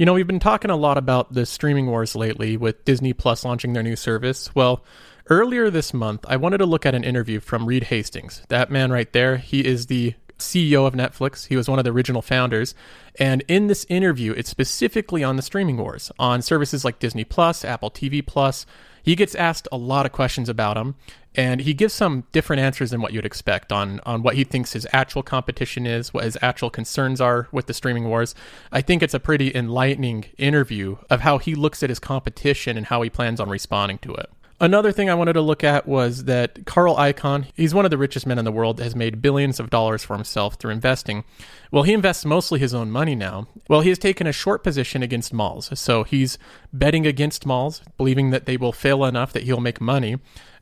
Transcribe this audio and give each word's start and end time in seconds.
You 0.00 0.06
know, 0.06 0.14
we've 0.14 0.26
been 0.26 0.40
talking 0.40 0.70
a 0.70 0.76
lot 0.76 0.96
about 0.96 1.34
the 1.34 1.44
streaming 1.44 1.84
wars 1.84 2.16
lately 2.16 2.56
with 2.56 2.86
Disney 2.86 3.12
Plus 3.12 3.44
launching 3.44 3.74
their 3.74 3.82
new 3.82 3.96
service. 3.96 4.54
Well, 4.54 4.82
earlier 5.28 5.68
this 5.68 5.92
month, 5.92 6.24
I 6.26 6.36
wanted 6.36 6.56
to 6.56 6.64
look 6.64 6.86
at 6.86 6.94
an 6.94 7.04
interview 7.04 7.38
from 7.38 7.66
Reed 7.66 7.84
Hastings. 7.84 8.42
That 8.48 8.70
man 8.70 8.90
right 8.90 9.12
there, 9.12 9.36
he 9.36 9.62
is 9.62 9.88
the 9.88 10.14
CEO 10.38 10.86
of 10.86 10.94
Netflix. 10.94 11.48
He 11.48 11.54
was 11.54 11.68
one 11.68 11.78
of 11.78 11.84
the 11.84 11.90
original 11.90 12.22
founders. 12.22 12.74
And 13.18 13.44
in 13.46 13.66
this 13.66 13.84
interview, 13.90 14.32
it's 14.32 14.48
specifically 14.48 15.22
on 15.22 15.36
the 15.36 15.42
streaming 15.42 15.76
wars, 15.76 16.10
on 16.18 16.40
services 16.40 16.82
like 16.82 16.98
Disney 16.98 17.24
Plus, 17.24 17.62
Apple 17.62 17.90
TV 17.90 18.26
Plus. 18.26 18.64
He 19.02 19.16
gets 19.16 19.34
asked 19.34 19.68
a 19.72 19.76
lot 19.76 20.06
of 20.06 20.12
questions 20.12 20.48
about 20.48 20.76
him, 20.76 20.94
and 21.34 21.60
he 21.60 21.74
gives 21.74 21.94
some 21.94 22.24
different 22.32 22.60
answers 22.60 22.90
than 22.90 23.00
what 23.00 23.12
you'd 23.12 23.24
expect 23.24 23.72
on 23.72 24.00
on 24.04 24.22
what 24.22 24.34
he 24.34 24.44
thinks 24.44 24.72
his 24.72 24.86
actual 24.92 25.22
competition 25.22 25.86
is, 25.86 26.12
what 26.12 26.24
his 26.24 26.36
actual 26.42 26.70
concerns 26.70 27.20
are 27.20 27.48
with 27.52 27.66
the 27.66 27.74
streaming 27.74 28.08
wars. 28.08 28.34
I 28.72 28.80
think 28.80 29.02
it's 29.02 29.14
a 29.14 29.20
pretty 29.20 29.54
enlightening 29.54 30.26
interview 30.38 30.96
of 31.08 31.20
how 31.20 31.38
he 31.38 31.54
looks 31.54 31.82
at 31.82 31.90
his 31.90 31.98
competition 31.98 32.76
and 32.76 32.86
how 32.86 33.02
he 33.02 33.10
plans 33.10 33.40
on 33.40 33.48
responding 33.48 33.98
to 33.98 34.14
it. 34.14 34.30
Another 34.62 34.92
thing 34.92 35.08
I 35.08 35.14
wanted 35.14 35.32
to 35.32 35.40
look 35.40 35.64
at 35.64 35.88
was 35.88 36.24
that 36.24 36.66
Carl 36.66 36.96
Icahn, 36.96 37.46
he's 37.54 37.72
one 37.72 37.86
of 37.86 37.90
the 37.90 37.96
richest 37.96 38.26
men 38.26 38.38
in 38.38 38.44
the 38.44 38.52
world, 38.52 38.78
has 38.78 38.94
made 38.94 39.22
billions 39.22 39.58
of 39.58 39.70
dollars 39.70 40.04
for 40.04 40.14
himself 40.14 40.56
through 40.56 40.72
investing. 40.72 41.24
Well, 41.70 41.84
he 41.84 41.94
invests 41.94 42.26
mostly 42.26 42.60
his 42.60 42.74
own 42.74 42.90
money 42.90 43.14
now. 43.14 43.48
Well, 43.70 43.80
he 43.80 43.88
has 43.88 43.98
taken 43.98 44.26
a 44.26 44.32
short 44.32 44.62
position 44.62 45.02
against 45.02 45.32
malls. 45.32 45.70
So 45.80 46.04
he's 46.04 46.36
betting 46.74 47.06
against 47.06 47.46
malls, 47.46 47.80
believing 47.96 48.30
that 48.32 48.44
they 48.44 48.58
will 48.58 48.72
fail 48.72 49.06
enough 49.06 49.32
that 49.32 49.44
he'll 49.44 49.60
make 49.60 49.80
money. 49.80 50.18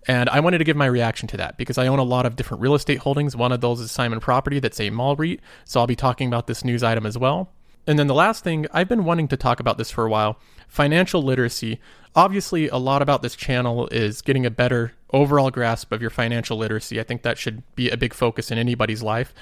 And 0.07 0.29
I 0.29 0.39
wanted 0.39 0.59
to 0.59 0.65
give 0.65 0.77
my 0.77 0.87
reaction 0.87 1.27
to 1.29 1.37
that 1.39 1.59
because 1.59 1.77
I 1.77 1.89
own 1.89 1.99
a 1.99 2.05
lot 2.05 2.25
of 2.25 2.37
different 2.37 2.63
real 2.63 2.77
estate 2.77 3.01
holdings. 3.01 3.35
One 3.35 3.51
of 3.51 3.61
those 3.61 3.81
is 3.81 3.91
Simon 3.91 4.21
Property, 4.21 4.61
that's 4.61 4.79
a 4.79 4.91
mall 4.91 5.17
REIT. 5.17 5.41
So 5.65 5.81
I'll 5.81 5.89
be 5.89 5.97
talking 5.97 6.29
about 6.29 6.47
this 6.47 6.65
news 6.65 6.85
item 6.85 7.05
as 7.05 7.19
well. 7.19 7.53
And 7.89 7.99
then 7.99 8.07
the 8.07 8.15
last 8.15 8.45
thing, 8.45 8.67
I've 8.71 8.89
been 8.89 9.05
wanting 9.05 9.29
to 9.29 9.37
talk 9.37 9.61
about 9.61 9.79
this 9.79 9.91
for 9.91 10.05
a 10.05 10.11
while 10.11 10.39
financial 10.69 11.23
literacy. 11.23 11.81
Obviously, 12.15 12.69
a 12.69 12.77
lot 12.77 13.01
about 13.01 13.23
this 13.23 13.35
channel 13.35 13.89
is 13.89 14.21
getting 14.21 14.45
a 14.45 14.51
better 14.51 14.93
overall 15.11 15.51
grasp 15.51 15.91
of 15.91 16.03
your 16.03 16.11
financial 16.11 16.59
literacy. 16.59 17.01
I 17.01 17.03
think 17.03 17.23
that 17.23 17.39
should 17.39 17.63
be 17.75 17.89
a 17.89 17.97
big 17.97 18.13
focus 18.13 18.51
in 18.51 18.59
anybody's 18.59 19.03
life. 19.03 19.33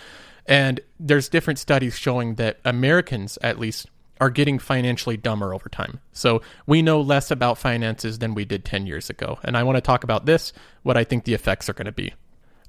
And 0.46 0.80
there's 1.00 1.28
different 1.28 1.58
studies 1.58 1.98
showing 1.98 2.36
that 2.36 2.60
Americans, 2.64 3.36
at 3.42 3.58
least, 3.58 3.88
are 4.20 4.30
getting 4.30 4.60
financially 4.60 5.16
dumber 5.16 5.52
over 5.52 5.68
time. 5.68 5.98
So 6.12 6.40
we 6.66 6.80
know 6.82 7.00
less 7.00 7.32
about 7.32 7.58
finances 7.58 8.20
than 8.20 8.34
we 8.34 8.44
did 8.44 8.64
10 8.64 8.86
years 8.86 9.10
ago. 9.10 9.40
And 9.42 9.56
I 9.56 9.64
want 9.64 9.76
to 9.76 9.82
talk 9.82 10.04
about 10.04 10.24
this, 10.24 10.52
what 10.84 10.96
I 10.96 11.02
think 11.02 11.24
the 11.24 11.34
effects 11.34 11.68
are 11.68 11.74
going 11.74 11.86
to 11.86 11.92
be. 11.92 12.14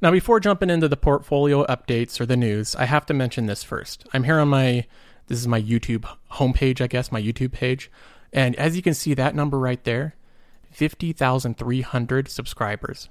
Now, 0.02 0.12
before 0.12 0.40
jumping 0.40 0.70
into 0.70 0.88
the 0.88 0.98
portfolio 0.98 1.66
updates 1.66 2.20
or 2.20 2.26
the 2.26 2.38
news, 2.38 2.76
I 2.76 2.86
have 2.86 3.06
to 3.08 3.14
mention 3.14 3.46
this 3.46 3.64
first. 3.64 4.08
I'm 4.14 4.24
here 4.24 4.40
on 4.40 4.48
my, 4.48 4.86
this 5.28 5.40
is 5.40 5.48
my 5.48 5.62
YouTube 5.62 6.06
homepage, 6.34 6.82
I 6.82 6.88
guess, 6.88 7.12
my 7.12 7.22
YouTube 7.22 7.52
page. 7.52 7.92
And 8.34 8.56
as 8.56 8.76
you 8.76 8.82
can 8.82 8.94
see, 8.94 9.14
that 9.14 9.36
number 9.36 9.60
right 9.60 9.84
there, 9.84 10.16
50,300 10.72 12.30
subscribers. 12.30 13.10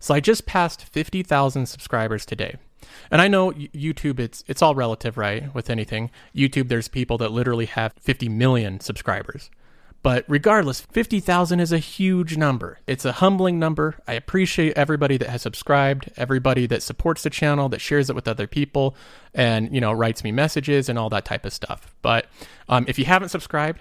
So 0.00 0.14
I 0.14 0.20
just 0.20 0.46
passed 0.46 0.84
50,000 0.84 1.66
subscribers 1.66 2.24
today. 2.24 2.56
And 3.10 3.20
I 3.20 3.28
know 3.28 3.50
YouTube, 3.52 4.20
it's 4.20 4.44
it's 4.46 4.62
all 4.62 4.74
relative, 4.74 5.18
right? 5.18 5.52
With 5.54 5.68
anything, 5.68 6.10
YouTube, 6.34 6.68
there's 6.68 6.88
people 6.88 7.18
that 7.18 7.32
literally 7.32 7.66
have 7.66 7.92
50 8.00 8.28
million 8.28 8.80
subscribers. 8.80 9.50
But 10.02 10.24
regardless, 10.28 10.80
50,000 10.80 11.60
is 11.60 11.72
a 11.72 11.78
huge 11.78 12.36
number. 12.36 12.78
It's 12.86 13.04
a 13.04 13.12
humbling 13.12 13.58
number. 13.58 13.96
I 14.06 14.12
appreciate 14.12 14.76
everybody 14.76 15.16
that 15.16 15.28
has 15.28 15.42
subscribed, 15.42 16.10
everybody 16.16 16.66
that 16.66 16.82
supports 16.82 17.24
the 17.24 17.30
channel, 17.30 17.68
that 17.70 17.80
shares 17.80 18.08
it 18.08 18.14
with 18.14 18.28
other 18.28 18.46
people, 18.46 18.94
and 19.34 19.74
you 19.74 19.80
know 19.80 19.92
writes 19.92 20.22
me 20.22 20.30
messages 20.30 20.88
and 20.88 20.98
all 20.98 21.10
that 21.10 21.24
type 21.24 21.44
of 21.44 21.52
stuff. 21.52 21.94
But 22.00 22.26
um, 22.68 22.84
if 22.88 22.98
you 22.98 23.06
haven't 23.06 23.30
subscribed, 23.30 23.80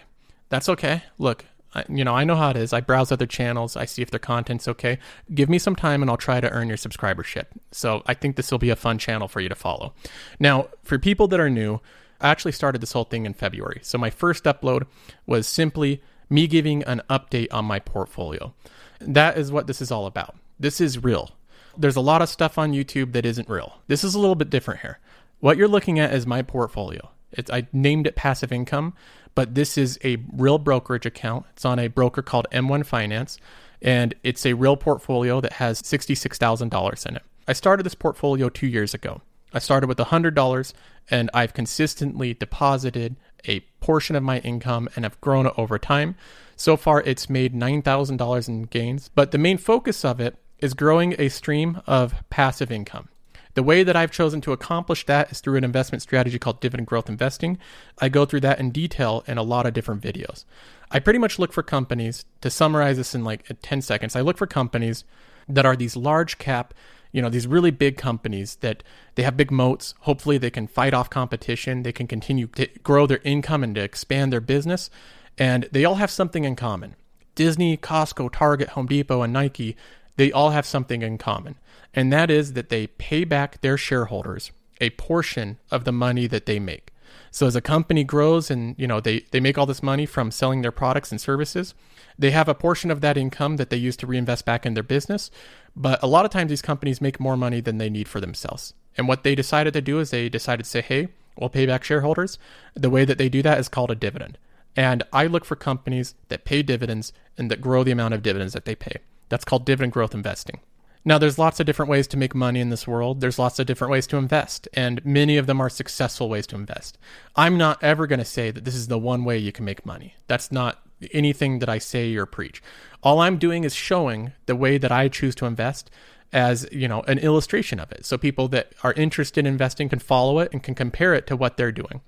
that's 0.49 0.67
okay. 0.69 1.03
Look, 1.19 1.45
you 1.87 2.03
know, 2.03 2.15
I 2.15 2.23
know 2.23 2.35
how 2.35 2.49
it 2.49 2.57
is. 2.57 2.73
I 2.73 2.81
browse 2.81 3.11
other 3.11 3.25
channels. 3.25 3.75
I 3.75 3.85
see 3.85 4.01
if 4.01 4.09
their 4.09 4.19
content's 4.19 4.67
okay. 4.67 4.99
Give 5.33 5.49
me 5.49 5.59
some 5.59 5.75
time 5.75 6.01
and 6.01 6.09
I'll 6.09 6.17
try 6.17 6.39
to 6.39 6.49
earn 6.49 6.67
your 6.67 6.77
subscribership. 6.77 7.45
So 7.71 8.01
I 8.05 8.13
think 8.13 8.35
this 8.35 8.51
will 8.51 8.57
be 8.57 8.69
a 8.69 8.75
fun 8.75 8.97
channel 8.97 9.27
for 9.27 9.41
you 9.41 9.49
to 9.49 9.55
follow. 9.55 9.93
Now, 10.39 10.69
for 10.83 10.97
people 10.97 11.27
that 11.27 11.39
are 11.39 11.49
new, 11.49 11.79
I 12.19 12.29
actually 12.29 12.51
started 12.51 12.81
this 12.81 12.93
whole 12.93 13.03
thing 13.03 13.25
in 13.25 13.33
February. 13.33 13.79
So 13.83 13.97
my 13.97 14.09
first 14.09 14.43
upload 14.45 14.87
was 15.25 15.47
simply 15.47 16.01
me 16.29 16.47
giving 16.47 16.83
an 16.83 17.01
update 17.09 17.47
on 17.51 17.65
my 17.65 17.79
portfolio. 17.79 18.53
That 18.99 19.37
is 19.37 19.51
what 19.51 19.67
this 19.67 19.81
is 19.81 19.91
all 19.91 20.05
about. 20.05 20.35
This 20.59 20.81
is 20.81 21.03
real. 21.03 21.31
There's 21.77 21.95
a 21.95 22.01
lot 22.01 22.21
of 22.21 22.29
stuff 22.29 22.57
on 22.57 22.73
YouTube 22.73 23.13
that 23.13 23.25
isn't 23.25 23.49
real. 23.49 23.79
This 23.87 24.03
is 24.03 24.15
a 24.15 24.19
little 24.19 24.35
bit 24.35 24.49
different 24.49 24.81
here. 24.81 24.99
What 25.39 25.57
you're 25.57 25.67
looking 25.67 25.99
at 25.99 26.13
is 26.13 26.25
my 26.25 26.41
portfolio. 26.41 27.11
It's, 27.31 27.51
I 27.51 27.67
named 27.71 28.07
it 28.07 28.15
passive 28.15 28.51
income 28.51 28.93
but 29.37 29.53
this 29.53 29.77
is 29.77 29.99
a 30.03 30.17
real 30.33 30.57
brokerage 30.57 31.05
account. 31.05 31.45
It's 31.51 31.63
on 31.63 31.77
a 31.77 31.89
broker 31.89 32.23
called 32.23 32.47
M1 32.51 32.87
Finance, 32.87 33.37
and 33.83 34.15
it's 34.23 34.47
a 34.47 34.53
real 34.53 34.75
portfolio 34.75 35.39
that 35.41 35.53
has 35.53 35.79
$66,000 35.79 37.05
in 37.05 37.15
it. 37.17 37.21
I 37.47 37.53
started 37.53 37.83
this 37.83 37.93
portfolio 37.93 38.49
two 38.49 38.65
years 38.65 38.95
ago. 38.95 39.21
I 39.53 39.59
started 39.59 39.85
with 39.85 39.99
$100, 39.99 40.73
and 41.09 41.29
I've 41.33 41.53
consistently 41.53 42.33
deposited 42.33 43.15
a 43.47 43.61
portion 43.79 44.15
of 44.15 44.23
my 44.23 44.39
income 44.39 44.89
and 44.95 45.05
have 45.05 45.19
grown 45.21 45.45
it 45.45 45.53
over 45.57 45.79
time. 45.79 46.15
So 46.55 46.75
far, 46.75 47.01
it's 47.01 47.29
made 47.29 47.53
$9,000 47.53 48.47
in 48.47 48.63
gains, 48.63 49.09
but 49.13 49.31
the 49.31 49.37
main 49.37 49.57
focus 49.57 50.03
of 50.03 50.19
it 50.19 50.37
is 50.59 50.73
growing 50.73 51.15
a 51.19 51.29
stream 51.29 51.81
of 51.85 52.15
passive 52.29 52.71
income. 52.71 53.09
The 53.53 53.63
way 53.63 53.83
that 53.83 53.95
I've 53.95 54.11
chosen 54.11 54.41
to 54.41 54.51
accomplish 54.51 55.05
that 55.07 55.31
is 55.31 55.39
through 55.39 55.57
an 55.57 55.63
investment 55.63 56.03
strategy 56.03 56.37
called 56.37 56.59
dividend 56.59 56.87
growth 56.87 57.09
investing. 57.09 57.57
I 57.97 58.07
go 58.07 58.23
through 58.23 58.41
that 58.41 58.59
in 58.59 58.69
detail 58.69 59.23
in 59.27 59.39
a 59.39 59.43
lot 59.43 59.65
of 59.65 59.73
different 59.73 60.01
videos. 60.01 60.45
I 60.91 60.99
pretty 60.99 61.17
much 61.19 61.39
look 61.39 61.51
for 61.51 61.63
companies, 61.63 62.25
to 62.41 62.51
summarize 62.51 62.97
this 62.97 63.15
in 63.15 63.23
like 63.23 63.51
10 63.61 63.81
seconds, 63.81 64.15
I 64.15 64.21
look 64.21 64.37
for 64.37 64.45
companies 64.45 65.05
that 65.49 65.65
are 65.65 65.75
these 65.75 65.95
large 65.95 66.37
cap, 66.37 66.73
you 67.11 67.21
know, 67.21 67.29
these 67.29 67.47
really 67.47 67.71
big 67.71 67.97
companies 67.97 68.57
that 68.57 68.83
they 69.15 69.23
have 69.23 69.37
big 69.37 69.51
moats. 69.51 69.93
Hopefully 70.01 70.37
they 70.37 70.49
can 70.49 70.67
fight 70.67 70.93
off 70.93 71.09
competition, 71.09 71.83
they 71.83 71.91
can 71.91 72.07
continue 72.07 72.47
to 72.47 72.67
grow 72.83 73.07
their 73.07 73.21
income 73.23 73.63
and 73.63 73.75
to 73.75 73.81
expand 73.81 74.31
their 74.31 74.41
business, 74.41 74.89
and 75.37 75.67
they 75.71 75.85
all 75.85 75.95
have 75.95 76.11
something 76.11 76.43
in 76.43 76.55
common. 76.55 76.95
Disney, 77.35 77.77
Costco, 77.77 78.31
Target, 78.31 78.69
Home 78.69 78.87
Depot, 78.87 79.21
and 79.21 79.31
Nike, 79.31 79.77
they 80.15 80.31
all 80.31 80.49
have 80.49 80.65
something 80.65 81.03
in 81.03 81.17
common 81.17 81.55
and 81.97 82.13
that 82.13 82.29
is 82.29 82.53
that 82.53 82.69
they 82.69 82.85
pay 82.85 83.23
back 83.23 83.59
their 83.61 83.75
shareholders 83.75 84.51
a 84.79 84.91
portion 84.91 85.57
of 85.71 85.83
the 85.83 85.91
money 85.91 86.27
that 86.27 86.45
they 86.45 86.59
make. 86.59 86.91
So 87.37 87.45
as 87.45 87.55
a 87.55 87.61
company 87.61 88.03
grows 88.03 88.49
and 88.49 88.73
you 88.79 88.87
know 88.87 88.99
they, 88.99 89.19
they 89.29 89.39
make 89.39 89.59
all 89.59 89.67
this 89.67 89.83
money 89.83 90.07
from 90.07 90.31
selling 90.31 90.63
their 90.63 90.71
products 90.71 91.11
and 91.11 91.21
services, 91.21 91.75
they 92.17 92.31
have 92.31 92.49
a 92.49 92.55
portion 92.55 92.89
of 92.89 93.01
that 93.01 93.15
income 93.15 93.57
that 93.57 93.69
they 93.69 93.77
use 93.77 93.95
to 93.97 94.07
reinvest 94.07 94.43
back 94.43 94.65
in 94.65 94.73
their 94.73 94.81
business. 94.81 95.29
But 95.75 96.01
a 96.01 96.07
lot 96.07 96.25
of 96.25 96.31
times 96.31 96.49
these 96.49 96.63
companies 96.63 96.99
make 96.99 97.19
more 97.19 97.37
money 97.37 97.61
than 97.61 97.77
they 97.77 97.91
need 97.91 98.07
for 98.07 98.19
themselves. 98.19 98.73
And 98.97 99.07
what 99.07 99.21
they 99.21 99.35
decided 99.35 99.73
to 99.75 99.81
do 99.81 99.99
is 99.99 100.09
they 100.09 100.29
decided 100.29 100.63
to 100.63 100.69
say, 100.69 100.81
hey, 100.81 101.09
we'll 101.37 101.51
pay 101.51 101.67
back 101.67 101.83
shareholders. 101.83 102.39
The 102.73 102.89
way 102.89 103.05
that 103.05 103.19
they 103.19 103.29
do 103.29 103.43
that 103.43 103.59
is 103.59 103.69
called 103.69 103.91
a 103.91 103.95
dividend. 103.95 104.39
And 104.75 105.03
I 105.13 105.27
look 105.27 105.45
for 105.45 105.55
companies 105.55 106.15
that 106.29 106.43
pay 106.43 106.63
dividends 106.63 107.13
and 107.37 107.51
that 107.51 107.61
grow 107.61 107.83
the 107.83 107.91
amount 107.91 108.15
of 108.15 108.23
dividends 108.23 108.53
that 108.53 108.65
they 108.65 108.73
pay. 108.73 108.97
That's 109.29 109.45
called 109.45 109.63
dividend 109.63 109.91
growth 109.91 110.15
investing. 110.15 110.59
Now, 111.07 111.17
there's 111.17 111.39
lots 111.39 111.61
of 111.61 111.65
different 111.65 111.89
ways 111.89 112.05
to 112.07 112.17
make 112.17 112.35
money 112.35 112.59
in 112.59 112.69
this 112.69 112.85
world. 112.85 113.21
There's 113.21 113.39
lots 113.39 113.59
of 113.59 113.65
different 113.65 113.93
ways 113.93 114.07
to 114.07 114.17
invest, 114.17 114.67
and 114.73 115.03
many 115.05 115.37
of 115.37 115.47
them 115.47 115.61
are 115.61 115.69
successful 115.69 116.27
ways 116.27 116.45
to 116.47 116.57
invest. 116.57 116.97
I'm 117.33 117.57
not 117.57 117.81
ever 117.81 118.07
going 118.07 118.19
to 118.19 118.25
say 118.25 118.51
that 118.51 118.65
this 118.65 118.75
is 118.75 118.89
the 118.89 118.99
one 118.99 119.23
way 119.23 119.37
you 119.37 119.53
can 119.53 119.63
make 119.63 119.85
money. 119.85 120.15
That's 120.27 120.51
not 120.51 120.81
anything 121.13 121.59
that 121.59 121.69
I 121.69 121.77
say 121.77 122.13
or 122.17 122.25
preach. 122.25 122.61
All 123.03 123.21
I'm 123.21 123.37
doing 123.37 123.63
is 123.63 123.73
showing 123.73 124.33
the 124.47 124.55
way 124.57 124.77
that 124.77 124.91
I 124.91 125.07
choose 125.07 125.33
to 125.35 125.45
invest 125.45 125.89
as, 126.33 126.67
you 126.73 126.89
know, 126.89 127.03
an 127.03 127.19
illustration 127.19 127.79
of 127.79 127.89
it. 127.93 128.05
So 128.05 128.17
people 128.17 128.49
that 128.49 128.73
are 128.83 128.91
interested 128.91 129.39
in 129.39 129.53
investing 129.53 129.87
can 129.87 129.99
follow 129.99 130.39
it 130.39 130.51
and 130.51 130.61
can 130.61 130.75
compare 130.75 131.13
it 131.13 131.25
to 131.27 131.37
what 131.37 131.55
they're 131.55 131.71
doing. 131.71 132.01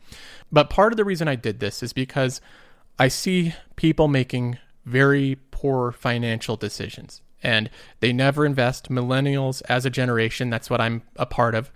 But 0.52 0.70
part 0.70 0.92
of 0.92 0.98
the 0.98 1.06
reason 1.06 1.30
I 1.30 1.36
did 1.36 1.62
this 1.62 1.82
is 1.82 1.94
because 1.94 2.42
I 3.00 3.08
see 3.08 3.54
people 3.78 4.10
making 4.10 4.58
very 4.84 5.38
poor 5.52 5.94
financial 5.94 6.58
decisions 6.58 7.22
and 7.44 7.70
they 8.00 8.14
never 8.14 8.46
invest. 8.46 8.90
Millennials 8.90 9.62
as 9.70 9.86
a 9.86 9.90
generation, 9.90 10.50
that's 10.50 10.70
what 10.70 10.82
I'm 10.82 11.02
a 11.16 11.26
part 11.26 11.56
of. 11.56 11.72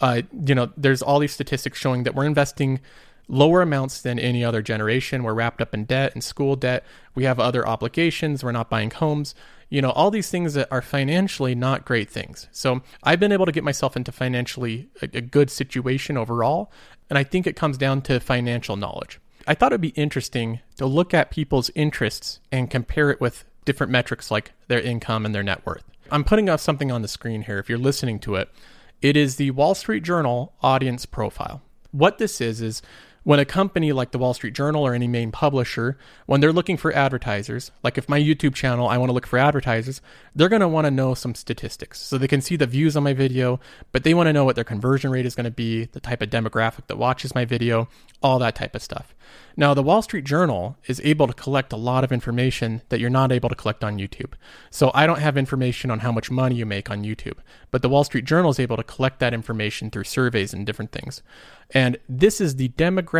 Uh, 0.00 0.22
you 0.44 0.54
know, 0.54 0.70
there's 0.76 1.02
all 1.02 1.18
these 1.18 1.32
statistics 1.32 1.78
showing 1.78 2.02
that 2.02 2.14
we're 2.14 2.26
investing 2.26 2.80
lower 3.28 3.62
amounts 3.62 4.02
than 4.02 4.18
any 4.18 4.44
other 4.44 4.62
generation. 4.62 5.22
We're 5.22 5.34
wrapped 5.34 5.60
up 5.60 5.74
in 5.74 5.84
debt 5.84 6.12
and 6.14 6.22
school 6.22 6.56
debt. 6.56 6.84
We 7.14 7.24
have 7.24 7.40
other 7.40 7.66
obligations. 7.66 8.44
We're 8.44 8.52
not 8.52 8.70
buying 8.70 8.90
homes. 8.90 9.34
You 9.68 9.82
know, 9.82 9.90
all 9.90 10.12
these 10.12 10.30
things 10.30 10.54
that 10.54 10.68
are 10.70 10.82
financially 10.82 11.54
not 11.54 11.84
great 11.84 12.08
things. 12.08 12.46
So 12.52 12.82
I've 13.02 13.18
been 13.18 13.32
able 13.32 13.46
to 13.46 13.52
get 13.52 13.64
myself 13.64 13.96
into 13.96 14.12
financially 14.12 14.88
a, 15.02 15.08
a 15.14 15.20
good 15.20 15.50
situation 15.50 16.16
overall. 16.16 16.70
And 17.10 17.18
I 17.18 17.24
think 17.24 17.46
it 17.46 17.56
comes 17.56 17.76
down 17.76 18.02
to 18.02 18.20
financial 18.20 18.76
knowledge. 18.76 19.18
I 19.46 19.54
thought 19.54 19.72
it'd 19.72 19.80
be 19.80 19.88
interesting 19.88 20.60
to 20.76 20.86
look 20.86 21.14
at 21.14 21.30
people's 21.30 21.70
interests 21.74 22.40
and 22.50 22.70
compare 22.70 23.10
it 23.10 23.20
with 23.20 23.44
different 23.66 23.92
metrics 23.92 24.30
like 24.30 24.52
their 24.68 24.80
income 24.80 25.26
and 25.26 25.34
their 25.34 25.42
net 25.42 25.66
worth. 25.66 25.84
I'm 26.10 26.24
putting 26.24 26.48
up 26.48 26.60
something 26.60 26.90
on 26.90 27.02
the 27.02 27.08
screen 27.08 27.42
here 27.42 27.58
if 27.58 27.68
you're 27.68 27.76
listening 27.76 28.18
to 28.20 28.36
it. 28.36 28.48
It 29.02 29.16
is 29.16 29.36
the 29.36 29.50
Wall 29.50 29.74
Street 29.74 30.02
Journal 30.02 30.54
audience 30.62 31.04
profile. 31.04 31.60
What 31.90 32.16
this 32.16 32.40
is 32.40 32.62
is 32.62 32.80
when 33.26 33.40
a 33.40 33.44
company 33.44 33.90
like 33.90 34.12
the 34.12 34.18
Wall 34.18 34.34
Street 34.34 34.54
Journal 34.54 34.86
or 34.86 34.94
any 34.94 35.08
main 35.08 35.32
publisher, 35.32 35.98
when 36.26 36.40
they're 36.40 36.52
looking 36.52 36.76
for 36.76 36.92
advertisers, 36.92 37.72
like 37.82 37.98
if 37.98 38.08
my 38.08 38.20
YouTube 38.20 38.54
channel, 38.54 38.86
I 38.86 38.98
want 38.98 39.08
to 39.08 39.12
look 39.12 39.26
for 39.26 39.36
advertisers, 39.36 40.00
they're 40.32 40.48
going 40.48 40.60
to 40.60 40.68
want 40.68 40.84
to 40.84 40.92
know 40.92 41.12
some 41.12 41.34
statistics. 41.34 42.00
So 42.00 42.18
they 42.18 42.28
can 42.28 42.40
see 42.40 42.54
the 42.54 42.68
views 42.68 42.96
on 42.96 43.02
my 43.02 43.14
video, 43.14 43.58
but 43.90 44.04
they 44.04 44.14
want 44.14 44.28
to 44.28 44.32
know 44.32 44.44
what 44.44 44.54
their 44.54 44.62
conversion 44.62 45.10
rate 45.10 45.26
is 45.26 45.34
going 45.34 45.42
to 45.42 45.50
be, 45.50 45.86
the 45.86 45.98
type 45.98 46.22
of 46.22 46.30
demographic 46.30 46.86
that 46.86 46.98
watches 46.98 47.34
my 47.34 47.44
video, 47.44 47.88
all 48.22 48.38
that 48.38 48.54
type 48.54 48.76
of 48.76 48.82
stuff. 48.82 49.12
Now, 49.56 49.74
the 49.74 49.82
Wall 49.82 50.02
Street 50.02 50.24
Journal 50.24 50.76
is 50.86 51.00
able 51.02 51.26
to 51.26 51.32
collect 51.32 51.72
a 51.72 51.76
lot 51.76 52.04
of 52.04 52.12
information 52.12 52.82
that 52.90 53.00
you're 53.00 53.10
not 53.10 53.32
able 53.32 53.48
to 53.48 53.56
collect 53.56 53.82
on 53.82 53.98
YouTube. 53.98 54.34
So 54.70 54.92
I 54.94 55.04
don't 55.04 55.18
have 55.18 55.36
information 55.36 55.90
on 55.90 55.98
how 55.98 56.12
much 56.12 56.30
money 56.30 56.54
you 56.54 56.66
make 56.66 56.90
on 56.90 57.02
YouTube, 57.02 57.38
but 57.72 57.82
the 57.82 57.88
Wall 57.88 58.04
Street 58.04 58.24
Journal 58.24 58.50
is 58.50 58.60
able 58.60 58.76
to 58.76 58.84
collect 58.84 59.18
that 59.18 59.34
information 59.34 59.90
through 59.90 60.04
surveys 60.04 60.54
and 60.54 60.64
different 60.64 60.92
things. 60.92 61.22
And 61.72 61.96
this 62.08 62.40
is 62.40 62.54
the 62.54 62.68
demographic 62.68 63.15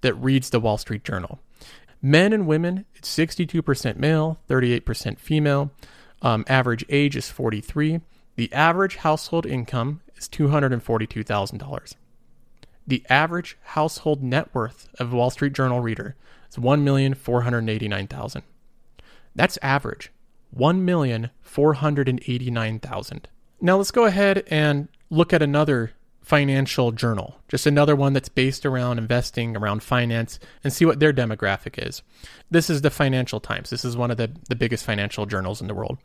that 0.00 0.14
reads 0.14 0.50
the 0.50 0.60
Wall 0.60 0.78
Street 0.78 1.04
Journal. 1.04 1.38
Men 2.00 2.32
and 2.32 2.46
women, 2.46 2.84
it's 2.94 3.12
62% 3.14 3.96
male, 3.96 4.38
38% 4.48 5.18
female. 5.18 5.72
Um, 6.22 6.44
average 6.48 6.84
age 6.88 7.16
is 7.16 7.28
43. 7.30 8.00
The 8.36 8.52
average 8.52 8.96
household 8.96 9.46
income 9.46 10.00
is 10.16 10.28
$242,000. 10.28 11.94
The 12.86 13.04
average 13.10 13.58
household 13.62 14.22
net 14.22 14.54
worth 14.54 14.88
of 14.98 15.12
Wall 15.12 15.30
Street 15.30 15.52
Journal 15.52 15.80
reader 15.80 16.14
is 16.48 16.56
1,489,000. 16.56 18.42
That's 19.34 19.58
average. 19.60 20.12
1,489,000. 20.56 23.24
Now 23.60 23.76
let's 23.76 23.90
go 23.90 24.04
ahead 24.04 24.44
and 24.46 24.86
look 25.10 25.32
at 25.32 25.42
another 25.42 25.90
financial 26.28 26.92
journal, 26.92 27.38
just 27.48 27.66
another 27.66 27.96
one 27.96 28.12
that's 28.12 28.28
based 28.28 28.66
around 28.66 28.98
investing, 28.98 29.56
around 29.56 29.82
finance, 29.82 30.38
and 30.62 30.70
see 30.70 30.84
what 30.84 31.00
their 31.00 31.10
demographic 31.10 31.82
is. 31.82 32.02
This 32.50 32.68
is 32.68 32.82
the 32.82 32.90
Financial 32.90 33.40
Times. 33.40 33.70
This 33.70 33.82
is 33.82 33.96
one 33.96 34.10
of 34.10 34.18
the, 34.18 34.30
the 34.50 34.54
biggest 34.54 34.84
financial 34.84 35.24
journals 35.24 35.62
in 35.62 35.68
the 35.68 35.74
world. 35.74 35.96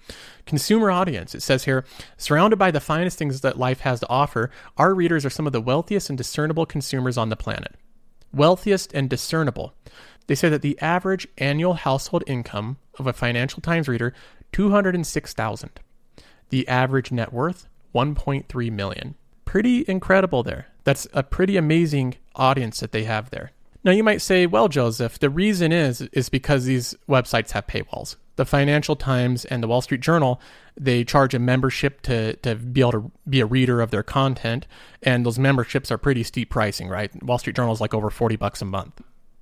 Consumer 0.46 0.90
audience, 0.90 1.36
it 1.36 1.42
says 1.42 1.66
here, 1.66 1.84
surrounded 2.16 2.56
by 2.56 2.72
the 2.72 2.80
finest 2.80 3.18
things 3.18 3.42
that 3.42 3.60
life 3.60 3.81
has 3.81 4.00
to 4.00 4.08
offer, 4.08 4.50
our 4.78 4.96
readers 4.96 5.25
are 5.25 5.30
some 5.30 5.46
of 5.46 5.52
the 5.52 5.60
wealthiest 5.60 6.08
and 6.08 6.18
discernible 6.18 6.66
consumers 6.66 7.18
on 7.18 7.28
the 7.28 7.36
planet. 7.36 7.75
Wealthiest 8.34 8.94
and 8.94 9.10
discernible. 9.10 9.74
They 10.28 10.36
say 10.36 10.48
that 10.48 10.62
the 10.62 10.80
average 10.80 11.28
annual 11.38 11.74
household 11.74 12.24
income 12.28 12.78
of 12.98 13.08
a 13.08 13.12
Financial 13.12 13.60
Times 13.60 13.90
reader, 13.90 14.14
206,000. 14.54 15.70
The 16.48 16.66
average 16.70 17.12
net 17.12 17.34
worth, 17.34 17.68
1.3 17.94 18.72
million 18.72 19.16
pretty 19.54 19.86
incredible 19.88 20.42
there. 20.42 20.66
That's 20.84 21.08
a 21.14 21.22
pretty 21.22 21.58
amazing 21.58 22.16
audience 22.36 22.80
that 22.80 22.92
they 22.92 23.04
have 23.04 23.30
there. 23.30 23.52
Now 23.84 23.92
you 23.92 24.04
might 24.04 24.24
say, 24.24 24.48
well, 24.48 24.68
Joseph, 24.68 25.20
the 25.20 25.30
reason 25.30 25.72
is 25.72 26.02
is 26.12 26.28
because 26.28 26.66
these 26.66 26.96
websites 27.08 27.52
have 27.52 27.68
paywalls. 27.68 28.16
The 28.36 28.46
Financial 28.46 28.96
Times 28.96 29.46
and 29.46 29.62
the 29.62 29.68
Wall 29.68 29.82
Street 29.82 30.02
Journal, 30.02 30.42
they 30.76 31.04
charge 31.04 31.36
a 31.36 31.40
membership 31.40 32.02
to, 32.02 32.36
to 32.38 32.56
be 32.56 32.82
able 32.82 32.94
to 32.94 33.12
be 33.30 33.42
a 33.42 33.46
reader 33.46 33.80
of 33.80 33.92
their 33.92 34.02
content, 34.02 34.66
and 35.04 35.24
those 35.24 35.38
memberships 35.38 35.92
are 35.92 36.00
pretty 36.00 36.24
steep 36.24 36.50
pricing, 36.50 36.90
right? 36.90 37.12
Wall 37.22 37.38
Street 37.38 37.56
Journal 37.56 37.74
is 37.74 37.80
like 37.80 37.94
over 37.94 38.10
40 38.10 38.36
bucks 38.38 38.60
a 38.64 38.66
month. 38.66 39.02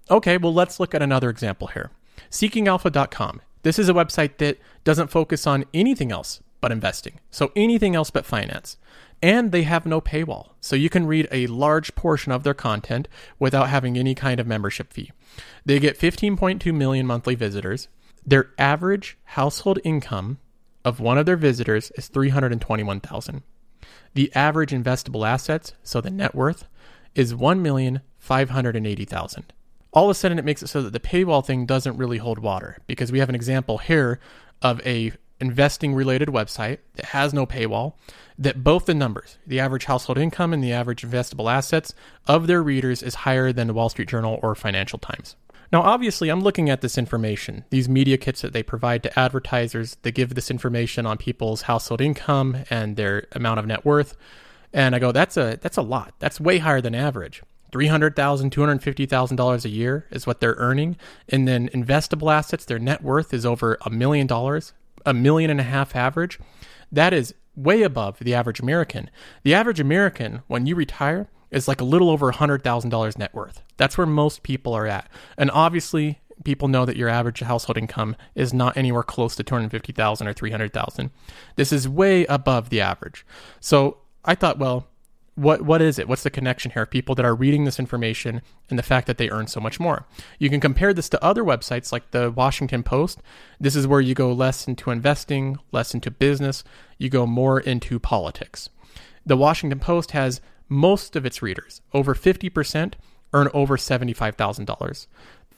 Okay, 0.10 0.38
well, 0.38 0.54
let's 0.54 0.78
look 0.78 0.94
at 0.94 1.02
another 1.02 1.30
example 1.30 1.68
here. 1.68 1.90
SeekingAlpha.com. 2.30 3.40
This 3.64 3.80
is 3.80 3.88
a 3.88 3.94
website 3.94 4.40
that 4.40 4.57
doesn't 4.84 5.07
focus 5.07 5.48
on 5.48 5.64
anything 5.74 6.12
else 6.12 6.42
but 6.60 6.74
investing. 6.74 7.22
So 7.31 7.54
anything 7.56 7.96
else 7.96 8.12
but 8.12 8.25
finance 8.25 8.75
and 9.21 9.51
they 9.51 9.63
have 9.63 9.85
no 9.85 10.01
paywall. 10.01 10.51
So 10.59 10.75
you 10.75 10.89
can 10.89 11.06
read 11.06 11.27
a 11.31 11.47
large 11.47 11.95
portion 11.95 12.31
of 12.31 12.44
their 12.44 12.53
content 12.53 13.07
without 13.39 13.69
having 13.69 13.97
any 13.97 14.15
kind 14.15 14.39
of 14.39 14.47
membership 14.47 14.91
fee. 14.91 15.12
They 15.65 15.79
get 15.79 16.00
15.2 16.00 16.73
million 16.73 17.06
monthly 17.06 17.35
visitors. 17.35 17.88
Their 18.25 18.50
average 18.57 19.18
household 19.23 19.79
income 19.83 20.39
of 20.83 21.00
one 21.00 21.18
of 21.18 21.25
their 21.25 21.38
visitors 21.38 21.91
is 21.95 22.07
321,000. 22.07 23.44
The 24.13 24.31
average 24.35 24.71
investable 24.71 25.27
assets, 25.27 25.73
so 25.83 26.01
the 26.01 26.09
net 26.09 26.35
worth, 26.35 26.68
is 27.15 27.33
1,580,000. 27.33 29.44
All 29.94 30.06
of 30.06 30.12
a 30.12 30.13
sudden 30.13 30.39
it 30.39 30.45
makes 30.45 30.63
it 30.63 30.68
so 30.68 30.81
that 30.81 30.94
the 30.94 31.00
paywall 31.00 31.45
thing 31.45 31.65
doesn't 31.65 31.97
really 31.97 32.18
hold 32.18 32.39
water 32.39 32.77
because 32.88 33.12
we 33.12 33.19
have 33.19 33.29
an 33.29 33.35
example 33.35 33.77
here 33.77 34.19
of 34.62 34.85
a 34.85 35.12
investing 35.42 35.94
related 35.94 36.30
website 36.30 36.78
that 36.96 37.08
has 37.08 37.34
no 37.34 37.46
paywall 37.46 37.94
that 38.38 38.64
both 38.64 38.86
the 38.86 38.94
numbers, 38.94 39.38
the 39.46 39.60
average 39.60 39.86
household 39.86 40.18
income 40.18 40.54
and 40.54 40.64
the 40.64 40.72
average 40.72 41.04
investable 41.04 41.52
assets 41.52 41.94
of 42.28 42.48
their 42.48 42.64
readers 42.64 43.04
is 43.04 43.16
higher 43.16 43.52
than 43.52 43.68
the 43.68 43.74
Wall 43.74 43.90
Street 43.90 44.08
Journal 44.08 44.40
or 44.42 44.56
Financial 44.56 44.98
Times. 44.98 45.36
Now, 45.72 45.82
obviously, 45.84 46.30
I'm 46.30 46.42
looking 46.42 46.70
at 46.70 46.82
this 46.82 46.98
information, 46.98 47.64
these 47.70 47.88
media 47.88 48.18
kits 48.18 48.42
that 48.42 48.52
they 48.52 48.64
provide 48.64 49.04
to 49.04 49.20
advertisers 49.20 49.96
that 50.02 50.12
give 50.12 50.36
this 50.36 50.52
information 50.52 51.06
on 51.06 51.18
people's 51.18 51.64
household 51.64 52.02
income 52.02 52.58
and 52.70 52.98
their 52.98 53.28
amount 53.32 53.60
of 53.60 53.68
net 53.68 53.86
worth. 53.86 54.18
And 54.74 54.96
I 54.96 55.00
go, 55.00 55.12
that's 55.12 55.38
a 55.38 55.58
that's 55.62 55.78
a 55.78 55.82
lot. 55.82 56.14
That's 56.20 56.42
way 56.42 56.58
higher 56.58 56.82
than 56.82 56.96
average. 56.96 57.42
$300,000, 57.72 58.14
$250,000 58.52 59.66
a 59.66 59.70
year 59.70 60.06
is 60.12 60.28
what 60.28 60.42
they're 60.42 60.56
earning. 60.58 60.98
And 61.30 61.48
then 61.48 61.70
investable 61.70 62.34
assets, 62.34 62.66
their 62.66 62.80
net 62.80 63.02
worth 63.02 63.34
is 63.34 63.46
over 63.46 63.78
a 63.86 63.90
million 63.90 64.28
dollars 64.28 64.74
a 65.06 65.13
million 65.13 65.50
and 65.50 65.59
a 65.59 65.63
half 65.63 65.95
average, 65.95 66.39
that 66.92 67.13
is 67.13 67.33
way 67.56 67.83
above 67.83 68.19
the 68.19 68.33
average 68.33 68.59
American. 68.59 69.09
The 69.44 69.53
average 69.53 69.80
American, 69.80 70.42
when 70.48 70.65
you 70.65 70.75
retire, 70.75 71.30
is 71.50 71.68
like 71.68 71.81
a 71.81 71.86
little 71.86 72.09
over 72.09 72.31
$100,000 72.31 73.18
net 73.18 73.33
worth. 73.33 73.62
That's 73.77 73.98
where 73.98 74.07
most 74.07 74.44
people 74.44 74.74
are 74.74 74.88
at. 74.88 75.09
And 75.38 75.51
obviously, 75.51 76.21
people 76.44 76.68
know 76.68 76.86
that 76.86 76.95
your 76.95 77.09
average 77.09 77.42
household 77.42 77.77
income 77.77 78.16
is 78.35 78.54
not 78.54 78.78
anywhere 78.78 79.04
close 79.04 79.35
to 79.35 79.44
250,000 79.44 80.28
or 80.28 80.33
300,000. 80.33 81.11
This 81.56 81.71
is 81.71 81.87
way 81.87 82.26
above 82.26 82.69
the 82.69 82.81
average. 82.81 83.26
So, 83.59 83.97
I 84.23 84.35
thought, 84.35 84.59
well, 84.59 84.87
what 85.42 85.64
what 85.64 85.81
is 85.81 85.98
it? 85.98 86.07
What's 86.07 86.24
the 86.24 86.30
connection 86.30 86.71
here? 86.71 86.86
People 86.86 87.16
that 87.16 87.26
are 87.26 87.33
reading 87.33 87.66
this 87.66 87.80
information 87.80 88.42
and 88.69 88.78
the 88.78 88.83
fact 88.83 89.07
that 89.07 89.18
they 89.18 89.30
earn 89.30 89.48
so 89.48 89.60
much 89.60 89.80
more. 89.80 90.06
You 90.38 90.50
can 90.50 90.60
compare 90.60 90.94
this 90.94 91.10
to 91.10 91.24
other 91.24 91.44
websites 91.44 91.92
like 91.92 92.12
the 92.12 92.30
Washington 92.30 92.83
Post. 92.83 93.19
This 93.60 93.76
is 93.76 93.88
where 93.88 94.02
you 94.02 94.14
go 94.14 94.31
less 94.31 94.68
into 94.68 94.92
investing, 94.92 95.57
less 95.71 95.94
into 95.94 96.12
business, 96.12 96.64
you 96.98 97.10
go 97.10 97.26
more 97.26 97.60
into 97.60 98.00
politics. 98.00 98.69
The 99.26 99.38
Washington 99.38 99.80
Post 99.80 100.12
has 100.12 100.42
most 100.69 101.16
of 101.16 101.26
its 101.26 101.42
readers, 101.42 101.81
over 101.94 102.16
50%, 102.16 102.94
earn 103.33 103.50
over 103.54 103.78
$75,000. 103.78 105.07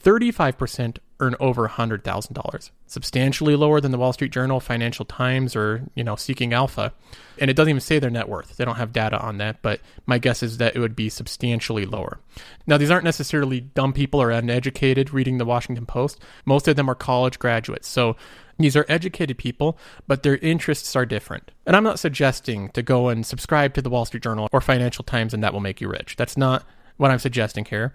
35% 0.04 0.98
earn 1.20 1.34
over 1.40 1.66
$100,000, 1.66 2.70
substantially 2.86 3.56
lower 3.56 3.80
than 3.80 3.90
the 3.90 3.98
Wall 3.98 4.12
Street 4.12 4.32
Journal, 4.32 4.60
Financial 4.60 5.04
Times, 5.04 5.56
or, 5.56 5.84
you 5.94 6.04
know, 6.04 6.16
Seeking 6.16 6.52
Alpha. 6.52 6.92
And 7.38 7.50
it 7.50 7.54
doesn't 7.54 7.70
even 7.70 7.80
say 7.80 7.98
their 7.98 8.10
net 8.10 8.28
worth. 8.28 8.56
They 8.56 8.64
don't 8.64 8.76
have 8.76 8.92
data 8.92 9.18
on 9.18 9.38
that, 9.38 9.62
but 9.62 9.80
my 10.06 10.18
guess 10.18 10.42
is 10.42 10.58
that 10.58 10.76
it 10.76 10.80
would 10.80 10.94
be 10.94 11.08
substantially 11.08 11.86
lower. 11.86 12.20
Now, 12.66 12.76
these 12.76 12.90
aren't 12.90 13.04
necessarily 13.04 13.60
dumb 13.60 13.92
people 13.92 14.20
or 14.20 14.30
uneducated 14.30 15.12
reading 15.12 15.38
the 15.38 15.44
Washington 15.44 15.86
Post. 15.86 16.20
Most 16.44 16.68
of 16.68 16.76
them 16.76 16.90
are 16.90 16.94
college 16.94 17.38
graduates. 17.38 17.88
So 17.88 18.16
these 18.58 18.76
are 18.76 18.86
educated 18.88 19.38
people, 19.38 19.78
but 20.06 20.22
their 20.22 20.36
interests 20.36 20.94
are 20.94 21.06
different. 21.06 21.50
And 21.66 21.74
I'm 21.74 21.84
not 21.84 21.98
suggesting 21.98 22.68
to 22.70 22.82
go 22.82 23.08
and 23.08 23.24
subscribe 23.24 23.74
to 23.74 23.82
the 23.82 23.90
Wall 23.90 24.04
Street 24.04 24.22
Journal 24.22 24.48
or 24.52 24.60
Financial 24.60 25.04
Times 25.04 25.32
and 25.32 25.42
that 25.42 25.52
will 25.52 25.60
make 25.60 25.80
you 25.80 25.88
rich. 25.88 26.16
That's 26.16 26.36
not 26.36 26.64
what 26.96 27.10
I'm 27.10 27.18
suggesting 27.18 27.64
here. 27.64 27.94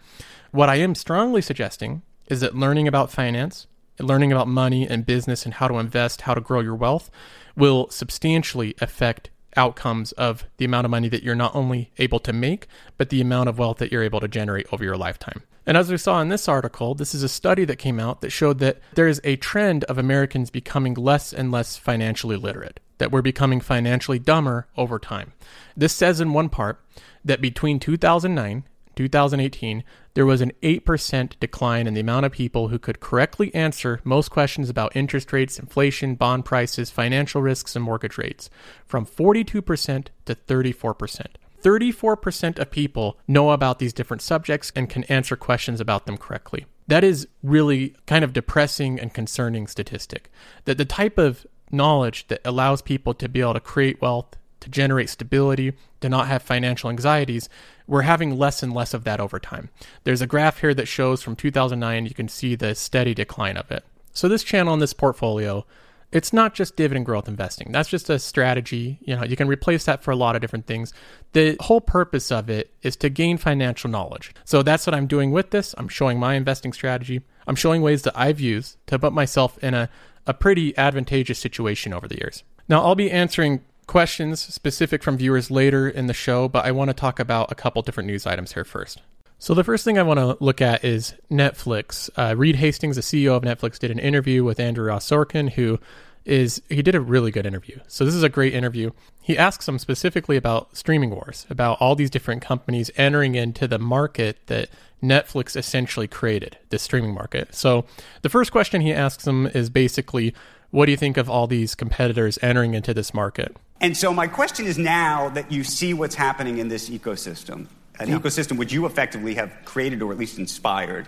What 0.51 0.69
I 0.69 0.75
am 0.75 0.95
strongly 0.95 1.41
suggesting 1.41 2.01
is 2.27 2.41
that 2.41 2.55
learning 2.55 2.87
about 2.87 3.11
finance, 3.11 3.67
learning 3.99 4.31
about 4.31 4.47
money 4.47 4.87
and 4.87 5.05
business 5.05 5.45
and 5.45 5.55
how 5.55 5.67
to 5.67 5.77
invest, 5.77 6.21
how 6.21 6.33
to 6.33 6.41
grow 6.41 6.59
your 6.59 6.75
wealth 6.75 7.09
will 7.55 7.89
substantially 7.89 8.75
affect 8.79 9.29
outcomes 9.55 10.11
of 10.13 10.45
the 10.57 10.65
amount 10.65 10.85
of 10.85 10.91
money 10.91 11.09
that 11.09 11.23
you're 11.23 11.35
not 11.35 11.55
only 11.55 11.91
able 11.97 12.19
to 12.19 12.31
make, 12.31 12.67
but 12.97 13.09
the 13.09 13.21
amount 13.21 13.49
of 13.49 13.57
wealth 13.57 13.77
that 13.77 13.91
you're 13.91 14.03
able 14.03 14.19
to 14.19 14.27
generate 14.27 14.71
over 14.71 14.83
your 14.83 14.97
lifetime. 14.97 15.41
And 15.65 15.77
as 15.77 15.91
we 15.91 15.97
saw 15.97 16.21
in 16.21 16.29
this 16.29 16.47
article, 16.47 16.95
this 16.95 17.13
is 17.13 17.23
a 17.23 17.29
study 17.29 17.65
that 17.65 17.75
came 17.75 17.99
out 17.99 18.21
that 18.21 18.31
showed 18.31 18.59
that 18.59 18.79
there 18.93 19.07
is 19.07 19.21
a 19.23 19.35
trend 19.35 19.83
of 19.85 19.97
Americans 19.97 20.49
becoming 20.49 20.93
less 20.93 21.33
and 21.33 21.51
less 21.51 21.77
financially 21.77 22.37
literate, 22.37 22.79
that 22.97 23.11
we're 23.11 23.21
becoming 23.21 23.59
financially 23.59 24.19
dumber 24.19 24.67
over 24.77 24.97
time. 24.97 25.33
This 25.75 25.93
says 25.93 26.21
in 26.21 26.33
one 26.33 26.49
part 26.49 26.83
that 27.23 27.41
between 27.41 27.79
2009 27.79 28.63
2018, 28.99 29.81
there 30.13 30.25
was 30.25 30.41
an 30.41 30.51
8% 30.61 31.39
decline 31.39 31.87
in 31.87 31.93
the 31.93 32.01
amount 32.01 32.25
of 32.25 32.33
people 32.33 32.67
who 32.67 32.77
could 32.77 32.99
correctly 32.99 33.53
answer 33.55 34.01
most 34.03 34.29
questions 34.29 34.69
about 34.69 34.93
interest 34.93 35.31
rates, 35.31 35.57
inflation, 35.57 36.15
bond 36.15 36.43
prices, 36.43 36.91
financial 36.91 37.41
risks, 37.41 37.77
and 37.77 37.85
mortgage 37.85 38.17
rates 38.17 38.49
from 38.85 39.05
42% 39.05 40.07
to 40.25 40.35
34%. 40.35 41.25
34% 41.63 42.59
of 42.59 42.71
people 42.71 43.17
know 43.25 43.51
about 43.51 43.79
these 43.79 43.93
different 43.93 44.21
subjects 44.21 44.69
and 44.75 44.89
can 44.89 45.05
answer 45.05 45.37
questions 45.37 45.79
about 45.79 46.05
them 46.05 46.17
correctly. 46.17 46.65
That 46.87 47.05
is 47.05 47.25
really 47.41 47.95
kind 48.05 48.25
of 48.25 48.33
depressing 48.33 48.99
and 48.99 49.13
concerning 49.13 49.67
statistic. 49.67 50.29
That 50.65 50.77
the 50.77 50.83
type 50.83 51.17
of 51.17 51.47
knowledge 51.71 52.27
that 52.27 52.41
allows 52.43 52.81
people 52.81 53.13
to 53.13 53.29
be 53.29 53.39
able 53.39 53.53
to 53.53 53.61
create 53.61 54.01
wealth, 54.01 54.35
to 54.59 54.69
generate 54.69 55.09
stability, 55.09 55.73
to 56.01 56.09
not 56.09 56.27
have 56.27 56.41
financial 56.41 56.89
anxieties, 56.89 57.49
we're 57.87 58.03
having 58.03 58.37
less 58.37 58.61
and 58.61 58.73
less 58.73 58.93
of 58.93 59.03
that 59.03 59.19
over 59.19 59.39
time. 59.39 59.69
There's 60.03 60.21
a 60.21 60.27
graph 60.27 60.59
here 60.59 60.73
that 60.73 60.87
shows 60.87 61.21
from 61.21 61.35
2009, 61.35 62.05
you 62.05 62.13
can 62.13 62.27
see 62.27 62.55
the 62.55 62.75
steady 62.75 63.13
decline 63.13 63.57
of 63.57 63.71
it. 63.71 63.83
So, 64.13 64.27
this 64.27 64.43
channel 64.43 64.73
and 64.73 64.81
this 64.81 64.93
portfolio 64.93 65.65
it's 66.11 66.33
not 66.33 66.55
just 66.55 66.75
dividend 66.75 67.05
growth 67.05 67.27
investing. 67.27 67.71
That's 67.71 67.89
just 67.89 68.09
a 68.09 68.17
strategy. 68.17 68.97
You 69.01 69.15
know, 69.15 69.23
you 69.23 69.35
can 69.35 69.47
replace 69.47 69.85
that 69.85 70.03
for 70.03 70.11
a 70.11 70.15
lot 70.15 70.35
of 70.35 70.41
different 70.41 70.65
things. 70.65 70.91
The 71.33 71.55
whole 71.59 71.81
purpose 71.81 72.31
of 72.31 72.49
it 72.49 72.73
is 72.81 72.95
to 72.97 73.09
gain 73.09 73.37
financial 73.37 73.89
knowledge. 73.89 74.33
So 74.43 74.63
that's 74.63 74.87
what 74.87 74.95
I'm 74.95 75.05
doing 75.05 75.31
with 75.31 75.51
this. 75.51 75.75
I'm 75.77 75.87
showing 75.87 76.19
my 76.19 76.33
investing 76.33 76.73
strategy. 76.73 77.21
I'm 77.45 77.55
showing 77.55 77.81
ways 77.81 78.01
that 78.03 78.17
I've 78.17 78.39
used 78.39 78.77
to 78.87 78.97
put 78.97 79.13
myself 79.13 79.57
in 79.59 79.73
a, 79.75 79.89
a 80.25 80.33
pretty 80.33 80.75
advantageous 80.77 81.37
situation 81.37 81.93
over 81.93 82.07
the 82.07 82.17
years. 82.17 82.43
Now, 82.67 82.83
I'll 82.83 82.95
be 82.95 83.11
answering 83.11 83.63
questions 83.89 84.39
specific 84.39 85.01
from 85.01 85.17
viewers 85.17 85.49
later 85.49 85.89
in 85.89 86.05
the 86.05 86.13
show, 86.13 86.47
but 86.47 86.63
I 86.63 86.71
want 86.71 86.89
to 86.89 86.93
talk 86.93 87.19
about 87.19 87.51
a 87.51 87.55
couple 87.55 87.81
different 87.81 88.05
news 88.05 88.27
items 88.27 88.53
here 88.53 88.63
first. 88.63 89.01
So 89.39 89.55
the 89.55 89.63
first 89.63 89.83
thing 89.83 89.97
I 89.97 90.03
want 90.03 90.19
to 90.19 90.37
look 90.39 90.61
at 90.61 90.85
is 90.85 91.15
Netflix. 91.31 92.07
Uh, 92.15 92.35
Reed 92.35 92.57
Hastings, 92.57 92.97
the 92.97 93.01
CEO 93.01 93.35
of 93.35 93.41
Netflix, 93.41 93.79
did 93.79 93.89
an 93.89 93.97
interview 93.97 94.43
with 94.43 94.59
Andrew 94.59 94.85
Ross 94.85 95.09
Sorkin, 95.09 95.49
who 95.49 95.79
is 96.23 96.61
he 96.69 96.83
did 96.83 96.93
a 96.93 97.01
really 97.01 97.31
good 97.31 97.47
interview. 97.47 97.79
So 97.87 98.05
this 98.05 98.13
is 98.13 98.21
a 98.21 98.29
great 98.29 98.53
interview. 98.53 98.91
He 99.23 99.35
asks 99.35 99.67
him 99.67 99.79
specifically 99.79 100.37
about 100.37 100.77
streaming 100.77 101.09
wars, 101.09 101.47
about 101.49 101.81
all 101.81 101.95
these 101.95 102.11
different 102.11 102.43
companies 102.43 102.91
entering 102.95 103.33
into 103.33 103.67
the 103.67 103.79
market 103.79 104.37
that 104.45 104.69
Netflix 105.01 105.55
essentially 105.55 106.07
created, 106.07 106.59
the 106.69 106.77
streaming 106.77 107.15
market. 107.15 107.55
So 107.55 107.85
the 108.21 108.29
first 108.29 108.51
question 108.51 108.81
he 108.81 108.93
asks 108.93 109.25
him 109.25 109.47
is 109.47 109.71
basically, 109.71 110.35
what 110.71 110.85
do 110.85 110.91
you 110.91 110.97
think 110.97 111.17
of 111.17 111.29
all 111.29 111.47
these 111.47 111.75
competitors 111.75 112.37
entering 112.41 112.73
into 112.73 112.93
this 112.93 113.13
market? 113.13 113.55
And 113.81 113.95
so 113.95 114.13
my 114.13 114.27
question 114.27 114.65
is 114.65 114.77
now 114.77 115.29
that 115.29 115.51
you 115.51 115.63
see 115.63 115.93
what's 115.93 116.15
happening 116.15 116.57
in 116.57 116.67
this 116.67 116.89
ecosystem, 116.89 117.67
an 117.99 118.09
yeah. 118.09 118.19
ecosystem 118.19 118.57
which 118.57 118.73
you 118.73 118.85
effectively 118.85 119.35
have 119.35 119.51
created 119.65 120.01
or 120.01 120.11
at 120.11 120.17
least 120.17 120.37
inspired, 120.37 121.07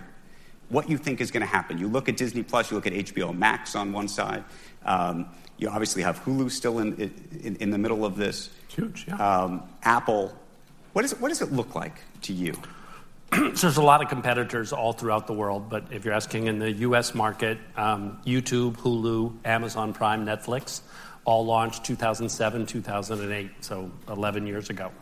what 0.68 0.88
you 0.88 0.96
think 0.96 1.20
is 1.20 1.30
going 1.30 1.42
to 1.42 1.46
happen. 1.46 1.78
You 1.78 1.86
look 1.86 2.08
at 2.08 2.16
Disney 2.16 2.42
Plus, 2.42 2.70
you 2.70 2.76
look 2.76 2.86
at 2.86 2.94
HBO 2.94 3.36
Max 3.36 3.76
on 3.76 3.92
one 3.92 4.08
side. 4.08 4.42
Um, 4.84 5.26
you 5.58 5.68
obviously 5.68 6.02
have 6.02 6.24
Hulu 6.24 6.50
still 6.50 6.78
in, 6.78 7.12
in, 7.42 7.56
in 7.56 7.70
the 7.70 7.78
middle 7.78 8.04
of 8.04 8.16
this. 8.16 8.50
Huge, 8.68 9.04
yeah. 9.06 9.16
Um, 9.16 9.62
Apple. 9.82 10.36
What, 10.94 11.04
is 11.04 11.12
what 11.20 11.28
does 11.28 11.42
it 11.42 11.52
look 11.52 11.74
like 11.74 12.00
to 12.22 12.32
you? 12.32 12.54
so 13.54 13.66
there's 13.66 13.78
a 13.78 13.82
lot 13.82 14.02
of 14.02 14.08
competitors 14.08 14.72
all 14.72 14.92
throughout 14.92 15.26
the 15.26 15.32
world, 15.32 15.70
but 15.70 15.84
if 15.90 16.04
you're 16.04 16.12
asking 16.12 16.48
in 16.48 16.58
the 16.58 16.70
U.S. 16.72 17.14
market, 17.14 17.56
um, 17.76 18.20
YouTube, 18.26 18.76
Hulu, 18.76 19.34
Amazon 19.46 19.94
Prime, 19.94 20.26
Netflix, 20.26 20.82
all 21.24 21.46
launched 21.46 21.82
2007, 21.84 22.66
2008, 22.66 23.50
so 23.60 23.90
11 24.08 24.46
years 24.46 24.68
ago 24.68 24.92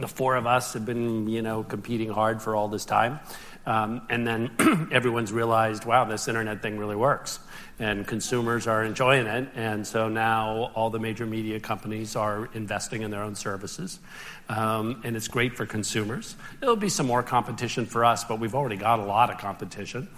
the 0.00 0.08
four 0.08 0.36
of 0.36 0.46
us 0.46 0.72
have 0.74 0.86
been, 0.86 1.28
you 1.28 1.42
know, 1.42 1.62
competing 1.62 2.08
hard 2.08 2.40
for 2.40 2.54
all 2.54 2.68
this 2.68 2.84
time. 2.84 3.20
Um, 3.68 4.00
and 4.08 4.26
then 4.26 4.88
everyone's 4.92 5.30
realized, 5.30 5.84
wow, 5.84 6.06
this 6.06 6.26
internet 6.26 6.62
thing 6.62 6.78
really 6.78 6.96
works. 6.96 7.38
And 7.78 8.06
consumers 8.06 8.66
are 8.66 8.82
enjoying 8.82 9.26
it. 9.26 9.50
And 9.54 9.86
so 9.86 10.08
now 10.08 10.72
all 10.74 10.88
the 10.88 10.98
major 10.98 11.26
media 11.26 11.60
companies 11.60 12.16
are 12.16 12.48
investing 12.54 13.02
in 13.02 13.10
their 13.10 13.22
own 13.22 13.34
services. 13.34 14.00
Um, 14.48 15.02
and 15.04 15.14
it's 15.16 15.28
great 15.28 15.54
for 15.54 15.66
consumers. 15.66 16.34
There'll 16.60 16.76
be 16.76 16.88
some 16.88 17.06
more 17.06 17.22
competition 17.22 17.84
for 17.84 18.06
us, 18.06 18.24
but 18.24 18.40
we've 18.40 18.54
already 18.54 18.76
got 18.76 19.00
a 19.00 19.04
lot 19.04 19.28
of 19.28 19.36
competition. 19.36 20.08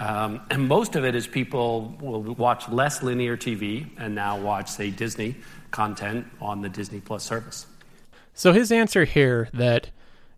Um, 0.00 0.40
and 0.50 0.66
most 0.66 0.96
of 0.96 1.04
it 1.04 1.14
is 1.14 1.28
people 1.28 1.96
will 2.00 2.22
watch 2.22 2.68
less 2.68 3.04
linear 3.04 3.36
TV 3.36 3.86
and 3.98 4.16
now 4.16 4.36
watch, 4.36 4.68
say, 4.68 4.90
Disney 4.90 5.36
content 5.70 6.26
on 6.40 6.60
the 6.60 6.68
Disney 6.68 6.98
Plus 6.98 7.22
service. 7.22 7.66
So 8.34 8.52
his 8.52 8.72
answer 8.72 9.04
here 9.04 9.48
that 9.54 9.90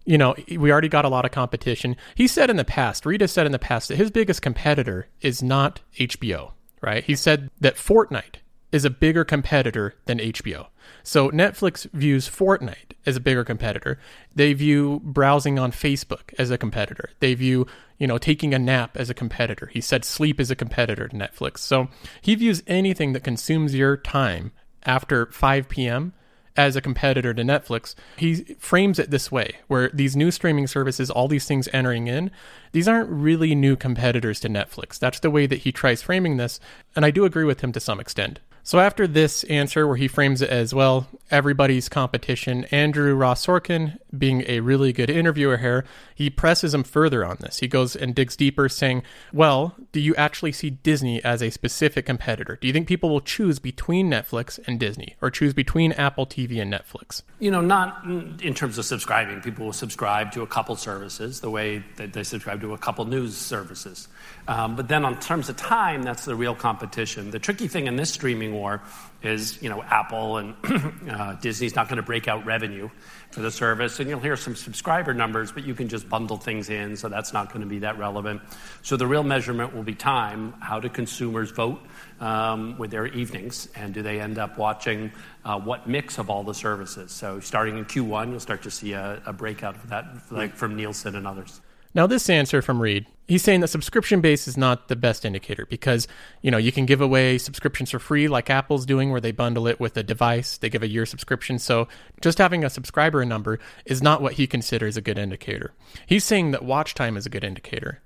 you 0.09 0.17
know, 0.17 0.35
we 0.57 0.73
already 0.73 0.89
got 0.89 1.05
a 1.05 1.11
lot 1.11 1.27
of 1.27 1.33
competition. 1.33 1.95
He 2.15 2.27
said 2.27 2.49
in 2.49 2.57
the 2.57 2.65
past, 2.65 3.05
Reed 3.05 3.29
said 3.29 3.45
in 3.45 3.53
the 3.53 3.59
past 3.59 3.89
that 3.89 3.97
his 3.97 4.11
biggest 4.11 4.41
competitor 4.41 5.07
is 5.21 5.43
not 5.43 5.81
HBO, 5.99 6.53
right? 6.81 7.05
He 7.05 7.15
said 7.15 7.51
that 7.61 7.77
Fortnite 7.77 8.37
is 8.73 8.87
a 8.87 8.91
bigger 8.91 9.23
competitor 9.23 9.97
than 10.07 10.19
HBO. 10.19 10.69
So 11.03 11.31
Netflix 11.31 11.91
views 11.93 12.27
Fortnite 12.27 12.95
as 13.05 13.17
a 13.17 13.21
bigger 13.21 13.45
competitor. 13.45 13.99
They 14.35 14.55
view 14.55 15.03
browsing 15.05 15.59
on 15.59 15.73
Facebook 15.73 16.33
as 16.39 16.51
a 16.51 16.57
competitor. 16.57 17.11
They 17.21 17.35
view, 17.35 17.67
you 17.99 18.07
know, 18.07 18.17
taking 18.17 18.55
a 18.55 18.59
nap 18.59 18.97
as 18.97 19.11
a 19.11 19.15
competitor. 19.15 19.67
He 19.67 19.83
said 19.83 20.07
sleep 20.07 20.41
is 20.41 20.51
a 20.51 20.57
competitor 20.57 21.09
to 21.09 21.17
Netflix. 21.17 21.59
So 21.59 21.89
he 22.23 22.35
views 22.35 22.63
anything 22.67 23.13
that 23.13 23.25
consumes 23.25 23.75
your 23.75 23.99
time 23.99 24.53
after 24.85 25.27
5 25.27 25.69
p.m 25.69 26.15
as 26.59 26.75
a 26.75 26.83
competitor 26.83 27.33
to 27.33 27.43
Netflix, 27.43 27.95
he 28.17 28.43
frames 28.59 28.99
it 28.99 29.11
this 29.11 29.31
way 29.31 29.57
where 29.69 29.89
these 29.95 30.17
new 30.17 30.31
streaming 30.31 30.67
services, 30.67 31.09
all 31.09 31.29
these 31.29 31.47
things 31.47 31.69
entering 31.73 32.09
in, 32.09 32.31
these 32.73 32.89
aren't 32.89 33.09
really 33.09 33.55
new 33.55 33.77
competitors 33.77 34.41
to 34.41 34.49
Netflix. 34.49 34.99
That's 34.99 35.21
the 35.21 35.31
way 35.31 35.47
that 35.47 35.61
he 35.61 35.73
tries 35.73 36.03
framing 36.03 36.37
this. 36.37 36.59
And 36.97 37.05
I 37.05 37.13
do 37.13 37.25
agree 37.25 37.45
with 37.45 37.61
him 37.61 37.73
to 37.73 37.81
some 37.81 38.01
extent. 38.01 38.41
So 38.65 38.81
after 38.81 39.07
this 39.07 39.45
answer, 39.45 39.87
where 39.87 39.97
he 39.97 40.09
frames 40.09 40.43
it 40.43 40.51
as 40.51 40.75
well, 40.75 41.07
everybody's 41.31 41.89
competition, 41.89 42.65
Andrew 42.65 43.15
Ross 43.15 43.47
Sorkin, 43.47 43.97
being 44.17 44.45
a 44.47 44.61
really 44.61 44.93
good 44.93 45.11
interviewer 45.11 45.59
here, 45.59 45.85
he 46.15 46.31
presses 46.31 46.75
him 46.75 46.85
further 46.85 47.25
on 47.25 47.37
this. 47.41 47.59
He 47.59 47.69
goes 47.69 47.95
and 47.95 48.15
digs 48.15 48.37
deeper, 48.37 48.69
saying, 48.69 49.03
Well, 49.33 49.75
do 49.93 50.01
you 50.01 50.15
actually 50.17 50.53
see 50.53 50.71
Disney 50.71 51.23
as 51.25 51.43
a 51.43 51.51
specific 51.51 52.07
competitor? 52.07 52.57
Do 52.61 52.67
you 52.67 52.73
think 52.73 52.89
people 52.89 53.11
will 53.11 53.21
choose 53.21 53.59
between 53.59 54.11
Netflix 54.11 54.59
and 54.67 54.79
Disney, 54.81 55.17
or 55.21 55.31
choose 55.31 55.55
between 55.55 55.93
Apple 55.93 56.27
TV 56.27 56.61
and 56.61 56.73
Netflix? 56.73 57.23
You 57.39 57.51
know, 57.51 57.61
not 57.61 58.05
in 58.05 58.55
terms 58.55 58.79
of 58.79 58.85
subscribing. 58.85 59.41
People 59.41 59.67
will 59.67 59.73
subscribe 59.73 60.33
to 60.33 60.43
a 60.43 60.47
couple 60.47 60.77
services 60.77 61.41
the 61.41 61.51
way 61.51 61.85
that 61.97 62.13
they 62.13 62.23
subscribe 62.23 62.61
to 62.61 62.75
a 62.75 62.79
couple 62.79 63.05
news 63.05 63.37
services. 63.37 64.09
Um, 64.47 64.77
but 64.77 64.89
then, 64.89 65.05
on 65.05 65.21
terms 65.21 65.49
of 65.49 65.57
time, 65.57 66.03
that's 66.03 66.25
the 66.25 66.35
real 66.35 66.55
competition. 66.55 67.31
The 67.31 67.39
tricky 67.39 67.69
thing 67.69 67.87
in 67.87 67.97
this 67.97 68.11
streaming 68.11 68.55
war 68.55 68.83
is, 69.23 69.61
you 69.63 69.69
know, 69.69 69.83
Apple 69.83 70.37
and 70.37 70.55
uh, 71.11 71.35
Disney's 71.35 71.75
not 71.75 71.89
going 71.89 71.97
to 71.97 72.03
break 72.03 72.29
out 72.29 72.47
revenue 72.47 72.89
for 73.31 73.41
the 73.41 73.51
service, 73.51 73.99
and 74.01 74.09
you'll 74.09 74.21
hear 74.21 74.37
some 74.37 74.55
subscriber 74.55 75.13
numbers, 75.13 75.53
but 75.53 75.65
you 75.65 75.75
can 75.75 75.89
just 75.89 76.09
bundle 76.09 76.37
things 76.37 76.71
in, 76.71 76.97
so 76.97 77.09
that's 77.09 77.33
not 77.33 77.49
going 77.49 77.61
to 77.61 77.67
be 77.67 77.81
that 77.81 77.99
relevant. 77.99 78.41
So 78.83 78.97
the 78.97 79.07
real 79.07 79.23
measurement 79.25 79.75
will 79.75 79.83
be 79.83 79.95
time. 79.95 80.55
How 80.61 80.81
do 80.81 80.89
consumers 80.89 81.51
vote 81.51 81.81
um, 82.21 82.79
with 82.79 82.91
their 82.91 83.07
evenings, 83.07 83.69
and 83.75 83.93
do 83.93 84.03
they 84.03 84.21
end 84.21 84.39
up 84.39 84.57
watching 84.57 85.13
uh, 85.45 85.59
what 85.59 85.89
mix 85.89 86.19
of 86.19 86.31
all 86.31 86.45
the 86.45 86.55
services? 86.55 87.11
So 87.11 87.41
starting 87.41 87.77
in 87.77 87.85
Q1, 87.85 88.31
you'll 88.31 88.41
start 88.41 88.63
to 88.63 88.71
see 88.71 88.93
a, 88.93 89.21
a 89.27 89.33
breakout 89.33 89.77
of 89.77 89.91
that, 89.91 90.07
like 90.31 90.55
from 90.55 90.77
Nielsen 90.77 91.17
and 91.17 91.27
others. 91.27 91.61
Now, 91.95 92.07
this 92.07 92.31
answer 92.31 92.63
from 92.63 92.81
Reed, 92.81 93.07
he's 93.29 93.43
saying 93.43 93.61
that 93.61 93.69
subscription 93.69 94.21
base 94.21 94.49
is 94.49 94.57
not 94.57 94.89
the 94.89 94.97
best 94.97 95.25
indicator 95.25 95.67
because, 95.67 96.09
you 96.43 96.51
know, 96.51 96.59
you 96.59 96.73
can 96.73 96.87
give 96.87 97.01
away 97.01 97.39
subscriptions 97.39 97.91
for 97.91 97.99
free 97.99 98.27
like 98.27 98.51
Apple's 98.51 98.87
doing 98.87 99.11
where 99.11 99.21
they 99.21 99.31
bundle 99.31 99.69
it 99.69 99.79
with 99.79 99.97
a 99.97 100.03
device, 100.03 100.59
they 100.59 100.71
give 100.71 100.83
a 100.83 100.89
year 100.89 101.07
subscription. 101.07 101.59
So 101.59 101.87
just 102.21 102.39
having 102.39 102.65
a 102.65 102.71
subscriber 102.71 103.25
number 103.25 103.61
is 103.85 104.03
not 104.03 104.23
what 104.23 104.33
he 104.35 104.47
considers 104.47 104.97
a 104.97 105.03
good 105.03 105.19
indicator. 105.19 105.73
He's 106.07 106.25
saying 106.25 106.51
that 106.51 106.65
watch 106.65 106.95
time 106.95 107.17
is 107.17 107.27
a 107.27 107.31
good 107.31 107.45
indicator 107.45 108.01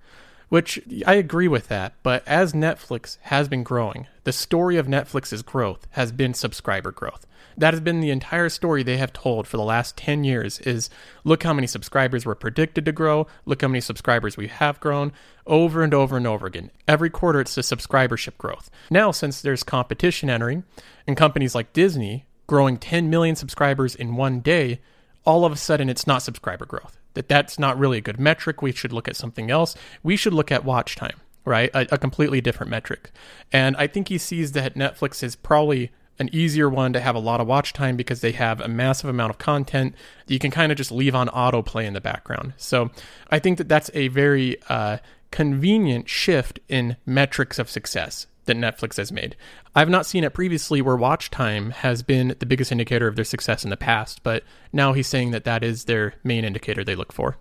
which 0.53 0.79
I 1.07 1.15
agree 1.15 1.49
with 1.49 1.69
that. 1.69 1.95
But 2.03 2.29
as 2.29 2.53
Netflix 2.53 3.17
has 3.23 3.49
been 3.49 3.63
growing, 3.63 4.07
the 4.25 4.33
story 4.33 4.77
of 4.77 4.87
Netflix's 4.87 5.41
growth 5.41 5.87
has 5.93 6.13
been 6.13 6.35
subscriber 6.35 6.93
growth. 6.93 7.27
That 7.57 7.75
has 7.75 7.81
been 7.81 8.01
the 8.01 8.11
entire 8.11 8.49
story 8.49 8.83
they 8.83 8.97
have 8.97 9.13
told 9.13 9.47
for 9.47 9.57
the 9.57 9.63
last 9.63 9.97
10 9.97 10.25
years 10.25 10.59
is 10.61 10.91
look 11.25 11.43
how 11.43 11.53
many 11.53 11.67
subscribers 11.67 12.25
were 12.25 12.35
predicted 12.35 12.85
to 12.85 12.93
grow, 12.93 13.27
look 13.45 13.63
how 13.63 13.69
many 13.69 13.81
subscribers 13.81 14.37
we 14.37 14.49
have 14.49 14.81
grown 14.81 15.13
over 15.47 15.83
and 15.83 15.95
over 15.95 16.17
and 16.17 16.27
over 16.27 16.47
again. 16.47 16.71
Every 16.87 17.11
quarter 17.11 17.41
it's 17.41 17.55
the 17.55 17.63
subscribership 17.63 18.37
growth. 18.39 18.71
Now 18.91 19.11
since 19.11 19.41
there's 19.41 19.63
competition 19.63 20.31
entering 20.31 20.65
and 21.07 21.17
companies 21.17 21.55
like 21.55 21.73
Disney 21.73 22.27
growing 22.47 22.77
10 22.77 23.09
million 23.09 23.37
subscribers 23.37 23.95
in 23.95 24.17
one 24.17 24.41
day, 24.41 24.81
all 25.25 25.45
of 25.45 25.53
a 25.53 25.57
sudden 25.57 25.89
it's 25.89 26.07
not 26.07 26.23
subscriber 26.23 26.67
growth 26.67 26.99
that 27.15 27.29
that's 27.29 27.59
not 27.59 27.79
really 27.79 27.99
a 27.99 28.03
good 28.03 28.19
metric. 28.19 28.63
We 28.63 28.73
should 28.73 28.93
look 28.93 29.09
at 29.09 29.17
something 29.17 29.51
else. 29.51 29.75
We 30.03 30.17
should 30.17 30.35
look 30.35 30.51
at 30.51 30.65
watch 30.65 30.97
time, 30.97 31.21
right? 31.45 31.71
A, 31.75 31.95
a 31.95 31.99
completely 31.99 32.41
different 32.41 32.71
metric. 32.71 33.11
And 33.53 33.77
I 33.77 33.87
think 33.87 34.09
he 34.09 34.19
sees 34.19 34.53
that 34.53 34.75
Netflix 34.75 35.23
is 35.23 35.37
probably 35.37 35.91
an 36.19 36.29
easier 36.33 36.69
one 36.69 36.93
to 36.93 37.01
have 37.01 37.15
a 37.15 37.21
lot 37.21 37.41
of 37.41 37.47
watch 37.47 37.73
time 37.73 37.97
because 37.97 38.21
they 38.21 38.33
have 38.33 38.61
a 38.61 38.69
massive 38.69 39.09
amount 39.09 39.31
of 39.31 39.39
content 39.39 39.95
that 40.27 40.33
you 40.33 40.39
can 40.39 40.51
kind 40.51 40.71
of 40.71 40.79
just 40.79 40.93
leave 40.93 41.15
on 41.15 41.29
autoplay 41.29 41.85
in 41.85 41.95
the 41.95 42.01
background. 42.01 42.55
So 42.57 42.91
I 43.31 43.39
think 43.39 43.59
that 43.59 43.69
that's 43.69 43.91
a 43.95 44.09
very 44.09 44.57
uh, 44.69 44.99
convenient 45.31 46.09
shift 46.09 46.61
in 46.69 46.97
metrics 47.07 47.59
of 47.59 47.69
success 47.71 48.27
that 48.45 48.57
Netflix 48.57 48.97
has 48.97 49.13
made. 49.13 49.37
I've 49.75 49.89
not 49.89 50.07
seen 50.07 50.25
it 50.25 50.35
previously 50.35 50.83
where 50.83 50.97
watch 50.97 51.31
time 51.31 51.71
has 51.71 52.03
been 52.03 52.35
the 52.39 52.47
biggest 52.47 52.73
indicator 52.73 53.07
of 53.07 53.17
their 53.17 53.25
success 53.25 53.65
in 53.65 53.71
the 53.71 53.77
past, 53.77 54.23
but 54.23 54.43
now 54.73 54.93
he's 54.93 55.07
saying 55.07 55.31
that 55.31 55.45
that 55.45 55.63
is 55.63 55.85
their 55.85 56.15
main 56.25 56.45
indicator 56.45 56.85
they 56.85 56.97
look 56.97 57.13
for. 57.13 57.39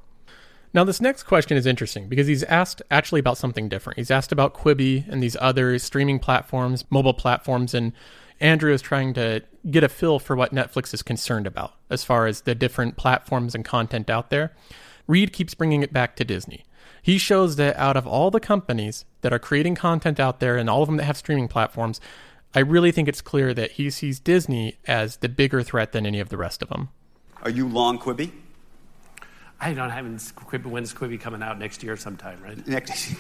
Now, 0.74 0.86
this 0.86 1.02
next 1.02 1.24
question 1.24 1.58
is 1.58 1.66
interesting 1.66 2.08
because 2.08 2.28
he's 2.28 2.44
asked 2.44 2.82
actually 2.90 3.20
about 3.20 3.38
something 3.38 3.68
different. 3.68 3.98
He's 3.98 4.12
asked 4.12 4.32
about 4.32 4.54
Quibi 4.54 5.06
and 5.10 5.22
these 5.22 5.36
other 5.42 5.78
streaming 5.80 6.18
platforms, 6.18 6.86
mobile 6.90 7.14
platforms, 7.14 7.74
and 7.74 7.92
Andrew 8.42 8.74
is 8.74 8.82
trying 8.82 9.14
to 9.14 9.44
get 9.70 9.84
a 9.84 9.90
feel 9.90 10.18
for 10.20 10.36
what 10.36 10.54
Netflix 10.54 10.94
is 10.94 11.04
concerned 11.04 11.46
about 11.46 11.76
as 11.92 12.04
far 12.04 12.26
as 12.26 12.42
the 12.42 12.56
different 12.56 12.98
platforms 12.98 13.54
and 13.54 13.64
content 13.64 14.10
out 14.10 14.32
there. 14.32 14.52
Reed 15.08 15.32
keeps 15.32 15.54
bringing 15.54 15.84
it 15.84 15.94
back 15.94 16.16
to 16.16 16.26
Disney. 16.26 16.66
He 17.04 17.18
shows 17.18 17.56
that 17.56 17.78
out 17.78 17.98
of 17.98 18.08
all 18.08 18.32
the 18.32 18.40
companies 18.40 19.06
that 19.22 19.32
are 19.32 19.40
creating 19.40 19.76
content 19.76 20.20
out 20.20 20.40
there 20.40 20.58
and 20.58 20.70
all 20.70 20.82
of 20.82 20.88
them 20.88 20.98
that 20.98 21.06
have 21.06 21.18
streaming 21.18 21.48
platforms, 21.48 22.02
I 22.54 22.60
really 22.60 22.92
think 22.92 23.08
it's 23.08 23.22
clear 23.22 23.54
that 23.54 23.74
he 23.74 23.90
sees 23.90 24.20
Disney 24.20 24.78
as 24.86 25.18
the 25.18 25.30
bigger 25.30 25.62
threat 25.64 25.92
than 25.92 26.06
any 26.06 26.20
of 26.20 26.30
the 26.30 26.38
rest 26.38 26.62
of 26.62 26.70
them. 26.70 26.90
Are 27.44 27.50
you 27.50 27.68
long 27.68 27.98
Quibi? 27.98 28.32
I 29.60 29.74
don't 29.74 29.92
have 29.92 30.06
Quibi. 30.06 30.66
When's 30.66 30.94
Quibi 30.94 31.20
coming 31.20 31.44
out 31.44 31.60
next 31.60 31.84
year 31.84 31.96
sometime, 31.96 32.42
right? 32.42 32.68
Next. 32.68 33.14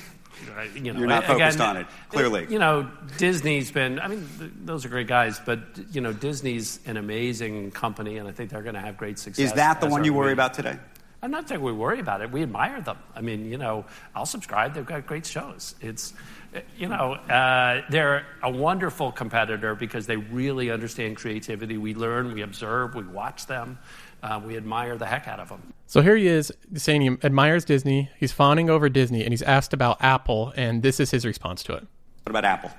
You 0.75 0.93
know, 0.93 0.99
You're 0.99 1.07
not 1.07 1.25
focused 1.25 1.55
again, 1.55 1.67
on 1.67 1.77
it, 1.77 1.87
clearly. 2.09 2.47
You 2.49 2.59
know, 2.59 2.89
Disney's 3.17 3.71
been, 3.71 3.99
I 3.99 4.07
mean, 4.07 4.27
th- 4.39 4.51
those 4.65 4.85
are 4.85 4.89
great 4.89 5.07
guys, 5.07 5.39
but, 5.39 5.59
you 5.91 6.01
know, 6.01 6.13
Disney's 6.13 6.79
an 6.85 6.97
amazing 6.97 7.71
company, 7.71 8.17
and 8.17 8.27
I 8.27 8.31
think 8.31 8.49
they're 8.49 8.61
going 8.61 8.75
to 8.75 8.81
have 8.81 8.97
great 8.97 9.19
success. 9.19 9.45
Is 9.45 9.53
that 9.53 9.81
the 9.81 9.87
one 9.87 10.03
you 10.03 10.13
worry 10.13 10.33
about 10.33 10.53
today? 10.53 10.77
I'm 11.23 11.29
not 11.29 11.47
saying 11.47 11.61
we 11.61 11.71
worry 11.71 11.99
about 11.99 12.21
it. 12.21 12.31
We 12.31 12.41
admire 12.41 12.81
them. 12.81 12.97
I 13.15 13.21
mean, 13.21 13.51
you 13.51 13.59
know, 13.59 13.85
I'll 14.15 14.25
subscribe. 14.25 14.73
They've 14.73 14.85
got 14.85 15.05
great 15.05 15.25
shows. 15.25 15.75
It's, 15.79 16.13
you 16.75 16.87
know, 16.87 17.13
uh, 17.13 17.83
they're 17.91 18.25
a 18.41 18.49
wonderful 18.49 19.11
competitor 19.11 19.75
because 19.75 20.07
they 20.07 20.17
really 20.17 20.71
understand 20.71 21.17
creativity. 21.17 21.77
We 21.77 21.93
learn, 21.93 22.33
we 22.33 22.41
observe, 22.41 22.95
we 22.95 23.03
watch 23.03 23.45
them, 23.45 23.77
uh, 24.23 24.41
we 24.45 24.57
admire 24.57 24.97
the 24.97 25.05
heck 25.05 25.27
out 25.27 25.39
of 25.39 25.49
them. 25.49 25.73
So 25.87 26.01
here 26.01 26.15
he 26.15 26.27
is 26.27 26.51
saying 26.75 27.01
he 27.01 27.09
admires 27.23 27.65
Disney, 27.65 28.09
he's 28.17 28.31
fawning 28.31 28.69
over 28.69 28.89
Disney, 28.89 29.23
and 29.23 29.33
he's 29.33 29.41
asked 29.41 29.73
about 29.73 30.01
Apple, 30.01 30.53
and 30.55 30.83
this 30.83 30.99
is 30.99 31.11
his 31.11 31.25
response 31.25 31.63
to 31.63 31.73
it. 31.73 31.85
What 32.23 32.29
about 32.29 32.45
Apple? 32.45 32.71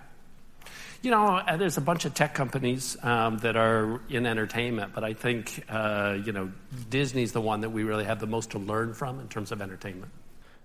You 1.03 1.11
know, 1.11 1.27
uh, 1.27 1.57
there's 1.57 1.77
a 1.77 1.81
bunch 1.81 2.05
of 2.05 2.15
tech 2.15 2.33
companies 2.33 2.97
um, 3.03 3.39
that 3.39 3.57
are 3.57 4.01
in 4.09 4.25
entertainment, 4.25 4.93
but 4.95 5.03
I 5.03 5.15
think, 5.15 5.65
uh, 5.69 6.17
you 6.25 6.31
know, 6.31 6.53
Disney's 6.91 7.33
the 7.33 7.41
one 7.41 7.63
that 7.63 7.71
we 7.71 7.83
really 7.83 8.05
have 8.05 8.21
the 8.21 8.29
most 8.29 8.51
to 8.53 8.59
learn 8.59 8.95
from 8.95 9.19
in 9.19 9.29
terms 9.29 9.51
of 9.51 9.61
entertainment. 9.61 10.13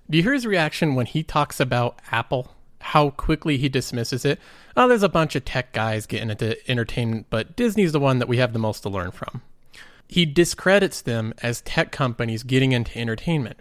Do 0.09 0.17
you 0.17 0.23
hear 0.23 0.33
his 0.33 0.45
reaction 0.45 0.93
when 0.93 1.07
he 1.07 1.23
talks 1.23 1.59
about 1.59 1.99
Apple? 2.11 2.53
How 2.79 3.09
quickly 3.09 3.57
he 3.57 3.67
dismisses 3.67 4.23
it. 4.23 4.39
Oh, 4.75 4.87
there's 4.87 5.01
a 5.01 5.09
bunch 5.09 5.35
of 5.35 5.43
tech 5.43 5.73
guys 5.73 6.05
getting 6.05 6.29
into 6.29 6.55
entertainment, 6.69 7.25
but 7.31 7.55
Disney's 7.55 7.91
the 7.91 7.99
one 7.99 8.19
that 8.19 8.27
we 8.27 8.37
have 8.37 8.53
the 8.53 8.59
most 8.59 8.83
to 8.83 8.89
learn 8.89 9.09
from. 9.11 9.41
He 10.07 10.25
discredits 10.25 11.01
them 11.01 11.33
as 11.41 11.61
tech 11.61 11.91
companies 11.91 12.43
getting 12.43 12.71
into 12.71 12.97
entertainment. 12.97 13.59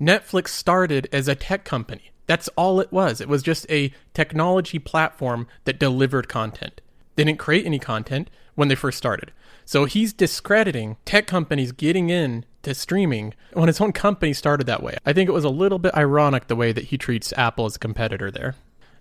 Netflix 0.00 0.48
started 0.48 1.08
as 1.12 1.28
a 1.28 1.34
tech 1.34 1.64
company. 1.64 2.12
That's 2.26 2.48
all 2.56 2.80
it 2.80 2.92
was. 2.92 3.20
It 3.20 3.28
was 3.28 3.42
just 3.42 3.66
a 3.70 3.92
technology 4.14 4.78
platform 4.78 5.48
that 5.64 5.80
delivered 5.80 6.28
content. 6.28 6.80
They 7.16 7.24
didn't 7.24 7.38
create 7.38 7.66
any 7.66 7.78
content 7.78 8.30
when 8.54 8.68
they 8.68 8.74
first 8.74 8.98
started. 8.98 9.32
So 9.64 9.86
he's 9.86 10.12
discrediting 10.12 10.98
tech 11.04 11.26
companies 11.26 11.72
getting 11.72 12.10
in 12.10 12.44
to 12.62 12.74
streaming 12.74 13.34
when 13.54 13.66
his 13.66 13.80
own 13.80 13.92
company 13.92 14.32
started 14.32 14.66
that 14.66 14.82
way. 14.82 14.96
I 15.04 15.12
think 15.12 15.28
it 15.28 15.32
was 15.32 15.44
a 15.44 15.50
little 15.50 15.78
bit 15.78 15.94
ironic 15.94 16.46
the 16.46 16.56
way 16.56 16.72
that 16.72 16.84
he 16.84 16.98
treats 16.98 17.32
Apple 17.36 17.66
as 17.66 17.76
a 17.76 17.80
competitor 17.80 18.30
there. 18.30 18.54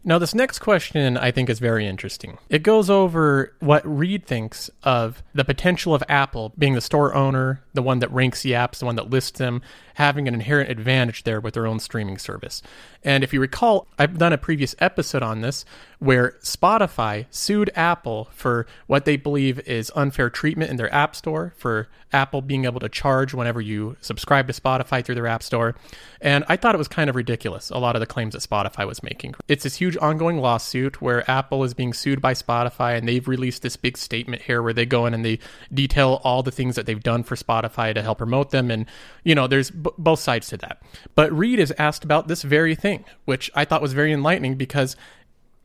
Now, 0.03 0.17
this 0.19 0.33
next 0.33 0.59
question 0.59 1.17
I 1.17 1.31
think 1.31 1.49
is 1.49 1.59
very 1.59 1.85
interesting. 1.85 2.37
It 2.49 2.63
goes 2.63 2.89
over 2.89 3.53
what 3.59 3.85
Reed 3.85 4.25
thinks 4.25 4.69
of 4.83 5.23
the 5.33 5.43
potential 5.45 5.93
of 5.93 6.03
Apple 6.07 6.53
being 6.57 6.73
the 6.73 6.81
store 6.81 7.13
owner, 7.13 7.61
the 7.73 7.81
one 7.81 7.99
that 7.99 8.11
ranks 8.11 8.41
the 8.41 8.51
apps, 8.51 8.79
the 8.79 8.85
one 8.85 8.95
that 8.95 9.09
lists 9.09 9.37
them, 9.37 9.61
having 9.97 10.27
an 10.27 10.33
inherent 10.35 10.69
advantage 10.69 11.23
there 11.23 11.41
with 11.41 11.55
their 11.55 11.65
own 11.65 11.79
streaming 11.79 12.19
service. 12.19 12.61
And 13.03 13.23
if 13.23 13.33
you 13.33 13.41
recall, 13.41 13.87
I've 13.97 14.19
done 14.19 14.31
a 14.31 14.37
previous 14.37 14.75
episode 14.77 15.23
on 15.23 15.41
this 15.41 15.65
where 15.99 16.35
Spotify 16.43 17.25
sued 17.31 17.71
Apple 17.75 18.29
for 18.31 18.67
what 18.85 19.05
they 19.05 19.17
believe 19.17 19.59
is 19.61 19.91
unfair 19.95 20.29
treatment 20.29 20.69
in 20.69 20.77
their 20.77 20.93
App 20.93 21.15
Store, 21.15 21.55
for 21.57 21.87
Apple 22.13 22.43
being 22.43 22.65
able 22.65 22.79
to 22.79 22.87
charge 22.87 23.33
whenever 23.33 23.59
you 23.59 23.97
subscribe 23.99 24.45
to 24.45 24.53
Spotify 24.53 25.03
through 25.03 25.15
their 25.15 25.25
App 25.25 25.41
Store. 25.41 25.75
And 26.21 26.43
I 26.47 26.55
thought 26.55 26.75
it 26.75 26.77
was 26.77 26.87
kind 26.87 27.09
of 27.09 27.15
ridiculous, 27.15 27.71
a 27.71 27.79
lot 27.79 27.95
of 27.95 27.99
the 27.99 28.05
claims 28.05 28.33
that 28.33 28.43
Spotify 28.43 28.85
was 28.85 29.01
making. 29.01 29.33
It's 29.47 29.63
this 29.63 29.77
huge 29.77 29.97
ongoing 29.97 30.37
lawsuit 30.37 31.01
where 31.01 31.29
Apple 31.29 31.63
is 31.63 31.73
being 31.73 31.93
sued 31.93 32.21
by 32.21 32.35
Spotify, 32.35 32.95
and 32.95 33.07
they've 33.07 33.27
released 33.27 33.63
this 33.63 33.75
big 33.75 33.97
statement 33.97 34.43
here 34.43 34.61
where 34.61 34.73
they 34.73 34.85
go 34.85 35.07
in 35.07 35.15
and 35.15 35.25
they 35.25 35.39
detail 35.73 36.21
all 36.23 36.43
the 36.43 36.51
things 36.51 36.75
that 36.75 36.85
they've 36.85 37.01
done 37.01 37.23
for 37.23 37.35
Spotify 37.35 37.95
to 37.95 38.03
help 38.03 38.19
promote 38.19 38.51
them. 38.51 38.69
And, 38.69 38.85
you 39.23 39.33
know, 39.33 39.47
there's 39.47 39.71
both 39.97 40.19
sides 40.19 40.47
to 40.47 40.57
that. 40.57 40.81
But 41.15 41.31
Reed 41.31 41.59
is 41.59 41.73
asked 41.77 42.03
about 42.03 42.27
this 42.27 42.43
very 42.43 42.75
thing, 42.75 43.05
which 43.25 43.51
I 43.55 43.65
thought 43.65 43.81
was 43.81 43.93
very 43.93 44.11
enlightening 44.11 44.55
because 44.55 44.95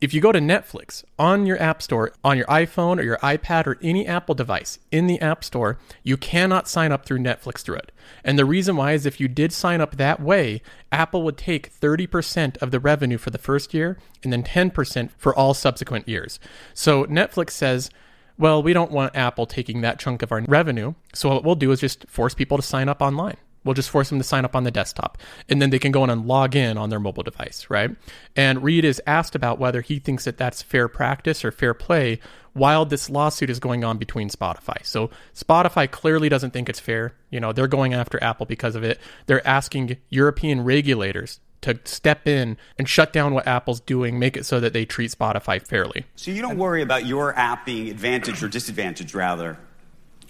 if 0.03 0.13
you 0.13 0.21
go 0.21 0.33
to 0.33 0.41
Netflix 0.41 1.05
on 1.17 1.47
your 1.47 1.63
App 1.63 1.81
Store, 1.81 2.13
on 2.25 2.37
your 2.37 2.47
iPhone 2.47 2.99
or 2.99 3.05
your 3.05 3.19
iPad 3.19 3.69
or 3.69 3.79
any 3.81 4.05
Apple 4.05 4.35
device 4.35 4.81
in 4.91 5.07
the 5.07 5.21
App 5.21 5.45
Store, 5.45 5.79
you 6.03 6.17
cannot 6.17 6.67
sign 6.67 6.91
up 6.91 7.07
through 7.07 7.21
Netflix 7.21 7.61
through 7.61 7.77
it. 7.77 7.93
And 8.25 8.37
the 8.37 8.45
reason 8.45 8.75
why 8.75 8.95
is 8.95 9.07
if 9.07 9.21
you 9.21 9.29
did 9.29 9.53
sign 9.53 9.81
up 9.81 9.97
that 9.99 10.21
way, 10.21 10.61
Apple 10.91 11.23
would 11.23 11.39
take 11.39 11.73
30% 11.73 12.61
of 12.61 12.73
the 12.73 12.81
revenue 12.81 13.17
for 13.17 13.31
the 13.31 13.39
first 13.39 13.73
year 13.73 13.97
and 14.25 14.33
then 14.33 14.43
10% 14.43 15.11
for 15.17 15.33
all 15.37 15.55
subsequent 15.55 16.09
years. 16.09 16.41
So 16.75 17.05
Netflix 17.05 17.51
says, 17.51 17.89
well, 18.37 18.61
we 18.61 18.73
don't 18.73 18.91
want 18.91 19.15
Apple 19.15 19.47
taking 19.47 19.83
that 19.83 20.01
chunk 20.01 20.23
of 20.23 20.33
our 20.33 20.43
revenue. 20.49 20.95
So 21.15 21.29
what 21.29 21.45
we'll 21.45 21.55
do 21.55 21.71
is 21.71 21.79
just 21.79 22.09
force 22.09 22.35
people 22.35 22.57
to 22.57 22.63
sign 22.63 22.89
up 22.89 23.01
online. 23.01 23.37
We'll 23.65 23.75
just 23.75 23.91
force 23.91 24.09
them 24.09 24.19
to 24.19 24.25
sign 24.25 24.45
up 24.45 24.57
on 24.57 24.65
the 24.65 24.71
desktop 24.71 25.19
and 25.49 25.63
then 25.63 25.71
they 25.71 25.79
can 25.79 25.93
go 25.93 26.03
in 26.05 26.11
and 26.11 26.27
log 26.27 26.57
in 26.57 26.77
on 26.77 26.91
their 26.91 26.99
mobile 27.01 27.23
device, 27.23 27.67
right? 27.69 27.91
And 28.35 28.63
Reed 28.63 28.85
is 28.85 29.01
asked 29.07 29.35
about 29.35 29.59
whether 29.59 29.81
he 29.81 29.99
thinks 29.99 30.25
that 30.25 30.37
that's 30.39 30.63
fair 30.63 30.89
practice 30.89 31.45
or 31.45 31.53
fair 31.53 31.75
play 31.75 32.19
while 32.55 32.85
this 32.85 33.09
lawsuit 33.09 33.51
is 33.51 33.59
going 33.59 33.85
on 33.85 33.99
between 33.99 34.29
Spotify. 34.29 34.85
So 34.85 35.11
Spotify 35.35 35.91
clearly 35.91 36.29
doesn't 36.29 36.51
think 36.51 36.69
it's 36.69 36.81
fair. 36.81 37.15
You 37.31 37.41
know, 37.41 37.53
they're 37.53 37.69
going 37.69 37.95
after 37.95 38.23
Apple 38.23 38.47
because 38.47 38.75
of 38.75 38.85
it. 38.85 39.01
They're 39.27 39.47
asking 39.47 39.97
European 40.11 40.63
regulators 40.65 41.41
to 41.63 41.79
step 41.85 42.27
in 42.27 42.57
and 42.77 42.89
shut 42.89 43.13
down 43.13 43.33
what 43.35 43.47
Apple's 43.47 43.81
doing, 43.81 44.19
make 44.19 44.37
it 44.37 44.45
so 44.45 44.61
that 44.61 44.73
they 44.73 44.85
treat 44.85 45.13
Spotify 45.13 45.65
fairly. 45.65 46.05
So 46.17 46.31
you 46.31 46.43
don't 46.43 46.59
worry 46.59 46.83
about 46.83 47.07
your 47.07 47.37
app 47.39 47.65
being 47.65 47.89
advantaged 47.89 48.43
or 48.43 48.49
disadvantaged, 48.49 49.15
rather, 49.15 49.59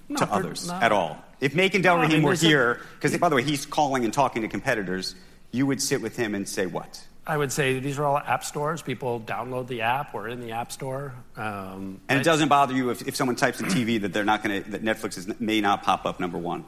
No, 0.09 0.19
to 0.19 0.31
others 0.31 0.69
no. 0.69 0.75
at 0.75 0.93
all. 0.93 1.25
If 1.43 1.57
Make 1.57 1.75
and 1.75 1.83
Del 1.83 1.97
No, 1.97 2.03
I 2.03 2.05
Rahim 2.05 2.19
mean, 2.19 2.29
were 2.29 2.35
here, 2.35 2.81
because 2.95 3.19
by 3.19 3.29
the 3.29 3.35
way, 3.35 3.43
he's 3.43 3.67
calling 3.67 4.05
and 4.05 4.15
talking 4.15 4.43
to 4.43 4.49
competitors, 4.49 5.17
you 5.51 5.67
would 5.67 5.83
sit 5.83 6.01
with 6.01 6.17
him 6.17 6.37
and 6.37 6.49
say 6.49 6.67
what? 6.67 7.05
I 7.27 7.37
would 7.37 7.51
say 7.53 7.81
these 7.81 7.99
are 7.99 8.05
all 8.05 8.19
app 8.19 8.45
stores. 8.45 8.81
People 8.81 9.21
download 9.21 9.67
the 9.67 9.83
app 9.83 10.15
or 10.15 10.29
in 10.29 10.41
the 10.41 10.53
app 10.53 10.71
store. 10.71 11.15
Um, 11.37 12.01
And 12.09 12.21
it 12.21 12.25
doesn't 12.25 12.49
bother 12.49 12.75
you 12.75 12.91
if, 12.91 13.07
if 13.07 13.17
someone 13.17 13.35
types 13.37 13.61
in 13.61 13.67
TV 13.67 14.01
that 14.03 14.13
they're 14.13 14.25
not 14.25 14.43
going 14.45 14.63
to 14.63 14.71
that 14.71 14.85
Netflix 14.85 15.19
is, 15.19 15.41
may 15.41 15.61
not 15.61 15.83
pop 15.83 16.07
up 16.07 16.21
number 16.21 16.39
one. 16.39 16.65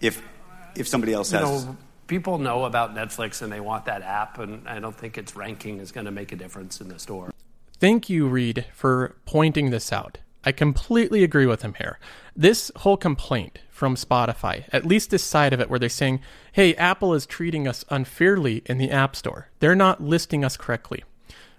If 0.00 0.20
if 0.76 0.88
somebody 0.88 1.12
else 1.12 1.32
you 1.32 1.38
has, 1.38 1.64
know, 1.64 1.76
people 2.08 2.38
know 2.38 2.64
about 2.64 2.94
Netflix 2.94 3.40
and 3.40 3.52
they 3.52 3.60
want 3.60 3.84
that 3.84 4.02
app, 4.02 4.38
and 4.40 4.68
I 4.68 4.80
don't 4.80 4.96
think 4.96 5.16
its 5.16 5.36
ranking 5.36 5.78
is 5.78 5.92
going 5.92 6.06
to 6.06 6.10
make 6.12 6.32
a 6.32 6.36
difference 6.36 6.80
in 6.80 6.88
the 6.88 6.98
store. 6.98 7.30
Thank 7.78 8.10
you, 8.10 8.26
Reed, 8.26 8.66
for 8.72 9.14
pointing 9.26 9.70
this 9.70 9.92
out. 9.92 10.18
I 10.44 10.52
completely 10.52 11.24
agree 11.24 11.46
with 11.46 11.62
him 11.62 11.74
here. 11.74 11.98
This 12.36 12.70
whole 12.76 12.96
complaint 12.96 13.60
from 13.70 13.96
Spotify, 13.96 14.64
at 14.72 14.84
least 14.84 15.10
this 15.10 15.24
side 15.24 15.52
of 15.52 15.60
it, 15.60 15.70
where 15.70 15.78
they're 15.78 15.88
saying, 15.88 16.20
hey, 16.52 16.74
Apple 16.74 17.14
is 17.14 17.26
treating 17.26 17.66
us 17.66 17.84
unfairly 17.88 18.62
in 18.66 18.78
the 18.78 18.90
App 18.90 19.16
Store, 19.16 19.48
they're 19.60 19.74
not 19.74 20.02
listing 20.02 20.44
us 20.44 20.56
correctly. 20.56 21.02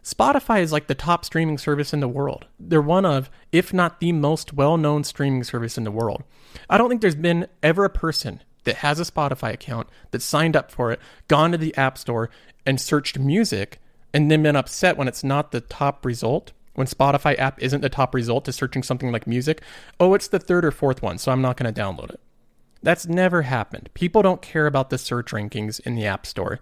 Spotify 0.03 0.61
is 0.61 0.71
like 0.71 0.85
the 0.85 0.93
top 0.93 1.25
streaming 1.25 1.57
service 1.57 1.91
in 1.91 1.99
the 1.99 2.07
world. 2.07 2.45
They're 2.59 2.79
one 2.79 3.05
of, 3.05 3.29
if 3.51 3.73
not 3.73 3.99
the 3.99 4.11
most 4.11 4.53
well 4.53 4.77
known 4.77 5.03
streaming 5.03 5.43
service 5.43 5.79
in 5.79 5.83
the 5.83 5.91
world. 5.91 6.23
I 6.69 6.77
don't 6.77 6.89
think 6.89 7.01
there's 7.01 7.15
been 7.15 7.47
ever 7.63 7.85
a 7.85 7.89
person 7.89 8.43
that 8.65 8.77
has 8.77 8.99
a 8.99 9.03
Spotify 9.03 9.53
account 9.53 9.87
that 10.11 10.21
signed 10.21 10.55
up 10.55 10.69
for 10.69 10.91
it, 10.91 10.99
gone 11.27 11.51
to 11.51 11.57
the 11.57 11.75
App 11.75 11.97
Store, 11.97 12.29
and 12.67 12.79
searched 12.79 13.17
music, 13.17 13.79
and 14.13 14.29
then 14.29 14.43
been 14.43 14.55
upset 14.55 14.95
when 14.95 15.07
it's 15.07 15.23
not 15.23 15.51
the 15.51 15.61
top 15.61 16.05
result. 16.05 16.51
When 16.75 16.87
Spotify 16.87 17.37
app 17.39 17.61
isn't 17.61 17.81
the 17.81 17.89
top 17.89 18.13
result 18.13 18.45
to 18.45 18.53
searching 18.53 18.83
something 18.83 19.11
like 19.11 19.25
music, 19.25 19.61
oh, 19.99 20.13
it's 20.13 20.27
the 20.27 20.39
third 20.39 20.63
or 20.63 20.71
fourth 20.71 21.01
one, 21.01 21.17
so 21.17 21.31
I'm 21.31 21.41
not 21.41 21.57
going 21.57 21.73
to 21.73 21.81
download 21.81 22.11
it. 22.11 22.19
That's 22.83 23.07
never 23.07 23.41
happened. 23.41 23.89
People 23.93 24.21
don't 24.21 24.41
care 24.41 24.67
about 24.67 24.89
the 24.89 24.97
search 24.97 25.31
rankings 25.31 25.79
in 25.79 25.95
the 25.95 26.05
App 26.05 26.25
Store. 26.25 26.59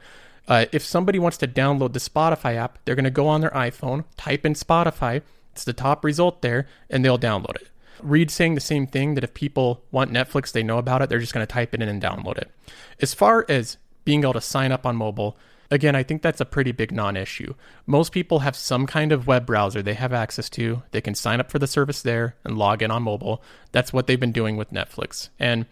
Uh, 0.47 0.65
if 0.71 0.83
somebody 0.83 1.19
wants 1.19 1.37
to 1.37 1.47
download 1.47 1.93
the 1.93 1.99
Spotify 1.99 2.55
app, 2.55 2.77
they're 2.85 2.95
going 2.95 3.03
to 3.03 3.11
go 3.11 3.27
on 3.27 3.41
their 3.41 3.49
iPhone, 3.51 4.05
type 4.17 4.45
in 4.45 4.53
Spotify, 4.53 5.21
It's 5.51 5.63
the 5.63 5.73
top 5.73 6.03
result 6.03 6.41
there, 6.41 6.67
and 6.89 7.03
they'll 7.03 7.19
download 7.19 7.55
it. 7.55 7.69
Reed 8.01 8.31
saying 8.31 8.55
the 8.55 8.61
same 8.61 8.87
thing 8.87 9.15
that 9.15 9.23
if 9.23 9.33
people 9.33 9.83
want 9.91 10.11
Netflix, 10.11 10.51
they 10.51 10.63
know 10.63 10.77
about 10.77 11.01
it, 11.01 11.09
they're 11.09 11.19
just 11.19 11.33
going 11.33 11.45
to 11.45 11.51
type 11.51 11.73
it 11.73 11.81
in 11.81 11.89
and 11.89 12.01
download 12.01 12.37
it. 12.37 12.51
As 12.99 13.13
far 13.13 13.45
as 13.47 13.77
being 14.03 14.23
able 14.23 14.33
to 14.33 14.41
sign 14.41 14.71
up 14.71 14.85
on 14.85 14.95
mobile, 14.95 15.37
again, 15.71 15.95
I 15.95 16.03
think 16.03 16.21
that's 16.21 16.41
a 16.41 16.45
pretty 16.45 16.71
big 16.71 16.91
non 16.91 17.15
issue. 17.17 17.53
Most 17.85 18.11
people 18.11 18.39
have 18.39 18.55
some 18.55 18.85
kind 18.87 19.11
of 19.11 19.27
web 19.27 19.45
browser 19.45 19.81
they 19.81 19.93
have 19.93 20.13
access 20.13 20.49
to. 20.51 20.83
They 20.91 21.01
can 21.01 21.15
sign 21.15 21.39
up 21.39 21.51
for 21.51 21.59
the 21.59 21.67
service 21.67 22.01
there 22.01 22.35
and 22.43 22.57
log 22.57 22.81
in 22.81 22.91
on 22.91 23.03
mobile. 23.03 23.41
That's 23.71 23.93
what 23.93 24.07
they've 24.07 24.19
been 24.19 24.31
doing 24.31 24.57
with 24.57 24.71
Netflix. 24.71 25.29
And 25.39 25.65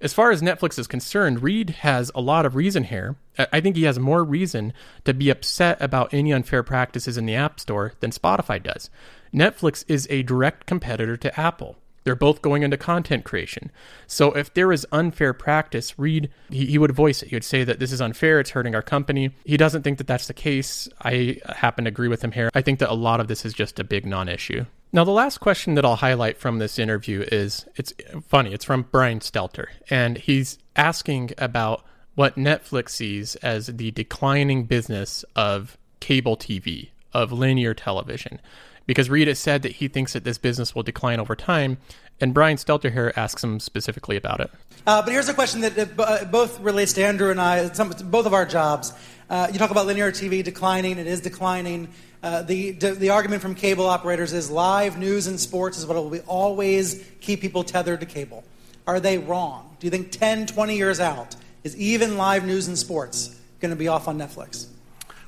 as 0.00 0.12
far 0.12 0.30
as 0.30 0.42
Netflix 0.42 0.78
is 0.78 0.86
concerned, 0.86 1.42
Reed 1.42 1.70
has 1.70 2.10
a 2.14 2.20
lot 2.20 2.44
of 2.44 2.54
reason 2.54 2.84
here. 2.84 3.16
I 3.52 3.60
think 3.60 3.76
he 3.76 3.84
has 3.84 3.98
more 3.98 4.24
reason 4.24 4.72
to 5.04 5.14
be 5.14 5.30
upset 5.30 5.80
about 5.80 6.12
any 6.12 6.32
unfair 6.32 6.62
practices 6.62 7.16
in 7.16 7.26
the 7.26 7.34
App 7.34 7.60
Store 7.60 7.94
than 8.00 8.10
Spotify 8.10 8.62
does. 8.62 8.90
Netflix 9.32 9.84
is 9.88 10.06
a 10.10 10.22
direct 10.22 10.66
competitor 10.66 11.16
to 11.16 11.40
Apple. 11.40 11.78
They're 12.06 12.14
both 12.14 12.40
going 12.40 12.62
into 12.62 12.76
content 12.76 13.24
creation. 13.24 13.72
So 14.06 14.30
if 14.30 14.54
there 14.54 14.70
is 14.70 14.86
unfair 14.92 15.32
practice, 15.32 15.98
Reed, 15.98 16.30
he, 16.50 16.66
he, 16.66 16.78
would 16.78 16.92
voice 16.92 17.20
it. 17.20 17.30
He 17.30 17.34
would 17.34 17.42
say 17.42 17.64
that 17.64 17.80
this 17.80 17.90
is 17.90 18.00
unfair, 18.00 18.38
it's 18.38 18.50
hurting 18.50 18.76
our 18.76 18.80
company. 18.80 19.32
He 19.44 19.56
doesn't 19.56 19.82
think 19.82 19.98
that 19.98 20.06
that's 20.06 20.28
the 20.28 20.32
case. 20.32 20.88
I 21.02 21.38
happen 21.46 21.82
to 21.84 21.88
agree 21.88 22.06
with 22.06 22.22
him 22.22 22.30
here. 22.30 22.48
I 22.54 22.62
think 22.62 22.78
that 22.78 22.92
a 22.92 22.94
lot 22.94 23.18
of 23.18 23.26
this 23.26 23.44
is 23.44 23.52
just 23.52 23.80
a 23.80 23.84
big 23.84 24.06
non 24.06 24.28
issue. 24.28 24.66
Now, 24.92 25.02
the 25.02 25.10
last 25.10 25.38
question 25.38 25.74
that 25.74 25.84
I'll 25.84 25.96
highlight 25.96 26.38
from 26.38 26.60
this 26.60 26.78
interview 26.78 27.22
is 27.32 27.66
it's 27.74 27.92
funny. 28.28 28.54
It's 28.54 28.64
from 28.64 28.86
Brian 28.92 29.18
Stelter, 29.18 29.66
and 29.90 30.16
he's 30.16 30.60
asking 30.76 31.32
about 31.38 31.84
what 32.14 32.36
Netflix 32.36 32.90
sees 32.90 33.34
as 33.36 33.66
the 33.66 33.90
declining 33.90 34.62
business 34.66 35.24
of 35.34 35.76
cable 35.98 36.36
TV, 36.36 36.90
of 37.12 37.32
linear 37.32 37.74
television. 37.74 38.40
Because 38.86 39.10
Reed 39.10 39.28
has 39.28 39.38
said 39.38 39.62
that 39.62 39.72
he 39.72 39.88
thinks 39.88 40.12
that 40.12 40.24
this 40.24 40.38
business 40.38 40.74
will 40.74 40.82
decline 40.82 41.20
over 41.20 41.34
time, 41.34 41.78
and 42.20 42.32
Brian 42.32 42.56
Stelter 42.56 42.92
here 42.92 43.12
asks 43.16 43.42
him 43.42 43.60
specifically 43.60 44.16
about 44.16 44.40
it. 44.40 44.50
Uh, 44.86 45.02
but 45.02 45.12
here's 45.12 45.28
a 45.28 45.34
question 45.34 45.60
that 45.62 45.98
uh, 45.98 46.24
both 46.26 46.60
relates 46.60 46.92
to 46.94 47.04
Andrew 47.04 47.30
and 47.30 47.40
I, 47.40 47.68
some, 47.72 47.90
both 47.90 48.26
of 48.26 48.32
our 48.32 48.46
jobs. 48.46 48.92
Uh, 49.28 49.48
you 49.52 49.58
talk 49.58 49.70
about 49.70 49.86
linear 49.86 50.12
TV 50.12 50.44
declining, 50.44 50.98
it 50.98 51.06
is 51.06 51.20
declining. 51.20 51.88
Uh, 52.22 52.42
the, 52.42 52.72
the 52.72 53.10
argument 53.10 53.42
from 53.42 53.54
cable 53.54 53.86
operators 53.86 54.32
is 54.32 54.50
live 54.50 54.98
news 54.98 55.26
and 55.26 55.38
sports 55.38 55.78
is 55.78 55.86
what 55.86 55.96
will 55.96 56.18
always 56.26 57.04
keep 57.20 57.40
people 57.40 57.62
tethered 57.62 58.00
to 58.00 58.06
cable. 58.06 58.44
Are 58.86 59.00
they 59.00 59.18
wrong? 59.18 59.76
Do 59.80 59.86
you 59.86 59.90
think 59.90 60.12
10, 60.12 60.46
20 60.46 60.76
years 60.76 61.00
out, 61.00 61.36
is 61.64 61.76
even 61.76 62.16
live 62.16 62.46
news 62.46 62.68
and 62.68 62.78
sports 62.78 63.38
going 63.60 63.70
to 63.70 63.76
be 63.76 63.88
off 63.88 64.08
on 64.08 64.18
Netflix? 64.18 64.68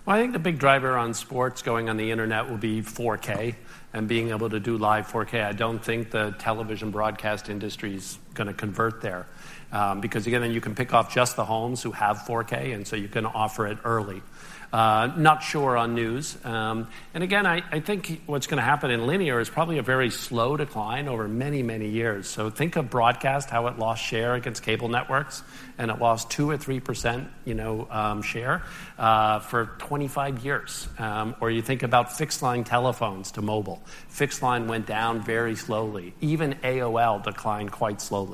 Well, 0.08 0.16
I 0.16 0.20
think 0.20 0.32
the 0.32 0.38
big 0.38 0.58
driver 0.58 0.96
on 0.96 1.12
sports 1.12 1.60
going 1.60 1.90
on 1.90 1.98
the 1.98 2.10
internet 2.10 2.48
will 2.48 2.56
be 2.56 2.80
4K 2.80 3.54
and 3.92 4.08
being 4.08 4.30
able 4.30 4.48
to 4.48 4.58
do 4.58 4.78
live 4.78 5.06
4K. 5.06 5.44
I 5.44 5.52
don't 5.52 5.84
think 5.84 6.10
the 6.10 6.34
television 6.38 6.90
broadcast 6.90 7.50
industry 7.50 7.94
is 7.94 8.18
going 8.38 8.48
to 8.48 8.54
convert 8.54 9.02
there. 9.02 9.26
Um, 9.70 10.00
because 10.00 10.26
again, 10.26 10.50
you 10.50 10.62
can 10.62 10.74
pick 10.74 10.94
off 10.94 11.12
just 11.12 11.36
the 11.36 11.44
homes 11.44 11.82
who 11.82 11.92
have 11.92 12.18
4K, 12.18 12.74
and 12.74 12.86
so 12.86 12.96
you 12.96 13.08
can 13.08 13.26
offer 13.26 13.66
it 13.66 13.76
early. 13.84 14.22
Uh, 14.70 15.10
not 15.16 15.42
sure 15.42 15.78
on 15.78 15.94
news. 15.94 16.36
Um, 16.44 16.88
and 17.14 17.24
again, 17.24 17.46
I, 17.46 17.62
I 17.72 17.80
think 17.80 18.20
what's 18.26 18.46
going 18.46 18.58
to 18.58 18.62
happen 18.62 18.90
in 18.90 19.06
linear 19.06 19.40
is 19.40 19.48
probably 19.48 19.78
a 19.78 19.82
very 19.82 20.10
slow 20.10 20.58
decline 20.58 21.08
over 21.08 21.26
many, 21.26 21.62
many 21.62 21.88
years. 21.88 22.28
So 22.28 22.50
think 22.50 22.76
of 22.76 22.90
broadcast, 22.90 23.48
how 23.48 23.68
it 23.68 23.78
lost 23.78 24.04
share 24.04 24.34
against 24.34 24.62
cable 24.62 24.88
networks, 24.88 25.42
and 25.78 25.90
it 25.90 25.98
lost 25.98 26.30
two 26.30 26.50
or 26.50 26.58
three 26.58 26.80
percent, 26.80 27.28
you 27.46 27.54
know, 27.54 27.88
um, 27.90 28.20
share 28.20 28.62
uh, 28.98 29.38
for 29.38 29.70
25 29.78 30.44
years. 30.44 30.86
Um, 30.98 31.34
or 31.40 31.50
you 31.50 31.62
think 31.62 31.82
about 31.82 32.18
fixed 32.18 32.42
line 32.42 32.64
telephones 32.64 33.30
to 33.32 33.42
mobile. 33.42 33.82
Fixed 34.08 34.42
line 34.42 34.68
went 34.68 34.86
down 34.86 35.22
very 35.22 35.56
slowly. 35.56 36.12
Even 36.20 36.54
AOL 36.62 37.24
declined 37.24 37.72
quite 37.72 38.02
slowly, 38.02 38.27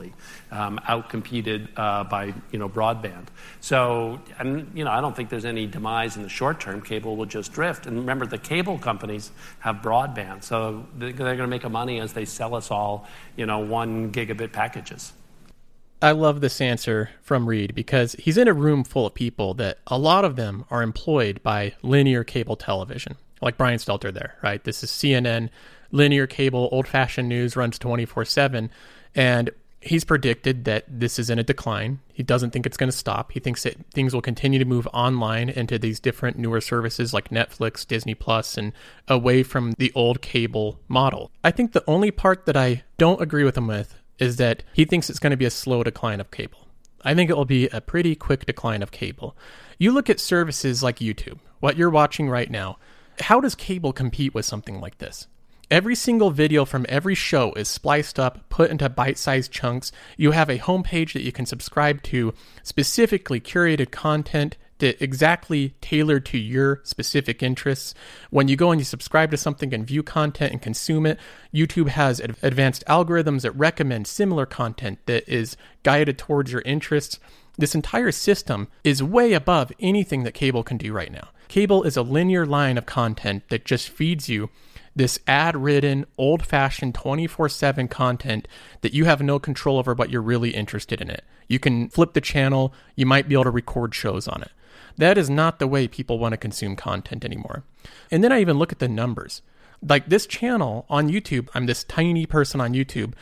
um, 0.51 0.79
outcompeted 0.89 1.69
uh, 1.77 2.05
by 2.05 2.35
you 2.51 2.59
know 2.59 2.69
broadband. 2.69 3.27
So, 3.61 4.21
and 4.39 4.71
you 4.75 4.85
know, 4.85 4.91
I 4.91 5.01
don't 5.01 5.15
think 5.15 5.31
there's 5.31 5.45
any 5.45 5.67
demise 5.67 6.17
in 6.17 6.23
the 6.23 6.29
short 6.29 6.61
term, 6.61 6.83
cable 6.83 7.17
will 7.17 7.27
just 7.27 7.53
drift. 7.53 7.87
And 7.87 7.99
remember, 7.99 8.27
the 8.27 8.39
cable 8.39 8.79
companies 8.79 9.31
have 9.61 9.77
broadband, 9.77 10.45
so 10.45 10.87
they're 10.97 11.13
going 11.13 11.39
to 11.39 11.47
make 11.47 11.65
a 11.65 11.69
money 11.69 12.01
as 12.01 12.13
they 12.13 12.25
sell 12.25 12.55
us 12.55 12.71
all, 12.71 13.07
you 13.37 13.47
know, 13.47 13.61
one 13.61 14.13
gigabit 14.13 14.53
packages. 14.53 15.13
I 16.03 16.11
love 16.11 16.43
this 16.43 16.61
answer 16.61 17.11
from 17.23 17.49
Reed 17.49 17.75
because 17.75 18.13
he's 18.19 18.37
in 18.37 18.47
a 18.47 18.53
room 18.53 18.85
full 18.85 19.07
of 19.07 19.15
people 19.15 19.55
that 19.55 19.79
a 19.87 19.97
lot 19.97 20.25
of 20.25 20.37
them 20.37 20.67
are 20.71 20.83
employed 20.83 21.43
by 21.43 21.75
linear 21.83 22.25
cable 22.25 22.57
television, 22.57 23.17
like 23.41 23.57
Brian 23.57 23.79
Stelter 23.79 24.13
there, 24.13 24.37
right? 24.43 24.63
This 24.63 24.85
is 24.85 24.91
CNN, 24.91 25.49
linear 25.93 26.27
cable, 26.27 26.69
old 26.73 26.87
fashioned 26.87 27.29
news 27.29 27.57
runs 27.57 27.79
24 27.79 28.27
7. 28.27 28.71
And 29.15 29.51
he's 29.85 30.05
predicted 30.05 30.65
that 30.65 30.85
this 30.89 31.19
is 31.19 31.31
in 31.31 31.39
a 31.39 31.43
decline. 31.43 32.01
He 32.13 32.23
doesn't 32.23 32.51
think 32.51 32.67
it's 32.67 32.77
going 32.77 32.91
to 32.91 32.97
stop. 32.97 33.33
He 33.33 33.41
thinks 33.41 33.63
that 33.65 33.77
things 33.93 34.15
will 34.15 34.23
continue 34.23 34.59
to 34.59 34.65
move 34.65 34.89
online 34.93 35.49
into 35.49 35.79
these 35.79 36.01
different 36.01 36.39
newer 36.39 36.61
services 36.61 37.13
like 37.13 37.29
Netflix, 37.29 37.87
Disney 37.87 38.15
Plus, 38.15 38.57
and 38.57 38.73
away 39.09 39.43
from 39.43 39.75
the 39.79 39.93
old 39.95 40.23
cable 40.23 40.81
model. 40.89 41.31
I 41.43 41.51
think 41.51 41.73
the 41.73 41.85
only 41.87 42.11
part 42.11 42.47
that 42.47 42.57
I 42.57 42.85
don't 42.99 43.21
agree 43.21 43.45
with 43.45 43.57
him 43.57 43.67
with 43.67 43.95
is 44.19 44.37
that 44.37 44.63
he 44.73 44.85
thinks 44.85 45.11
it's 45.11 45.19
going 45.19 45.33
to 45.33 45.37
be 45.37 45.45
a 45.45 45.51
slow 45.51 45.83
decline 45.83 46.21
of 46.21 46.31
cable. 46.31 46.69
I 47.05 47.15
think 47.15 47.29
it 47.29 47.37
will 47.37 47.45
be 47.45 47.69
a 47.69 47.81
pretty 47.81 48.15
quick 48.15 48.47
decline 48.47 48.83
of 48.83 48.91
cable. 48.91 49.37
You 49.79 49.93
look 49.93 50.09
at 50.09 50.21
services 50.21 50.83
like 50.83 51.01
YouTube, 51.01 51.39
what 51.61 51.77
you're 51.77 51.91
watching 51.91 52.31
right 52.31 52.51
now. 52.51 52.79
How 53.21 53.41
does 53.41 53.55
cable 53.55 53.93
compete 53.93 54.35
with 54.35 54.47
something 54.47 54.81
like 54.81 54.99
this? 54.99 55.27
Every 55.71 55.95
single 55.95 56.31
video 56.31 56.67
from 56.67 56.85
every 56.91 57.15
show 57.15 57.53
is 57.55 57.69
spliced 57.69 58.21
up, 58.21 58.49
put 58.51 58.71
into 58.71 58.89
bite 58.91 59.17
sized 59.17 59.51
chunks. 59.51 59.93
You 60.17 60.33
have 60.33 60.51
a 60.51 60.59
homepage 60.59 61.15
that 61.15 61.23
you 61.23 61.33
can 61.33 61.47
subscribe 61.47 62.03
to, 62.05 62.35
specifically 62.63 63.41
curated 63.41 63.91
content 63.91 64.59
that 64.79 65.03
exactly 65.03 65.75
tailored 65.81 66.27
to 66.27 66.39
your 66.39 66.81
specific 66.85 67.43
interests. 67.43 67.95
When 68.29 68.49
you 68.49 68.57
go 68.57 68.73
and 68.73 68.81
you 68.81 68.85
subscribe 68.85 69.31
to 69.31 69.39
something 69.39 69.73
and 69.73 69.87
view 69.87 70.03
content 70.03 70.53
and 70.53 70.61
consume 70.61 71.07
it, 71.07 71.19
YouTube 71.55 71.89
has 71.89 72.21
advanced 72.21 72.85
algorithms 72.87 73.43
that 73.43 73.53
recommend 73.53 74.07
similar 74.07 74.45
content 74.45 74.99
that 75.07 75.27
is 75.27 75.57
guided 75.83 76.19
towards 76.19 76.53
your 76.53 76.63
interests. 76.63 77.19
This 77.57 77.75
entire 77.75 78.13
system 78.13 78.69
is 78.83 79.03
way 79.03 79.33
above 79.33 79.73
anything 79.79 80.25
that 80.25 80.35
cable 80.35 80.63
can 80.63 80.77
do 80.77 80.93
right 80.93 81.13
now. 81.13 81.29
Cable 81.49 81.85
is 81.85 81.97
a 81.97 82.03
linear 82.03 82.45
line 82.45 82.77
of 82.77 82.85
content 82.85 83.45
that 83.49 83.65
just 83.65 83.89
feeds 83.89 84.29
you 84.29 84.51
this 84.97 85.19
ad 85.27 85.57
ridden, 85.57 86.07
old 86.17 86.45
fashioned 86.45 86.95
24 86.95 87.49
7 87.49 87.89
content 87.89 88.49
that 88.81 88.95
you 88.95 89.05
have 89.05 89.23
no 89.23 89.39
control 89.39 89.79
over, 89.79 89.95
but 89.95 90.11
you're 90.11 90.23
really 90.23 90.51
interested 90.51 91.01
in 91.01 91.11
it. 91.11 91.25
You 91.49 91.59
can 91.59 91.89
flip 91.89 92.13
the 92.13 92.21
channel, 92.21 92.73
you 92.95 93.07
might 93.07 93.29
be 93.29 93.35
able 93.35 93.45
to 93.45 93.51
record 93.51 93.95
shows 93.95 94.29
on 94.29 94.43
it. 94.43 94.53
That 94.97 95.19
is 95.19 95.29
not 95.29 95.59
the 95.59 95.67
way 95.67 95.89
people 95.89 96.19
want 96.19 96.33
to 96.33 96.39
consume 96.39 96.77
content 96.77 97.25
anymore. 97.25 97.65
And 98.11 98.23
then 98.23 98.33
I 98.33 98.41
even 98.41 98.59
look 98.59 98.73
at 98.73 98.79
the 98.79 98.89
numbers. 98.89 99.43
Like 99.87 100.09
this 100.09 100.27
channel 100.27 100.87
on 100.89 101.11
YouTube, 101.11 101.49
I'm 101.55 101.67
this 101.67 101.85
tiny 101.85 102.27
person 102.27 102.61
on 102.61 102.73
YouTube, 102.73 103.15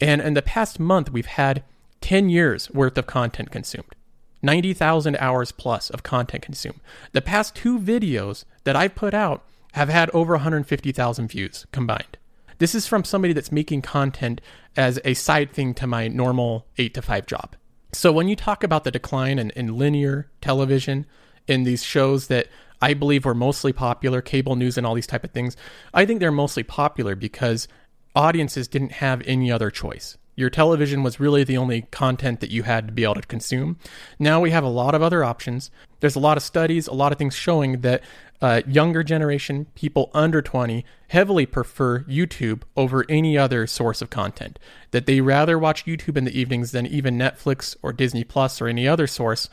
and 0.00 0.20
in 0.20 0.34
the 0.34 0.42
past 0.42 0.80
month, 0.80 1.12
we've 1.12 1.26
had 1.26 1.62
10 2.00 2.28
years 2.28 2.70
worth 2.70 2.96
of 2.96 3.06
content 3.06 3.50
consumed. 3.50 3.94
90,000 4.42 5.16
hours 5.16 5.52
plus 5.52 5.90
of 5.90 6.02
content 6.02 6.42
consumed. 6.42 6.80
The 7.12 7.20
past 7.20 7.54
two 7.54 7.78
videos 7.78 8.44
that 8.64 8.76
I've 8.76 8.94
put 8.94 9.12
out 9.12 9.44
have 9.72 9.88
had 9.88 10.10
over 10.10 10.34
150,000 10.34 11.28
views 11.28 11.66
combined. 11.72 12.18
This 12.58 12.74
is 12.74 12.86
from 12.86 13.04
somebody 13.04 13.32
that's 13.32 13.52
making 13.52 13.82
content 13.82 14.40
as 14.76 15.00
a 15.04 15.14
side 15.14 15.52
thing 15.52 15.74
to 15.74 15.86
my 15.86 16.08
normal 16.08 16.66
8 16.76 16.94
to 16.94 17.02
5 17.02 17.26
job. 17.26 17.56
So 17.92 18.12
when 18.12 18.28
you 18.28 18.36
talk 18.36 18.64
about 18.64 18.84
the 18.84 18.90
decline 18.90 19.38
in, 19.38 19.50
in 19.50 19.78
linear 19.78 20.30
television, 20.40 21.06
in 21.46 21.64
these 21.64 21.82
shows 21.82 22.26
that 22.26 22.48
I 22.80 22.94
believe 22.94 23.24
were 23.24 23.34
mostly 23.34 23.72
popular, 23.72 24.20
cable 24.20 24.56
news 24.56 24.76
and 24.76 24.86
all 24.86 24.94
these 24.94 25.06
type 25.06 25.24
of 25.24 25.30
things, 25.30 25.56
I 25.94 26.04
think 26.04 26.20
they're 26.20 26.30
mostly 26.30 26.62
popular 26.62 27.16
because 27.16 27.66
audiences 28.14 28.68
didn't 28.68 28.92
have 28.92 29.22
any 29.24 29.50
other 29.50 29.70
choice. 29.70 30.16
Your 30.38 30.50
television 30.50 31.02
was 31.02 31.18
really 31.18 31.42
the 31.42 31.56
only 31.56 31.82
content 31.90 32.38
that 32.38 32.52
you 32.52 32.62
had 32.62 32.86
to 32.86 32.92
be 32.92 33.02
able 33.02 33.16
to 33.16 33.22
consume. 33.22 33.76
Now 34.20 34.40
we 34.40 34.52
have 34.52 34.62
a 34.62 34.68
lot 34.68 34.94
of 34.94 35.02
other 35.02 35.24
options. 35.24 35.68
There's 35.98 36.14
a 36.14 36.20
lot 36.20 36.36
of 36.36 36.44
studies, 36.44 36.86
a 36.86 36.94
lot 36.94 37.10
of 37.10 37.18
things 37.18 37.34
showing 37.34 37.80
that 37.80 38.04
uh, 38.40 38.62
younger 38.64 39.02
generation, 39.02 39.66
people 39.74 40.12
under 40.14 40.40
20, 40.40 40.84
heavily 41.08 41.44
prefer 41.44 42.04
YouTube 42.04 42.62
over 42.76 43.04
any 43.08 43.36
other 43.36 43.66
source 43.66 44.00
of 44.00 44.10
content. 44.10 44.60
That 44.92 45.06
they 45.06 45.20
rather 45.20 45.58
watch 45.58 45.86
YouTube 45.86 46.16
in 46.16 46.24
the 46.24 46.38
evenings 46.38 46.70
than 46.70 46.86
even 46.86 47.18
Netflix 47.18 47.74
or 47.82 47.92
Disney 47.92 48.22
Plus 48.22 48.60
or 48.60 48.68
any 48.68 48.86
other 48.86 49.08
source 49.08 49.48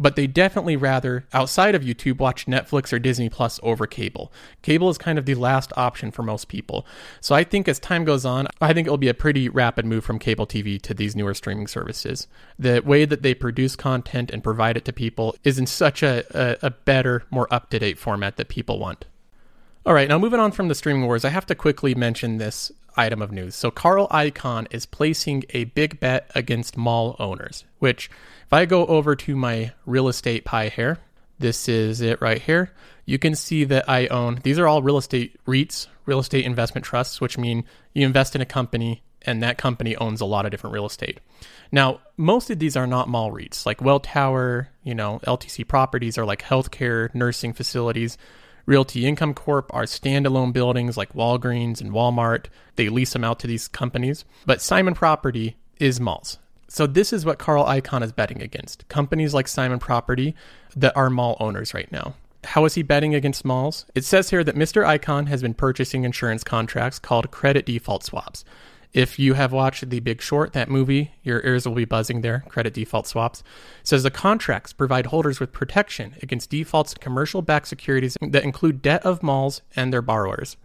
but 0.00 0.16
they 0.16 0.26
definitely 0.26 0.76
rather, 0.76 1.26
outside 1.34 1.74
of 1.74 1.82
YouTube, 1.82 2.18
watch 2.18 2.46
Netflix 2.46 2.90
or 2.90 2.98
Disney 2.98 3.28
Plus 3.28 3.60
over 3.62 3.86
cable. 3.86 4.32
Cable 4.62 4.88
is 4.88 4.96
kind 4.96 5.18
of 5.18 5.26
the 5.26 5.34
last 5.34 5.72
option 5.76 6.10
for 6.10 6.22
most 6.22 6.48
people. 6.48 6.86
So 7.20 7.34
I 7.34 7.44
think 7.44 7.68
as 7.68 7.78
time 7.78 8.04
goes 8.04 8.24
on, 8.24 8.48
I 8.62 8.72
think 8.72 8.86
it'll 8.86 8.96
be 8.96 9.08
a 9.08 9.14
pretty 9.14 9.50
rapid 9.50 9.84
move 9.84 10.02
from 10.02 10.18
cable 10.18 10.46
TV 10.46 10.80
to 10.80 10.94
these 10.94 11.14
newer 11.14 11.34
streaming 11.34 11.66
services. 11.66 12.26
The 12.58 12.80
way 12.80 13.04
that 13.04 13.20
they 13.20 13.34
produce 13.34 13.76
content 13.76 14.30
and 14.30 14.42
provide 14.42 14.78
it 14.78 14.86
to 14.86 14.92
people 14.92 15.36
is 15.44 15.58
in 15.58 15.66
such 15.66 16.02
a, 16.02 16.24
a, 16.30 16.56
a 16.68 16.70
better, 16.70 17.24
more 17.30 17.46
up 17.52 17.68
to 17.70 17.78
date 17.78 17.98
format 17.98 18.38
that 18.38 18.48
people 18.48 18.78
want. 18.78 19.04
All 19.84 19.92
right, 19.92 20.08
now 20.08 20.18
moving 20.18 20.40
on 20.40 20.52
from 20.52 20.68
the 20.68 20.74
streaming 20.74 21.04
wars, 21.04 21.26
I 21.26 21.30
have 21.30 21.46
to 21.46 21.54
quickly 21.54 21.94
mention 21.94 22.38
this 22.38 22.72
item 22.96 23.20
of 23.22 23.32
news. 23.32 23.54
So 23.54 23.70
Carl 23.70 24.08
Icahn 24.08 24.66
is 24.70 24.86
placing 24.86 25.44
a 25.50 25.64
big 25.64 26.00
bet 26.00 26.30
against 26.34 26.76
mall 26.76 27.16
owners, 27.18 27.64
which 27.78 28.10
if 28.50 28.54
I 28.54 28.64
go 28.64 28.84
over 28.86 29.14
to 29.14 29.36
my 29.36 29.70
real 29.86 30.08
estate 30.08 30.44
pie 30.44 30.70
here, 30.70 30.98
this 31.38 31.68
is 31.68 32.00
it 32.00 32.20
right 32.20 32.42
here. 32.42 32.72
You 33.04 33.16
can 33.16 33.36
see 33.36 33.62
that 33.62 33.88
I 33.88 34.08
own, 34.08 34.40
these 34.42 34.58
are 34.58 34.66
all 34.66 34.82
real 34.82 34.98
estate 34.98 35.38
REITs, 35.46 35.86
real 36.04 36.18
estate 36.18 36.44
investment 36.44 36.84
trusts, 36.84 37.20
which 37.20 37.38
mean 37.38 37.62
you 37.94 38.04
invest 38.04 38.34
in 38.34 38.40
a 38.40 38.44
company 38.44 39.04
and 39.22 39.40
that 39.40 39.56
company 39.56 39.94
owns 39.94 40.20
a 40.20 40.24
lot 40.24 40.46
of 40.46 40.50
different 40.50 40.74
real 40.74 40.86
estate. 40.86 41.20
Now, 41.70 42.00
most 42.16 42.50
of 42.50 42.58
these 42.58 42.76
are 42.76 42.88
not 42.88 43.08
mall 43.08 43.30
REITs, 43.30 43.66
like 43.66 43.78
Welltower, 43.78 44.66
you 44.82 44.96
know, 44.96 45.20
LTC 45.28 45.68
properties 45.68 46.18
are 46.18 46.24
like 46.24 46.42
healthcare, 46.42 47.14
nursing 47.14 47.52
facilities. 47.52 48.18
Realty 48.66 49.06
Income 49.06 49.34
Corp 49.34 49.72
are 49.72 49.84
standalone 49.84 50.52
buildings 50.52 50.96
like 50.96 51.12
Walgreens 51.12 51.80
and 51.80 51.92
Walmart. 51.92 52.46
They 52.74 52.88
lease 52.88 53.12
them 53.12 53.22
out 53.22 53.38
to 53.38 53.46
these 53.46 53.68
companies. 53.68 54.24
But 54.44 54.60
Simon 54.60 54.94
Property 54.94 55.56
is 55.78 56.00
malls. 56.00 56.38
So 56.72 56.86
this 56.86 57.12
is 57.12 57.26
what 57.26 57.40
Carl 57.40 57.64
Icahn 57.64 58.04
is 58.04 58.12
betting 58.12 58.40
against. 58.40 58.86
Companies 58.86 59.34
like 59.34 59.48
Simon 59.48 59.80
Property 59.80 60.36
that 60.76 60.96
are 60.96 61.10
mall 61.10 61.36
owners 61.40 61.74
right 61.74 61.90
now. 61.90 62.14
How 62.44 62.64
is 62.64 62.74
he 62.74 62.84
betting 62.84 63.12
against 63.12 63.44
malls? 63.44 63.86
It 63.96 64.04
says 64.04 64.30
here 64.30 64.44
that 64.44 64.54
Mr. 64.54 64.86
Icahn 64.86 65.26
has 65.26 65.42
been 65.42 65.52
purchasing 65.52 66.04
insurance 66.04 66.44
contracts 66.44 67.00
called 67.00 67.32
credit 67.32 67.66
default 67.66 68.04
swaps. 68.04 68.44
If 68.92 69.18
you 69.18 69.34
have 69.34 69.52
watched 69.52 69.90
The 69.90 69.98
Big 69.98 70.22
Short, 70.22 70.52
that 70.52 70.70
movie, 70.70 71.12
your 71.24 71.44
ears 71.44 71.66
will 71.66 71.74
be 71.74 71.84
buzzing 71.84 72.20
there. 72.20 72.44
Credit 72.48 72.72
default 72.72 73.08
swaps. 73.08 73.40
It 73.40 73.88
says 73.88 74.04
the 74.04 74.10
contracts 74.12 74.72
provide 74.72 75.06
holders 75.06 75.40
with 75.40 75.52
protection 75.52 76.14
against 76.22 76.50
defaults 76.50 76.92
in 76.92 77.00
commercial 77.00 77.42
backed 77.42 77.66
securities 77.66 78.16
that 78.20 78.44
include 78.44 78.80
debt 78.80 79.04
of 79.04 79.24
malls 79.24 79.62
and 79.74 79.92
their 79.92 80.02
borrowers. 80.02 80.56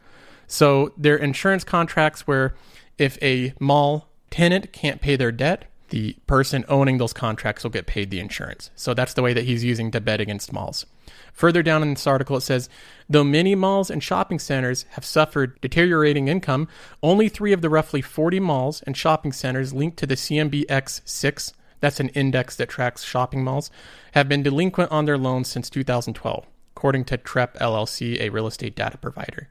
So 0.45 0.93
they're 0.95 1.17
insurance 1.17 1.63
contracts 1.63 2.27
where 2.27 2.53
if 2.99 3.17
a 3.23 3.55
mall 3.59 4.09
tenant 4.29 4.71
can't 4.71 5.01
pay 5.01 5.15
their 5.15 5.31
debt, 5.31 5.65
the 5.89 6.15
person 6.27 6.65
owning 6.67 6.97
those 6.97 7.13
contracts 7.13 7.63
will 7.63 7.71
get 7.71 7.85
paid 7.85 8.09
the 8.09 8.19
insurance. 8.19 8.71
So 8.75 8.93
that's 8.93 9.13
the 9.13 9.21
way 9.21 9.33
that 9.33 9.45
he's 9.45 9.63
using 9.63 9.91
to 9.91 10.01
bet 10.01 10.19
against 10.19 10.51
malls. 10.51 10.85
Further 11.33 11.61
down 11.61 11.83
in 11.83 11.91
this 11.91 12.07
article, 12.07 12.37
it 12.37 12.41
says 12.41 12.69
Though 13.09 13.23
many 13.23 13.55
malls 13.55 13.91
and 13.91 14.01
shopping 14.01 14.39
centers 14.39 14.85
have 14.91 15.05
suffered 15.05 15.59
deteriorating 15.61 16.27
income, 16.27 16.67
only 17.03 17.29
three 17.29 17.53
of 17.53 17.61
the 17.61 17.69
roughly 17.69 18.01
40 18.01 18.39
malls 18.39 18.81
and 18.83 18.97
shopping 18.97 19.31
centers 19.31 19.73
linked 19.73 19.97
to 19.97 20.07
the 20.07 20.15
CMBX 20.15 21.01
6, 21.05 21.53
that's 21.79 21.99
an 21.99 22.09
index 22.09 22.55
that 22.55 22.69
tracks 22.69 23.03
shopping 23.03 23.43
malls, 23.43 23.69
have 24.13 24.27
been 24.27 24.43
delinquent 24.43 24.91
on 24.91 25.05
their 25.05 25.17
loans 25.17 25.47
since 25.47 25.69
2012, 25.69 26.45
according 26.75 27.05
to 27.05 27.17
Trepp 27.17 27.57
LLC, 27.57 28.19
a 28.19 28.29
real 28.29 28.47
estate 28.47 28.75
data 28.75 28.97
provider. 28.97 29.49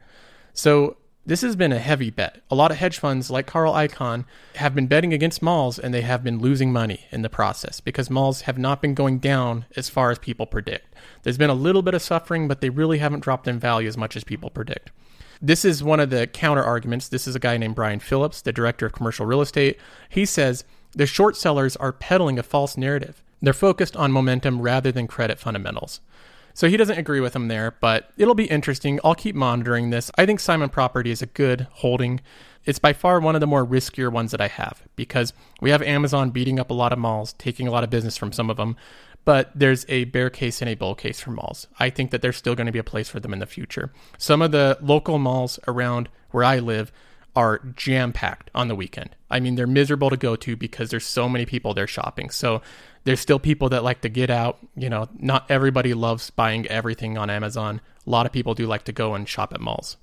So 0.52 0.96
this 1.26 1.40
has 1.40 1.56
been 1.56 1.72
a 1.72 1.78
heavy 1.78 2.10
bet. 2.10 2.42
A 2.50 2.54
lot 2.54 2.70
of 2.70 2.76
hedge 2.76 2.98
funds, 2.98 3.30
like 3.30 3.46
Carl 3.46 3.72
Icahn, 3.72 4.24
have 4.56 4.74
been 4.74 4.86
betting 4.86 5.12
against 5.12 5.42
malls 5.42 5.78
and 5.78 5.94
they 5.94 6.02
have 6.02 6.22
been 6.22 6.38
losing 6.38 6.72
money 6.72 7.06
in 7.10 7.22
the 7.22 7.30
process 7.30 7.80
because 7.80 8.10
malls 8.10 8.42
have 8.42 8.58
not 8.58 8.82
been 8.82 8.94
going 8.94 9.18
down 9.18 9.64
as 9.76 9.88
far 9.88 10.10
as 10.10 10.18
people 10.18 10.46
predict. 10.46 10.94
There's 11.22 11.38
been 11.38 11.50
a 11.50 11.54
little 11.54 11.82
bit 11.82 11.94
of 11.94 12.02
suffering, 12.02 12.46
but 12.46 12.60
they 12.60 12.70
really 12.70 12.98
haven't 12.98 13.20
dropped 13.20 13.48
in 13.48 13.58
value 13.58 13.88
as 13.88 13.96
much 13.96 14.16
as 14.16 14.24
people 14.24 14.50
predict. 14.50 14.90
This 15.40 15.64
is 15.64 15.82
one 15.82 16.00
of 16.00 16.10
the 16.10 16.26
counter 16.26 16.62
arguments. 16.62 17.08
This 17.08 17.26
is 17.26 17.34
a 17.34 17.40
guy 17.40 17.56
named 17.56 17.74
Brian 17.74 18.00
Phillips, 18.00 18.42
the 18.42 18.52
director 18.52 18.86
of 18.86 18.92
commercial 18.92 19.26
real 19.26 19.40
estate. 19.40 19.78
He 20.08 20.26
says 20.26 20.64
the 20.92 21.06
short 21.06 21.36
sellers 21.36 21.76
are 21.76 21.92
peddling 21.92 22.38
a 22.38 22.42
false 22.42 22.76
narrative. 22.76 23.22
They're 23.42 23.52
focused 23.52 23.96
on 23.96 24.12
momentum 24.12 24.62
rather 24.62 24.92
than 24.92 25.06
credit 25.06 25.38
fundamentals. 25.38 26.00
So 26.54 26.68
he 26.68 26.76
doesn't 26.76 26.98
agree 26.98 27.20
with 27.20 27.34
him 27.34 27.48
there, 27.48 27.74
but 27.80 28.10
it'll 28.16 28.34
be 28.34 28.44
interesting. 28.44 29.00
I'll 29.04 29.16
keep 29.16 29.34
monitoring 29.34 29.90
this. 29.90 30.10
I 30.16 30.24
think 30.24 30.38
Simon 30.38 30.68
Property 30.68 31.10
is 31.10 31.20
a 31.20 31.26
good 31.26 31.66
holding. 31.72 32.20
It's 32.64 32.78
by 32.78 32.92
far 32.92 33.20
one 33.20 33.34
of 33.34 33.40
the 33.40 33.46
more 33.46 33.66
riskier 33.66 34.10
ones 34.10 34.30
that 34.30 34.40
I 34.40 34.48
have 34.48 34.82
because 34.96 35.32
we 35.60 35.70
have 35.70 35.82
Amazon 35.82 36.30
beating 36.30 36.58
up 36.60 36.70
a 36.70 36.74
lot 36.74 36.92
of 36.92 36.98
malls, 36.98 37.34
taking 37.34 37.66
a 37.66 37.70
lot 37.70 37.84
of 37.84 37.90
business 37.90 38.16
from 38.16 38.32
some 38.32 38.48
of 38.50 38.56
them, 38.56 38.76
but 39.24 39.50
there's 39.54 39.84
a 39.88 40.04
bear 40.04 40.30
case 40.30 40.62
and 40.62 40.68
a 40.68 40.74
bull 40.74 40.94
case 40.94 41.20
for 41.20 41.30
malls. 41.30 41.66
I 41.78 41.90
think 41.90 42.10
that 42.12 42.22
there's 42.22 42.36
still 42.36 42.54
going 42.54 42.66
to 42.66 42.72
be 42.72 42.78
a 42.78 42.84
place 42.84 43.08
for 43.08 43.20
them 43.20 43.32
in 43.32 43.40
the 43.40 43.46
future. 43.46 43.92
Some 44.16 44.40
of 44.40 44.52
the 44.52 44.78
local 44.80 45.18
malls 45.18 45.58
around 45.66 46.08
where 46.30 46.44
I 46.44 46.58
live 46.58 46.92
are 47.36 47.58
jam 47.74 48.12
packed 48.12 48.50
on 48.54 48.68
the 48.68 48.76
weekend. 48.76 49.16
I 49.30 49.40
mean, 49.40 49.56
they're 49.56 49.66
miserable 49.66 50.10
to 50.10 50.16
go 50.16 50.36
to 50.36 50.56
because 50.56 50.90
there's 50.90 51.04
so 51.04 51.28
many 51.28 51.44
people 51.44 51.74
there 51.74 51.86
shopping. 51.86 52.30
So 52.30 52.62
there's 53.04 53.20
still 53.20 53.38
people 53.38 53.68
that 53.70 53.84
like 53.84 54.00
to 54.02 54.08
get 54.08 54.30
out. 54.30 54.58
You 54.76 54.90
know, 54.90 55.08
not 55.18 55.50
everybody 55.50 55.94
loves 55.94 56.30
buying 56.30 56.66
everything 56.66 57.16
on 57.16 57.30
Amazon. 57.30 57.80
A 58.06 58.10
lot 58.10 58.26
of 58.26 58.32
people 58.32 58.54
do 58.54 58.66
like 58.66 58.84
to 58.84 58.92
go 58.92 59.14
and 59.14 59.28
shop 59.28 59.52
at 59.52 59.60
malls. 59.60 59.96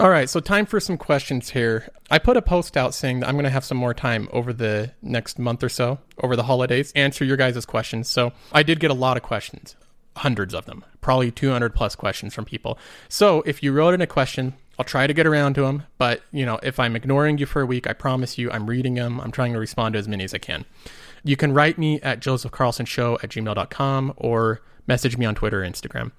All 0.00 0.10
right, 0.10 0.30
so 0.30 0.38
time 0.38 0.64
for 0.64 0.78
some 0.78 0.96
questions 0.96 1.50
here. 1.50 1.88
I 2.08 2.20
put 2.20 2.36
a 2.36 2.42
post 2.42 2.76
out 2.76 2.94
saying 2.94 3.18
that 3.18 3.28
I'm 3.28 3.34
going 3.34 3.44
to 3.44 3.50
have 3.50 3.64
some 3.64 3.78
more 3.78 3.94
time 3.94 4.28
over 4.30 4.52
the 4.52 4.92
next 5.02 5.40
month 5.40 5.64
or 5.64 5.68
so, 5.68 5.98
over 6.22 6.36
the 6.36 6.44
holidays, 6.44 6.92
answer 6.94 7.24
your 7.24 7.36
guys' 7.36 7.66
questions. 7.66 8.08
So 8.08 8.32
I 8.52 8.62
did 8.62 8.78
get 8.78 8.92
a 8.92 8.94
lot 8.94 9.16
of 9.16 9.24
questions, 9.24 9.74
hundreds 10.14 10.54
of 10.54 10.66
them, 10.66 10.84
probably 11.00 11.32
200 11.32 11.74
plus 11.74 11.96
questions 11.96 12.32
from 12.32 12.44
people. 12.44 12.78
So 13.08 13.42
if 13.42 13.60
you 13.60 13.72
wrote 13.72 13.92
in 13.92 14.00
a 14.00 14.06
question, 14.06 14.54
I'll 14.78 14.84
try 14.84 15.08
to 15.08 15.12
get 15.12 15.26
around 15.26 15.54
to 15.54 15.62
them. 15.62 15.82
But, 15.98 16.22
you 16.30 16.46
know, 16.46 16.60
if 16.62 16.78
I'm 16.78 16.94
ignoring 16.94 17.38
you 17.38 17.46
for 17.46 17.60
a 17.60 17.66
week, 17.66 17.88
I 17.88 17.92
promise 17.92 18.38
you 18.38 18.52
I'm 18.52 18.68
reading 18.68 18.94
them. 18.94 19.20
I'm 19.20 19.32
trying 19.32 19.52
to 19.54 19.58
respond 19.58 19.94
to 19.94 19.98
as 19.98 20.06
many 20.06 20.22
as 20.22 20.32
I 20.32 20.38
can. 20.38 20.64
You 21.28 21.36
can 21.36 21.52
write 21.52 21.76
me 21.76 22.00
at 22.00 22.20
josephcarlsonshow 22.20 23.22
at 23.22 23.28
gmail.com 23.28 24.14
or 24.16 24.62
message 24.86 25.18
me 25.18 25.26
on 25.26 25.34
Twitter 25.34 25.62
or 25.62 25.68
Instagram. 25.68 26.10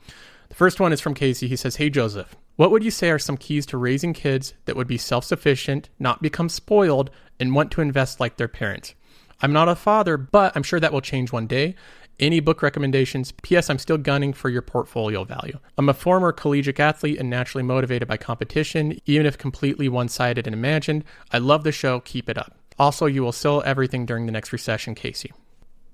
The 0.49 0.55
first 0.55 0.79
one 0.79 0.93
is 0.93 1.01
from 1.01 1.15
Casey. 1.15 1.47
He 1.47 1.55
says, 1.55 1.77
Hey, 1.77 1.89
Joseph, 1.89 2.35
what 2.57 2.69
would 2.69 2.83
you 2.83 2.91
say 2.91 3.09
are 3.09 3.17
some 3.17 3.35
keys 3.35 3.65
to 3.65 3.77
raising 3.79 4.13
kids 4.13 4.53
that 4.65 4.75
would 4.75 4.85
be 4.85 4.99
self 4.99 5.25
sufficient, 5.25 5.89
not 5.97 6.21
become 6.21 6.47
spoiled, 6.47 7.09
and 7.39 7.55
want 7.55 7.71
to 7.71 7.81
invest 7.81 8.19
like 8.19 8.37
their 8.37 8.47
parents? 8.47 8.93
I'm 9.41 9.51
not 9.51 9.67
a 9.67 9.73
father, 9.73 10.15
but 10.15 10.55
I'm 10.55 10.61
sure 10.61 10.79
that 10.79 10.93
will 10.93 11.01
change 11.01 11.31
one 11.31 11.47
day. 11.47 11.73
Any 12.19 12.39
book 12.39 12.61
recommendations? 12.61 13.31
P.S. 13.31 13.67
I'm 13.71 13.79
still 13.79 13.97
gunning 13.97 14.31
for 14.31 14.49
your 14.49 14.61
portfolio 14.61 15.23
value. 15.23 15.57
I'm 15.79 15.89
a 15.89 15.95
former 15.95 16.31
collegiate 16.31 16.79
athlete 16.79 17.17
and 17.17 17.31
naturally 17.31 17.63
motivated 17.63 18.07
by 18.07 18.17
competition, 18.17 18.99
even 19.07 19.25
if 19.25 19.39
completely 19.39 19.89
one 19.89 20.07
sided 20.07 20.45
and 20.45 20.53
imagined. 20.53 21.03
I 21.31 21.39
love 21.39 21.63
the 21.63 21.71
show. 21.71 21.99
Keep 21.99 22.29
it 22.29 22.37
up. 22.37 22.58
Also, 22.79 23.05
you 23.05 23.21
will 23.21 23.33
sell 23.33 23.61
everything 23.65 24.05
during 24.05 24.25
the 24.25 24.31
next 24.31 24.53
recession, 24.53 24.95
Casey. 24.95 25.31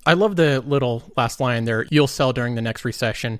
I 0.06 0.14
love 0.14 0.36
the 0.36 0.62
little 0.62 1.04
last 1.18 1.40
line 1.40 1.66
there. 1.66 1.88
You'll 1.90 2.08
sell 2.08 2.32
during 2.32 2.54
the 2.54 2.62
next 2.62 2.86
recession. 2.86 3.40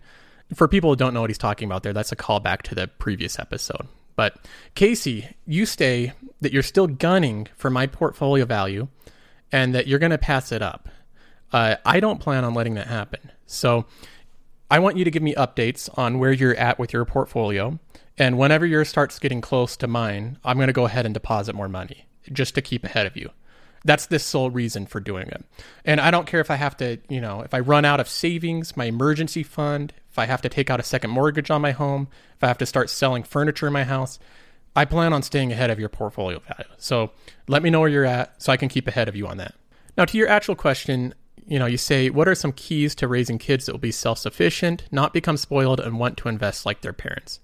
For 0.56 0.68
people 0.68 0.90
who 0.90 0.96
don't 0.96 1.14
know 1.14 1.22
what 1.22 1.30
he's 1.30 1.38
talking 1.38 1.68
about 1.68 1.84
there, 1.84 1.94
that's 1.94 2.12
a 2.12 2.16
callback 2.16 2.64
to 2.64 2.76
the 2.76 2.88
previous 2.88 3.38
episode. 3.38 3.88
But 4.16 4.38
Casey, 4.74 5.36
you 5.46 5.66
stay 5.66 6.14
that 6.42 6.54
you're 6.54 6.64
still 6.64 6.88
gunning 6.88 7.48
for 7.56 7.70
my 7.70 7.86
portfolio 7.86 8.46
value 8.46 8.88
and 9.52 9.76
that 9.76 9.88
you're 9.88 10.00
going 10.00 10.12
to 10.12 10.18
pass 10.18 10.52
it 10.52 10.62
up. 10.62 10.90
Uh, 11.52 11.76
I 11.86 12.00
don't 12.00 12.20
plan 12.20 12.44
on 12.44 12.54
letting 12.54 12.74
that 12.76 12.88
happen. 12.88 13.32
So 13.46 13.86
I 14.72 14.80
want 14.80 14.98
you 14.98 15.04
to 15.06 15.12
give 15.12 15.22
me 15.22 15.36
updates 15.36 15.90
on 15.98 16.18
where 16.18 16.32
you're 16.32 16.56
at 16.56 16.80
with 16.80 16.94
your 16.94 17.06
portfolio. 17.06 17.80
And 18.18 18.38
whenever 18.38 18.66
yours 18.66 18.90
starts 18.90 19.20
getting 19.20 19.42
close 19.42 19.78
to 19.78 19.88
mine, 19.88 20.40
I'm 20.44 20.58
going 20.58 20.68
to 20.68 20.74
go 20.74 20.86
ahead 20.86 21.06
and 21.06 21.14
deposit 21.14 21.54
more 21.54 21.70
money 21.70 22.06
just 22.32 22.56
to 22.56 22.62
keep 22.62 22.84
ahead 22.84 23.06
of 23.06 23.16
you. 23.16 23.30
That's 23.84 24.08
the 24.08 24.18
sole 24.18 24.50
reason 24.50 24.88
for 24.88 25.00
doing 25.00 25.28
it. 25.28 25.46
And 25.84 26.02
I 26.02 26.10
don't 26.10 26.26
care 26.26 26.40
if 26.40 26.50
I 26.50 26.56
have 26.56 26.76
to, 26.78 26.98
you 27.08 27.22
know, 27.22 27.42
if 27.42 27.54
I 27.54 27.60
run 27.60 27.86
out 27.86 28.00
of 28.00 28.10
savings, 28.10 28.76
my 28.76 28.86
emergency 28.86 29.44
fund, 29.44 29.94
if 30.10 30.18
I 30.18 30.26
have 30.26 30.42
to 30.42 30.50
take 30.50 30.70
out 30.70 30.80
a 30.80 30.84
second 30.84 31.12
mortgage 31.12 31.52
on 31.52 31.62
my 31.62 31.72
home, 31.72 32.08
if 32.36 32.44
I 32.44 32.48
have 32.48 32.58
to 32.60 32.66
start 32.66 32.90
selling 32.90 33.22
furniture 33.22 33.68
in 33.68 33.74
my 33.74 33.84
house, 33.84 34.18
I 34.76 34.86
plan 34.86 35.14
on 35.14 35.22
staying 35.22 35.52
ahead 35.52 35.70
of 35.70 35.80
your 35.80 35.90
portfolio 35.90 36.40
value. 36.40 36.74
So 36.78 37.12
let 37.48 37.62
me 37.62 37.70
know 37.70 37.80
where 37.80 37.90
you're 37.90 38.06
at 38.06 38.42
so 38.42 38.52
I 38.52 38.58
can 38.58 38.70
keep 38.70 38.88
ahead 38.88 39.08
of 39.08 39.16
you 39.16 39.28
on 39.28 39.38
that. 39.38 39.54
Now, 39.98 40.06
to 40.06 40.18
your 40.18 40.28
actual 40.28 40.56
question, 40.56 41.14
you 41.48 41.60
know, 41.60 41.66
you 41.66 41.78
say, 41.78 42.10
what 42.10 42.28
are 42.28 42.36
some 42.36 42.52
keys 42.52 42.96
to 42.96 43.08
raising 43.08 43.38
kids 43.38 43.66
that 43.66 43.72
will 43.72 43.80
be 43.80 43.92
self 43.92 44.18
sufficient, 44.18 44.84
not 44.92 45.14
become 45.14 45.38
spoiled, 45.38 45.80
and 45.80 46.00
want 46.00 46.18
to 46.18 46.28
invest 46.28 46.66
like 46.66 46.82
their 46.82 46.92
parents? 46.92 47.40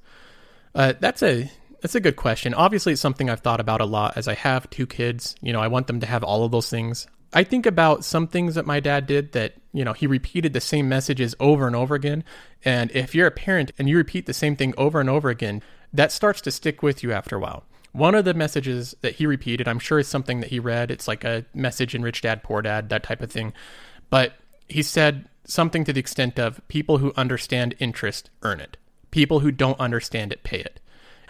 Uh, 0.74 0.94
that's 1.00 1.22
a 1.22 1.52
that's 1.82 1.96
a 1.96 2.00
good 2.00 2.16
question. 2.16 2.54
Obviously, 2.54 2.94
it's 2.94 3.02
something 3.02 3.30
I've 3.30 3.42
thought 3.42 3.60
about 3.60 3.82
a 3.82 3.86
lot 3.86 4.16
as 4.16 4.28
I 4.28 4.36
have 4.36 4.70
two 4.70 4.88
kids. 4.88 5.36
You 5.42 5.52
know, 5.52 5.62
I 5.62 5.68
want 5.68 5.88
them 5.88 6.00
to 6.00 6.06
have 6.06 6.24
all 6.24 6.46
of 6.46 6.52
those 6.52 6.70
things. 6.70 7.08
I 7.34 7.44
think 7.44 7.66
about 7.66 8.04
some 8.04 8.28
things 8.28 8.56
that 8.56 8.66
my 8.66 8.80
dad 8.80 9.08
did 9.08 9.32
that, 9.32 9.54
you 9.74 9.86
know, 9.86 9.94
he 9.94 10.06
repeated 10.06 10.54
the 10.54 10.62
same 10.62 10.90
messages 10.90 11.34
over 11.40 11.66
and 11.66 11.76
over 11.76 11.96
again. 11.96 12.24
And 12.64 12.92
if 12.92 13.16
you're 13.16 13.28
a 13.28 13.32
parent 13.32 13.72
and 13.80 13.90
you 13.90 13.98
repeat 13.98 14.26
the 14.26 14.34
same 14.34 14.56
thing 14.56 14.74
over 14.78 15.00
and 15.00 15.10
over 15.10 15.30
again, 15.30 15.64
that 15.94 16.12
starts 16.12 16.42
to 16.42 16.52
stick 16.52 16.84
with 16.84 17.04
you 17.04 17.12
after 17.12 17.38
a 17.38 17.40
while. 17.40 17.64
One 17.94 18.16
of 18.16 18.26
the 18.26 18.34
messages 18.34 18.96
that 19.02 19.16
he 19.16 19.26
repeated, 19.26 19.68
I'm 19.68 19.80
sure 19.80 20.00
is 20.00 20.08
something 20.08 20.42
that 20.42 20.50
he 20.50 20.60
read. 20.60 20.92
It's 20.92 21.08
like 21.08 21.24
a 21.24 21.46
message 21.54 21.96
in 21.96 22.04
Rich 22.04 22.22
Dad, 22.22 22.44
Poor 22.44 22.62
Dad, 22.62 22.90
that 22.90 23.04
type 23.04 23.22
of 23.22 23.32
thing. 23.32 23.54
But 24.10 24.34
he 24.68 24.82
said 24.82 25.28
something 25.46 25.84
to 25.86 25.94
the 25.94 26.00
extent 26.00 26.38
of 26.38 26.66
people 26.68 27.00
who 27.00 27.14
understand 27.18 27.76
interest 27.80 28.30
earn 28.44 28.60
it, 28.60 28.78
people 29.10 29.40
who 29.40 29.52
don't 29.52 29.80
understand 29.80 30.32
it 30.32 30.44
pay 30.44 30.60
it. 30.60 30.80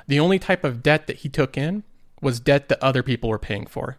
The 0.08 0.20
only 0.20 0.40
type 0.40 0.64
of 0.64 0.84
debt 0.84 1.08
that 1.08 1.18
he 1.18 1.30
took 1.30 1.58
in 1.58 1.84
was 2.22 2.40
debt 2.40 2.70
that 2.70 2.84
other 2.84 3.04
people 3.04 3.30
were 3.30 3.40
paying 3.40 3.66
for, 3.66 3.98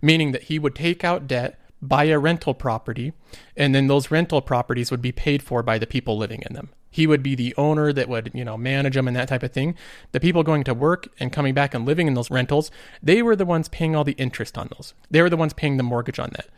meaning 0.00 0.32
that 0.32 0.44
he 0.44 0.58
would 0.58 0.74
take 0.74 1.04
out 1.04 1.26
debt, 1.26 1.60
buy 1.80 2.04
a 2.04 2.18
rental 2.18 2.54
property, 2.54 3.12
and 3.56 3.74
then 3.74 3.86
those 3.86 4.10
rental 4.10 4.40
properties 4.40 4.90
would 4.90 5.02
be 5.02 5.12
paid 5.12 5.42
for 5.42 5.62
by 5.62 5.78
the 5.78 5.86
people 5.86 6.16
living 6.16 6.42
in 6.48 6.54
them. 6.54 6.70
He 6.90 7.06
would 7.06 7.22
be 7.22 7.34
the 7.34 7.54
owner 7.56 7.92
that 7.92 8.08
would, 8.08 8.30
you 8.34 8.44
know, 8.44 8.56
manage 8.56 8.94
them 8.94 9.06
and 9.06 9.16
that 9.16 9.28
type 9.28 9.42
of 9.42 9.52
thing. 9.52 9.76
The 10.12 10.20
people 10.20 10.42
going 10.42 10.64
to 10.64 10.74
work 10.74 11.08
and 11.20 11.32
coming 11.32 11.54
back 11.54 11.74
and 11.74 11.84
living 11.84 12.06
in 12.06 12.14
those 12.14 12.30
rentals, 12.30 12.70
they 13.02 13.22
were 13.22 13.36
the 13.36 13.44
ones 13.44 13.68
paying 13.68 13.94
all 13.94 14.04
the 14.04 14.12
interest 14.12 14.56
on 14.56 14.70
those. 14.74 14.94
They 15.10 15.20
were 15.20 15.30
the 15.30 15.36
ones 15.36 15.52
paying 15.52 15.76
the 15.76 15.82
mortgage 15.82 16.18
on 16.18 16.30
that. 16.34 16.48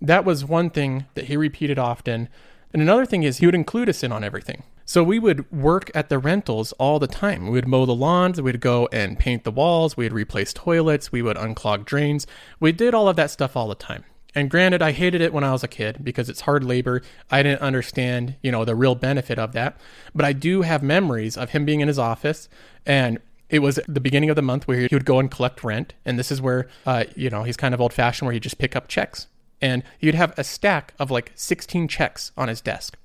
That 0.00 0.24
was 0.24 0.44
one 0.44 0.70
thing 0.70 1.06
that 1.14 1.26
he 1.26 1.36
repeated 1.36 1.78
often. 1.78 2.28
And 2.72 2.82
another 2.82 3.06
thing 3.06 3.22
is 3.22 3.38
he 3.38 3.46
would 3.46 3.54
include 3.54 3.88
us 3.88 4.02
in 4.02 4.10
on 4.10 4.24
everything. 4.24 4.64
So 4.84 5.02
we 5.02 5.18
would 5.18 5.50
work 5.50 5.90
at 5.94 6.08
the 6.08 6.18
rentals 6.18 6.72
all 6.72 6.98
the 6.98 7.06
time. 7.06 7.46
We 7.46 7.52
would 7.52 7.68
mow 7.68 7.86
the 7.86 7.94
lawns, 7.94 8.40
we'd 8.40 8.60
go 8.60 8.88
and 8.92 9.18
paint 9.18 9.44
the 9.44 9.50
walls, 9.50 9.96
we'd 9.96 10.12
replace 10.12 10.52
toilets, 10.52 11.10
we 11.10 11.22
would 11.22 11.36
unclog 11.36 11.84
drains. 11.84 12.26
We 12.60 12.72
did 12.72 12.94
all 12.94 13.08
of 13.08 13.16
that 13.16 13.30
stuff 13.30 13.56
all 13.56 13.68
the 13.68 13.74
time. 13.74 14.04
And 14.34 14.50
granted, 14.50 14.82
I 14.82 14.92
hated 14.92 15.20
it 15.20 15.32
when 15.32 15.44
I 15.44 15.52
was 15.52 15.62
a 15.62 15.68
kid 15.68 15.98
because 16.02 16.28
it's 16.28 16.42
hard 16.42 16.64
labor. 16.64 17.02
I 17.30 17.42
didn't 17.42 17.62
understand, 17.62 18.36
you 18.42 18.50
know, 18.50 18.64
the 18.64 18.74
real 18.74 18.96
benefit 18.96 19.38
of 19.38 19.52
that. 19.52 19.78
But 20.14 20.24
I 20.24 20.32
do 20.32 20.62
have 20.62 20.82
memories 20.82 21.36
of 21.36 21.50
him 21.50 21.64
being 21.64 21.80
in 21.80 21.88
his 21.88 21.98
office 21.98 22.48
and 22.84 23.20
it 23.48 23.60
was 23.60 23.78
the 23.86 24.00
beginning 24.00 24.30
of 24.30 24.36
the 24.36 24.42
month 24.42 24.66
where 24.66 24.88
he 24.88 24.94
would 24.94 25.04
go 25.04 25.20
and 25.20 25.30
collect 25.30 25.62
rent. 25.62 25.94
And 26.04 26.18
this 26.18 26.32
is 26.32 26.42
where, 26.42 26.66
uh, 26.86 27.04
you 27.14 27.30
know, 27.30 27.44
he's 27.44 27.56
kind 27.56 27.72
of 27.72 27.80
old 27.80 27.92
fashioned 27.92 28.26
where 28.26 28.32
he'd 28.32 28.42
just 28.42 28.58
pick 28.58 28.74
up 28.74 28.88
checks. 28.88 29.28
And 29.60 29.84
he'd 29.98 30.14
have 30.14 30.36
a 30.36 30.42
stack 30.42 30.92
of 30.98 31.10
like 31.10 31.30
16 31.36 31.86
checks 31.86 32.32
on 32.36 32.48
his 32.48 32.60
desk. 32.60 32.96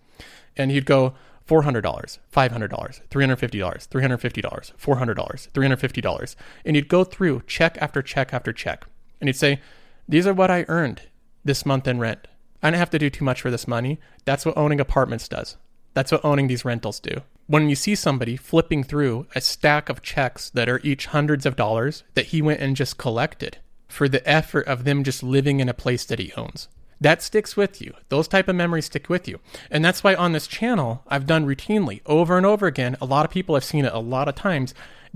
And 0.58 0.72
he'd 0.72 0.86
go, 0.86 1.14
$400, 1.50 2.20
$500, 2.32 3.02
$350, 3.10 3.10
$350, 3.10 4.72
$400, 4.78 5.52
$350. 5.52 6.36
And 6.64 6.76
he'd 6.76 6.88
go 6.88 7.04
through 7.04 7.42
check 7.48 7.78
after 7.82 8.02
check 8.04 8.34
after 8.34 8.54
check. 8.54 8.86
And 9.20 9.28
he'd 9.28 9.36
say, 9.36 9.60
These 10.08 10.28
are 10.28 10.34
what 10.34 10.52
I 10.52 10.66
earned 10.68 11.02
this 11.44 11.66
month 11.66 11.88
in 11.88 12.00
rent. 12.00 12.28
I 12.62 12.68
didn't 12.68 12.80
have 12.80 12.90
to 12.92 13.00
do 13.00 13.10
too 13.10 13.26
much 13.26 13.42
for 13.42 13.50
this 13.50 13.68
money. 13.68 14.00
That's 14.26 14.46
what 14.46 14.58
owning 14.58 14.80
apartments 14.80 15.28
does. 15.28 15.58
That's 15.96 16.12
what 16.12 16.24
owning 16.24 16.48
these 16.48 16.66
rentals 16.66 17.00
do. 17.00 17.22
When 17.48 17.68
you 17.68 17.76
see 17.76 17.96
somebody 17.96 18.36
flipping 18.36 18.84
through 18.84 19.26
a 19.34 19.42
stack 19.42 19.90
of 19.90 20.04
checks 20.04 20.52
that 20.52 20.70
are 20.70 20.82
each 20.84 21.08
hundreds 21.08 21.48
of 21.48 21.56
dollars 21.56 22.04
that 22.14 22.28
he 22.28 22.44
went 22.44 22.62
and 22.62 22.76
just 22.76 22.98
collected 23.00 23.58
for 23.88 24.08
the 24.08 24.28
effort 24.30 24.68
of 24.68 24.84
them 24.84 25.04
just 25.04 25.24
living 25.24 25.60
in 25.60 25.68
a 25.68 25.74
place 25.74 26.06
that 26.06 26.20
he 26.20 26.32
owns 26.38 26.68
that 27.02 27.22
sticks 27.22 27.56
with 27.56 27.82
you. 27.82 27.94
Those 28.10 28.28
type 28.28 28.48
of 28.48 28.56
memories 28.56 28.86
stick 28.86 29.10
with 29.10 29.28
you. 29.28 29.40
And 29.72 29.84
that's 29.84 30.04
why 30.04 30.16
on 30.16 30.34
this 30.34 30.48
channel, 30.48 31.04
I've 31.08 31.26
done 31.26 31.46
routinely 31.46 32.02
over 32.06 32.38
and 32.38 32.46
over 32.46 32.68
again. 32.68 32.98
A 33.02 33.06
lot 33.06 33.26
of 33.26 33.32
people 33.32 33.56
have 33.56 33.64
seen 33.64 33.86
it 33.86 33.94
a 33.94 34.00
lot 34.00 34.28
of 34.28 34.36
times. 34.36 34.74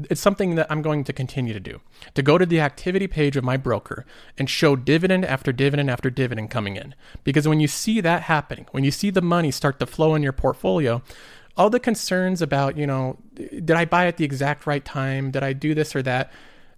It's 0.09 0.21
something 0.21 0.55
that 0.55 0.67
I'm 0.71 0.81
going 0.81 1.03
to 1.03 1.13
continue 1.13 1.53
to 1.53 1.59
do. 1.59 1.81
To 2.15 2.21
go 2.21 2.37
to 2.37 2.45
the 2.45 2.61
activity 2.61 3.07
page 3.07 3.35
of 3.35 3.43
my 3.43 3.57
broker 3.57 4.05
and 4.37 4.49
show 4.49 4.75
dividend 4.75 5.25
after 5.25 5.51
dividend 5.51 5.91
after 5.91 6.09
dividend 6.09 6.49
coming 6.49 6.77
in. 6.77 6.95
Because 7.23 7.47
when 7.47 7.59
you 7.59 7.67
see 7.67 8.01
that 8.01 8.23
happening, 8.23 8.65
when 8.71 8.83
you 8.83 8.91
see 8.91 9.09
the 9.09 9.21
money 9.21 9.51
start 9.51 9.79
to 9.79 9.85
flow 9.85 10.15
in 10.15 10.23
your 10.23 10.31
portfolio, 10.31 11.01
all 11.55 11.69
the 11.69 11.79
concerns 11.79 12.41
about, 12.41 12.77
you 12.77 12.87
know, 12.87 13.19
did 13.35 13.71
I 13.71 13.85
buy 13.85 14.07
at 14.07 14.17
the 14.17 14.25
exact 14.25 14.65
right 14.65 14.83
time? 14.83 15.31
Did 15.31 15.43
I 15.43 15.53
do 15.53 15.75
this 15.75 15.95
or 15.95 16.01
that? 16.03 16.31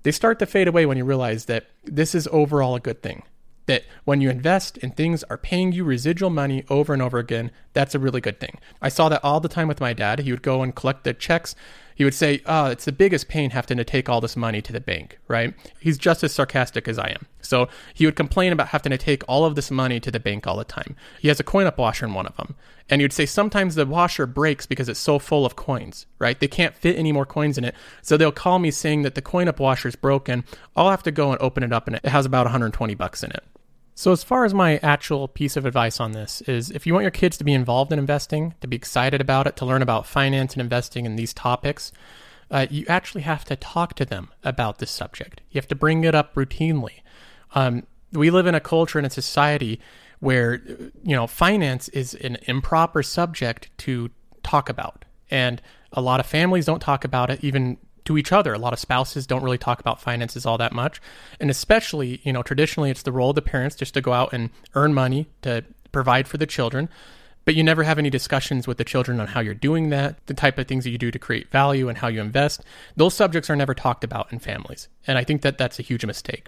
They 0.03 0.11
start 0.11 0.39
to 0.39 0.45
fade 0.45 0.67
away 0.67 0.85
when 0.85 0.97
you 0.97 1.05
realize 1.05 1.45
that 1.45 1.67
this 1.85 2.13
is 2.13 2.27
overall 2.31 2.75
a 2.75 2.79
good 2.79 3.01
thing 3.01 3.23
that 3.65 3.83
when 4.03 4.21
you 4.21 4.29
invest 4.29 4.77
and 4.81 4.95
things 4.95 5.23
are 5.23 5.37
paying 5.37 5.71
you 5.71 5.83
residual 5.83 6.29
money 6.29 6.63
over 6.69 6.93
and 6.93 7.01
over 7.01 7.17
again, 7.17 7.51
that's 7.73 7.95
a 7.95 7.99
really 7.99 8.21
good 8.21 8.39
thing. 8.39 8.59
I 8.81 8.89
saw 8.89 9.09
that 9.09 9.23
all 9.23 9.39
the 9.39 9.49
time 9.49 9.67
with 9.67 9.81
my 9.81 9.93
dad. 9.93 10.19
He 10.19 10.31
would 10.31 10.41
go 10.41 10.61
and 10.61 10.75
collect 10.75 11.03
the 11.03 11.13
checks. 11.13 11.55
He 11.95 12.03
would 12.03 12.13
say, 12.13 12.41
Oh, 12.45 12.65
it's 12.65 12.85
the 12.85 12.91
biggest 12.91 13.27
pain 13.29 13.51
having 13.51 13.77
to 13.77 13.83
take 13.83 14.09
all 14.09 14.21
this 14.21 14.35
money 14.35 14.61
to 14.61 14.73
the 14.73 14.81
bank, 14.81 15.17
right? 15.27 15.53
He's 15.79 15.97
just 15.97 16.23
as 16.23 16.33
sarcastic 16.33 16.87
as 16.87 16.99
I 16.99 17.09
am. 17.09 17.25
So 17.41 17.69
he 17.93 18.05
would 18.05 18.15
complain 18.15 18.51
about 18.51 18.69
having 18.69 18.91
to 18.91 18.97
take 18.97 19.23
all 19.27 19.45
of 19.45 19.55
this 19.55 19.71
money 19.71 19.99
to 20.01 20.11
the 20.11 20.19
bank 20.19 20.45
all 20.45 20.57
the 20.57 20.65
time. 20.65 20.95
He 21.21 21.29
has 21.29 21.39
a 21.39 21.43
coin-op 21.43 21.77
washer 21.77 22.05
in 22.05 22.13
one 22.13 22.27
of 22.27 22.35
them. 22.35 22.55
And 22.89 23.01
he 23.01 23.03
would 23.03 23.13
say 23.13 23.25
sometimes 23.25 23.75
the 23.75 23.85
washer 23.85 24.27
breaks 24.27 24.65
because 24.65 24.89
it's 24.89 24.99
so 24.99 25.17
full 25.17 25.45
of 25.45 25.55
coins, 25.55 26.05
right? 26.19 26.39
They 26.39 26.47
can't 26.47 26.75
fit 26.75 26.97
any 26.97 27.11
more 27.11 27.25
coins 27.25 27.57
in 27.57 27.63
it. 27.63 27.73
So 28.01 28.15
they'll 28.17 28.31
call 28.31 28.59
me 28.59 28.71
saying 28.71 29.01
that 29.03 29.15
the 29.15 29.21
coin-op 29.21 29.59
washer 29.59 29.87
is 29.87 29.95
broken. 29.95 30.43
I'll 30.75 30.91
have 30.91 31.03
to 31.03 31.11
go 31.11 31.31
and 31.31 31.41
open 31.41 31.63
it 31.63 31.73
up 31.73 31.87
and 31.87 31.95
it 31.95 32.05
has 32.05 32.25
about 32.25 32.45
120 32.45 32.93
bucks 32.93 33.23
in 33.23 33.31
it. 33.31 33.43
So, 33.97 34.11
as 34.11 34.25
far 34.25 34.43
as 34.43 34.53
my 34.53 34.77
actual 34.79 35.29
piece 35.29 35.55
of 35.55 35.65
advice 35.65 36.01
on 36.01 36.11
this 36.11 36.41
is 36.41 36.69
if 36.69 36.85
you 36.85 36.93
want 36.93 37.05
your 37.05 37.11
kids 37.11 37.37
to 37.37 37.45
be 37.45 37.53
involved 37.53 37.93
in 37.93 37.97
investing, 37.97 38.53
to 38.59 38.67
be 38.67 38.75
excited 38.75 39.21
about 39.21 39.47
it, 39.47 39.55
to 39.55 39.65
learn 39.65 39.81
about 39.81 40.05
finance 40.05 40.53
and 40.53 40.61
investing 40.61 41.05
in 41.05 41.15
these 41.15 41.33
topics, 41.33 41.93
uh, 42.51 42.67
you 42.69 42.85
actually 42.89 43.21
have 43.21 43.45
to 43.45 43.55
talk 43.55 43.93
to 43.95 44.03
them 44.03 44.29
about 44.43 44.79
this 44.79 44.91
subject. 44.91 45.41
You 45.49 45.59
have 45.59 45.67
to 45.69 45.75
bring 45.75 46.03
it 46.03 46.13
up 46.13 46.35
routinely. 46.35 47.01
Um, 47.53 47.87
we 48.11 48.29
live 48.29 48.47
in 48.47 48.53
a 48.53 48.59
culture 48.59 48.99
and 48.99 49.07
a 49.07 49.09
society 49.09 49.79
where, 50.19 50.61
you 51.03 51.15
know, 51.15 51.25
finance 51.25 51.87
is 51.89 52.15
an 52.15 52.37
improper 52.47 53.01
subject 53.01 53.69
to 53.79 54.11
talk 54.43 54.67
about. 54.67 55.05
And 55.31 55.61
a 55.93 56.01
lot 56.01 56.19
of 56.19 56.25
families 56.25 56.65
don't 56.65 56.81
talk 56.81 57.05
about 57.05 57.29
it, 57.29 57.43
even 57.43 57.77
to 58.05 58.17
each 58.17 58.31
other. 58.31 58.53
A 58.53 58.59
lot 58.59 58.73
of 58.73 58.79
spouses 58.79 59.27
don't 59.27 59.43
really 59.43 59.57
talk 59.57 59.79
about 59.79 60.01
finances 60.01 60.45
all 60.45 60.57
that 60.57 60.73
much. 60.73 61.01
And 61.39 61.49
especially, 61.49 62.21
you 62.23 62.31
know, 62.31 62.43
traditionally 62.43 62.91
it's 62.91 63.03
the 63.03 63.11
role 63.11 63.31
of 63.31 63.35
the 63.35 63.41
parents 63.41 63.75
just 63.75 63.93
to 63.95 64.01
go 64.01 64.13
out 64.13 64.33
and 64.33 64.49
earn 64.73 64.93
money 64.93 65.27
to 65.41 65.63
provide 65.91 66.27
for 66.27 66.37
the 66.37 66.45
children. 66.45 66.89
But 67.45 67.53
you 67.53 67.63
never 67.63 67.83
have 67.83 67.99
any 67.99 68.09
discussions 68.09 68.67
with 68.67 68.77
the 68.77 68.83
children 68.83 69.19
on 69.19 69.27
how 69.27 69.39
you're 69.39 69.53
doing 69.53 69.89
that, 69.89 70.25
the 70.25 70.33
type 70.33 70.57
of 70.57 70.67
things 70.67 70.83
that 70.83 70.89
you 70.89 70.97
do 70.97 71.11
to 71.11 71.19
create 71.19 71.51
value 71.51 71.89
and 71.89 71.97
how 71.97 72.07
you 72.07 72.19
invest. 72.19 72.63
Those 72.95 73.13
subjects 73.13 73.51
are 73.51 73.55
never 73.55 73.75
talked 73.75 74.03
about 74.03 74.33
in 74.33 74.39
families. 74.39 74.87
And 75.05 75.17
I 75.17 75.23
think 75.23 75.43
that 75.43 75.59
that's 75.59 75.77
a 75.77 75.83
huge 75.83 76.05
mistake. 76.05 76.47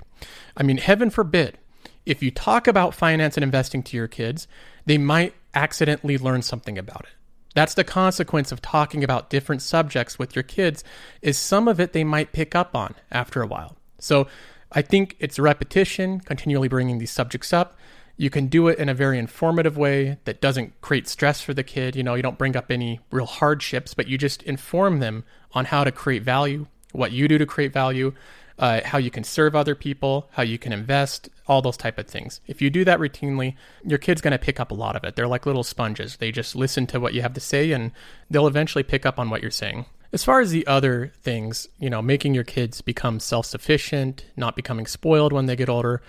I 0.56 0.64
mean, 0.64 0.78
heaven 0.78 1.12
forbid, 1.12 1.60
if 2.08 2.24
you 2.24 2.32
talk 2.32 2.68
about 2.68 2.96
finance 2.96 3.38
and 3.38 3.44
investing 3.44 3.84
to 3.84 3.98
your 3.98 4.08
kids, 4.08 4.48
they 4.86 4.98
might 4.98 5.36
accidentally 5.54 6.18
learn 6.18 6.42
something 6.42 6.78
about 6.80 7.02
it. 7.02 7.17
That's 7.58 7.74
the 7.74 7.84
consequence 7.84 8.52
of 8.52 8.62
talking 8.62 9.04
about 9.04 9.32
different 9.32 9.64
subjects 9.64 10.20
with 10.20 10.36
your 10.36 10.44
kids 10.44 10.84
is 11.24 11.40
some 11.40 11.68
of 11.68 11.80
it 11.80 11.92
they 11.92 12.04
might 12.04 12.32
pick 12.32 12.54
up 12.54 12.76
on 12.76 12.94
after 13.12 13.42
a 13.42 13.48
while. 13.48 13.76
So 13.98 14.28
I 14.72 14.84
think 14.84 15.16
it's 15.18 15.40
repetition, 15.40 16.20
continually 16.20 16.68
bringing 16.68 17.00
these 17.00 17.10
subjects 17.10 17.52
up. 17.52 17.76
You 18.16 18.30
can 18.30 18.46
do 18.46 18.68
it 18.68 18.78
in 18.78 18.90
a 18.90 18.94
very 18.94 19.18
informative 19.18 19.76
way 19.76 20.20
that 20.26 20.40
doesn't 20.40 20.80
create 20.82 21.08
stress 21.08 21.42
for 21.42 21.56
the 21.56 21.64
kid. 21.64 21.96
You 21.96 22.04
know, 22.04 22.14
you 22.14 22.22
don't 22.22 22.38
bring 22.38 22.56
up 22.56 22.70
any 22.70 23.00
real 23.10 23.26
hardships, 23.26 23.96
but 23.96 24.08
you 24.08 24.20
just 24.20 24.44
inform 24.44 25.00
them 25.00 25.24
on 25.54 25.66
how 25.66 25.84
to 25.84 25.92
create 25.92 26.22
value, 26.22 26.68
what 26.92 27.12
you 27.12 27.28
do 27.28 27.40
to 27.40 27.48
create 27.48 27.74
value, 27.74 28.14
uh, 28.60 28.82
how 28.84 28.98
you 28.98 29.12
can 29.12 29.24
serve 29.24 29.56
other 29.56 29.76
people, 29.76 30.28
how 30.32 30.44
you 30.44 30.58
can 30.58 30.74
invest, 30.74 31.30
all 31.48 31.62
those 31.62 31.78
type 31.78 31.98
of 31.98 32.08
things. 32.08 32.42
If 32.48 32.62
you 32.62 32.70
do 32.70 32.84
that 32.86 33.00
routinely, 33.00 33.56
your 33.86 34.00
kid's 34.00 34.22
going 34.22 34.32
to 34.32 34.40
pick 34.40 34.60
up 34.60 34.72
a 34.72 34.76
lot 34.76 34.96
of 34.96 35.04
it. 35.04 35.16
They're 35.16 35.28
like 35.28 35.46
little 35.46 35.64
sponges. 35.64 36.18
They 36.18 36.32
just 36.32 36.56
listen 36.56 36.88
to 36.88 37.00
what 37.00 37.14
you 37.14 37.22
have 37.22 37.34
to 37.34 37.40
say 37.40 37.72
and 37.72 37.92
they'll 38.30 38.48
eventually 38.48 38.84
pick 38.84 39.06
up 39.06 39.20
on 39.20 39.30
what 39.30 39.42
you're 39.42 39.52
saying. 39.52 39.86
As 40.14 40.24
far 40.24 40.40
as 40.40 40.52
the 40.52 40.66
other 40.66 41.12
things, 41.22 41.68
you 41.80 41.90
know, 41.90 42.02
making 42.02 42.34
your 42.34 42.46
kids 42.46 42.82
become 42.82 43.20
self-sufficient, 43.20 44.26
not 44.36 44.56
becoming 44.56 44.88
spoiled 44.88 45.34
when 45.34 45.46
they 45.46 45.56
get 45.56 45.70
older, 45.70 46.02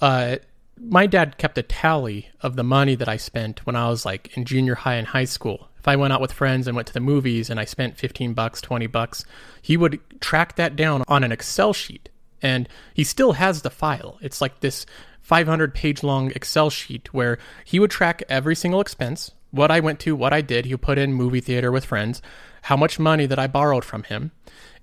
uh, 0.00 0.36
my 0.78 1.06
dad 1.06 1.38
kept 1.38 1.58
a 1.58 1.62
tally 1.62 2.28
of 2.40 2.56
the 2.56 2.62
money 2.62 2.94
that 2.94 3.08
I 3.08 3.16
spent 3.16 3.66
when 3.66 3.76
I 3.76 3.88
was 3.88 4.04
like 4.04 4.36
in 4.36 4.44
junior 4.44 4.74
high 4.74 4.94
and 4.94 5.06
high 5.06 5.24
school. 5.24 5.69
If 5.80 5.88
I 5.88 5.96
went 5.96 6.12
out 6.12 6.20
with 6.20 6.32
friends 6.32 6.66
and 6.66 6.76
went 6.76 6.88
to 6.88 6.94
the 6.94 7.00
movies 7.00 7.48
and 7.48 7.58
I 7.58 7.64
spent 7.64 7.96
15 7.96 8.34
bucks, 8.34 8.60
20 8.60 8.86
bucks, 8.86 9.24
he 9.62 9.78
would 9.78 9.98
track 10.20 10.56
that 10.56 10.76
down 10.76 11.02
on 11.08 11.24
an 11.24 11.32
Excel 11.32 11.72
sheet. 11.72 12.10
And 12.42 12.68
he 12.92 13.02
still 13.02 13.32
has 13.32 13.62
the 13.62 13.70
file. 13.70 14.18
It's 14.20 14.42
like 14.42 14.60
this 14.60 14.84
500 15.22 15.74
page 15.74 16.02
long 16.02 16.30
Excel 16.32 16.68
sheet 16.68 17.12
where 17.14 17.38
he 17.64 17.78
would 17.78 17.90
track 17.90 18.22
every 18.28 18.54
single 18.54 18.80
expense, 18.80 19.30
what 19.52 19.70
I 19.70 19.80
went 19.80 20.00
to, 20.00 20.14
what 20.14 20.34
I 20.34 20.42
did. 20.42 20.66
He 20.66 20.74
would 20.74 20.82
put 20.82 20.98
in 20.98 21.14
movie 21.14 21.40
theater 21.40 21.72
with 21.72 21.86
friends, 21.86 22.20
how 22.62 22.76
much 22.76 22.98
money 22.98 23.24
that 23.24 23.38
I 23.38 23.46
borrowed 23.46 23.84
from 23.84 24.02
him. 24.02 24.32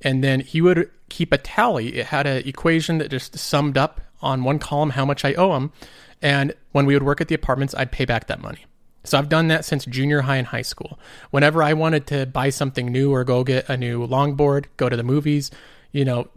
And 0.02 0.24
then 0.24 0.40
he 0.40 0.62
would 0.62 0.90
keep 1.10 1.32
a 1.32 1.38
tally. 1.38 1.98
It 1.98 2.08
had 2.08 2.26
an 2.26 2.48
equation 2.48 2.98
that 2.98 3.12
just 3.12 3.38
summed 3.38 3.78
up 3.78 4.02
on 4.22 4.44
one 4.44 4.58
column 4.58 4.92
how 4.92 5.06
much 5.06 5.24
I 5.24 5.34
owe 5.36 5.56
him. 5.56 5.72
And 6.24 6.56
when 6.72 6.88
we 6.88 6.96
would 6.96 7.04
work 7.04 7.22
at 7.22 7.28
the 7.28 7.36
apartments, 7.36 7.76
I'd 7.76 7.92
pay 7.92 8.06
back 8.06 8.26
that 8.28 8.42
money. 8.42 8.66
So 9.08 9.18
I've 9.18 9.30
done 9.30 9.48
that 9.48 9.66
since 9.66 9.86
junior 9.86 10.22
high 10.22 10.36
and 10.38 10.48
high 10.48 10.62
school. 10.62 11.00
Whenever 11.32 11.64
I 11.64 11.74
wanted 11.74 12.08
to 12.08 12.26
buy 12.26 12.50
something 12.50 12.88
new 12.88 13.14
or 13.14 13.24
go 13.24 13.44
get 13.44 13.70
a 13.70 13.78
new 13.78 14.06
longboard, 14.06 14.66
go 14.76 14.90
to 14.90 14.98
the 14.98 15.04
movies, 15.04 15.50
you 15.92 16.04
know, 16.06 16.28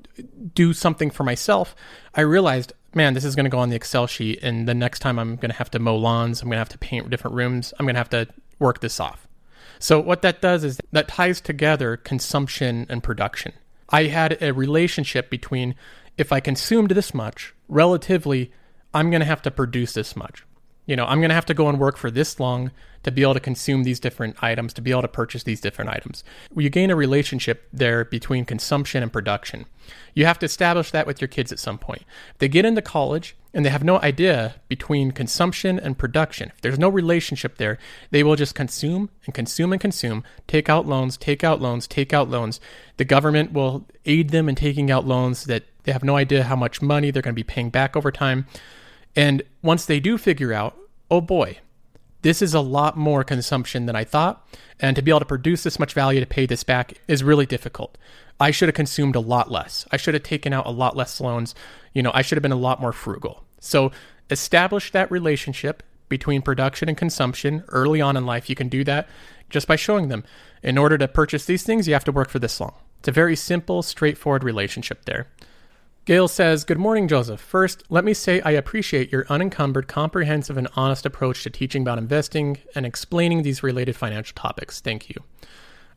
do 0.55 0.73
something 0.73 1.11
for 1.11 1.25
myself, 1.25 1.75
I 2.15 2.21
realized, 2.23 2.73
man, 2.95 3.15
this 3.15 3.25
is 3.25 3.35
going 3.35 3.45
to 3.45 3.51
go 3.51 3.59
on 3.59 3.71
the 3.71 3.77
Excel 3.77 4.07
sheet. 4.07 4.39
And 4.43 4.69
the 4.69 4.75
next 4.75 5.01
time 5.01 5.19
I'm 5.19 5.37
going 5.37 5.51
to 5.51 5.57
have 5.57 5.71
to 5.73 5.79
mow 5.79 5.97
lawns, 5.97 6.43
I'm 6.43 6.49
going 6.49 6.57
to 6.57 6.61
have 6.61 6.69
to 6.71 6.79
paint 6.79 7.11
different 7.11 7.37
rooms, 7.37 7.75
I'm 7.79 7.87
going 7.87 7.95
to 7.95 8.01
have 8.01 8.11
to 8.11 8.29
work 8.59 8.81
this 8.81 9.01
off. 9.01 9.27
So 9.79 9.99
what 9.99 10.23
that 10.23 10.43
does 10.43 10.63
is 10.63 10.79
that 10.93 11.09
ties 11.09 11.41
together 11.41 11.97
consumption 11.97 12.87
and 12.89 13.03
production. 13.03 13.53
I 13.89 14.05
had 14.05 14.41
a 14.43 14.53
relationship 14.53 15.31
between 15.31 15.75
if 16.19 16.33
I 16.33 16.41
consumed 16.41 16.91
this 16.91 17.15
much, 17.15 17.55
relatively, 17.67 18.53
I'm 18.93 19.11
going 19.11 19.21
to 19.21 19.27
have 19.27 19.43
to 19.43 19.51
produce 19.51 19.95
this 19.95 20.15
much. 20.15 20.45
You 20.91 20.97
know, 20.97 21.07
I'm 21.07 21.21
going 21.21 21.29
to 21.29 21.37
have 21.37 21.47
to 21.47 21.55
go 21.55 21.69
and 21.69 21.79
work 21.79 21.97
for 21.97 22.11
this 22.11 22.41
long 22.41 22.73
to 23.05 23.13
be 23.13 23.23
able 23.23 23.35
to 23.35 23.39
consume 23.39 23.85
these 23.85 24.01
different 24.01 24.43
items, 24.43 24.73
to 24.73 24.83
be 24.83 24.91
able 24.91 25.03
to 25.03 25.09
purchase 25.09 25.45
these 25.45 25.61
different 25.61 25.89
items. 25.89 26.25
You 26.57 26.69
gain 26.69 26.91
a 26.91 26.97
relationship 26.97 27.69
there 27.73 28.05
between 28.05 28.45
consumption 28.45 29.01
and 29.01 29.13
production. 29.13 29.67
You 30.15 30.27
have 30.27 30.41
to 30.41 30.47
establish 30.47 30.91
that 30.91 31.07
with 31.07 31.21
your 31.21 31.29
kids 31.29 31.53
at 31.53 31.61
some 31.61 31.79
point. 31.79 32.03
If 32.33 32.39
they 32.39 32.49
get 32.49 32.65
into 32.65 32.83
college 32.83 33.37
and 33.55 33.65
they 33.65 33.71
have 33.71 33.85
no 33.85 34.01
idea 34.01 34.57
between 34.67 35.13
consumption 35.13 35.79
and 35.79 35.97
production. 35.97 36.51
If 36.57 36.61
there's 36.61 36.77
no 36.77 36.89
relationship 36.89 37.59
there, 37.59 37.79
they 38.11 38.25
will 38.25 38.35
just 38.35 38.57
consume 38.57 39.11
and 39.27 39.33
consume 39.33 39.71
and 39.73 39.81
consume, 39.81 40.25
take 40.49 40.69
out 40.69 40.87
loans, 40.87 41.17
take 41.17 41.45
out 41.45 41.61
loans, 41.61 41.87
take 41.87 42.13
out 42.13 42.29
loans. 42.29 42.59
The 42.97 43.05
government 43.05 43.53
will 43.53 43.87
aid 44.07 44.31
them 44.31 44.49
in 44.49 44.57
taking 44.57 44.91
out 44.91 45.07
loans 45.07 45.45
that 45.45 45.63
they 45.85 45.93
have 45.93 46.03
no 46.03 46.17
idea 46.17 46.43
how 46.43 46.57
much 46.57 46.83
money 46.83 47.13
they're 47.13 47.23
going 47.23 47.35
to 47.37 47.41
be 47.41 47.45
paying 47.45 47.71
back 47.71 47.95
over 47.97 48.11
time. 48.11 48.47
And 49.17 49.43
once 49.63 49.87
they 49.87 50.01
do 50.01 50.19
figure 50.19 50.53
out, 50.53 50.77
oh 51.11 51.21
boy, 51.21 51.59
this 52.23 52.43
is 52.43 52.55
a 52.55 52.61
lot 52.61 52.97
more 52.97 53.25
consumption 53.25 53.87
than 53.87 53.97
I 53.97 54.05
thought. 54.05 54.47
And 54.79 54.97
to 54.97 55.03
be 55.03 55.11
able 55.11 55.21
to 55.21 55.27
produce 55.27 55.63
this 55.63 55.79
much 55.79 55.93
value 55.93 56.21
to 56.21 56.27
pay 56.27 56.47
this 56.47 56.65
back 56.65 56.95
is 57.09 57.25
really 57.25 57.47
difficult. 57.47 57.97
I 58.39 58.51
should 58.51 58.69
have 58.69 58.75
consumed 58.75 59.17
a 59.17 59.21
lot 59.21 59.51
less. 59.51 59.87
I 59.91 59.97
should 59.97 60.15
have 60.15 60.23
taken 60.23 60.53
out 60.53 60.67
a 60.67 60.71
lot 60.71 60.97
less 60.97 61.21
loans. 61.21 61.55
You 61.93 62.03
know, 62.03 62.11
I 62.15 62.23
should 62.23 62.37
have 62.37 62.43
been 62.43 62.53
a 62.53 62.57
lot 62.57 62.81
more 62.81 62.93
frugal. 62.93 63.45
So 63.59 63.93
establish 64.31 64.93
that 64.93 65.11
relationship 65.11 65.83
between 66.09 66.43
production 66.43 66.89
and 66.89 66.97
consumption 66.97 67.65
early 67.69 68.01
on 68.01 68.17
in 68.17 68.27
life. 68.27 68.49
You 68.49 68.57
can 68.57 68.69
do 68.69 68.85
that 68.85 69.09
just 69.51 69.67
by 69.67 69.77
showing 69.77 70.09
them. 70.09 70.25
In 70.63 70.79
order 70.79 70.97
to 70.99 71.09
purchase 71.09 71.45
these 71.45 71.63
things, 71.63 71.87
you 71.87 71.95
have 71.95 72.05
to 72.05 72.13
work 72.13 72.31
for 72.31 72.39
this 72.39 72.61
long. 72.61 72.75
It's 72.99 73.09
a 73.09 73.13
very 73.13 73.37
simple, 73.37 73.83
straightforward 73.83 74.45
relationship 74.45 75.05
there. 75.05 75.29
Gail 76.11 76.27
says, 76.27 76.65
Good 76.65 76.77
morning, 76.77 77.07
Joseph. 77.07 77.41
First, 77.41 77.85
let 77.89 78.05
me 78.05 78.15
say 78.15 78.41
I 78.41 78.51
appreciate 78.51 79.13
your 79.13 79.27
unencumbered, 79.29 79.87
comprehensive, 79.87 80.57
and 80.57 80.67
honest 80.75 81.07
approach 81.07 81.45
to 81.45 81.51
teaching 81.51 81.83
about 81.83 81.99
investing 81.99 82.59
and 82.75 82.85
explaining 82.85 83.45
these 83.45 83.63
related 83.63 83.95
financial 83.95 84.35
topics. 84.35 84.81
Thank 84.81 85.09
you. 85.09 85.23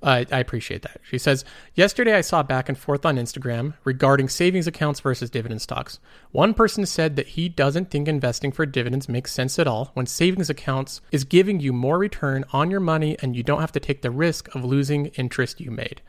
Uh, 0.04 0.24
I 0.32 0.38
appreciate 0.38 0.84
that. 0.84 1.02
She 1.02 1.18
says, 1.18 1.44
Yesterday 1.74 2.14
I 2.14 2.22
saw 2.22 2.44
back 2.44 2.70
and 2.70 2.78
forth 2.78 3.08
on 3.08 3.16
Instagram 3.16 3.74
regarding 3.86 4.30
savings 4.30 4.68
accounts 4.68 5.00
versus 5.00 5.32
dividend 5.32 5.64
stocks. 5.64 5.98
One 6.32 6.54
person 6.54 6.86
said 6.86 7.16
that 7.16 7.30
he 7.30 7.50
doesn't 7.50 7.90
think 7.90 8.08
investing 8.08 8.52
for 8.52 8.68
dividends 8.68 9.10
makes 9.10 9.32
sense 9.32 9.58
at 9.58 9.66
all 9.66 9.90
when 9.96 10.06
savings 10.06 10.48
accounts 10.48 11.02
is 11.12 11.24
giving 11.24 11.60
you 11.60 11.74
more 11.74 11.98
return 11.98 12.46
on 12.54 12.70
your 12.70 12.82
money 12.82 13.18
and 13.24 13.36
you 13.36 13.42
don't 13.42 13.62
have 13.62 13.72
to 13.72 13.80
take 13.80 14.04
the 14.04 14.12
risk 14.12 14.54
of 14.54 14.64
losing 14.64 15.08
interest 15.08 15.60
you 15.60 15.72
made. 15.72 16.04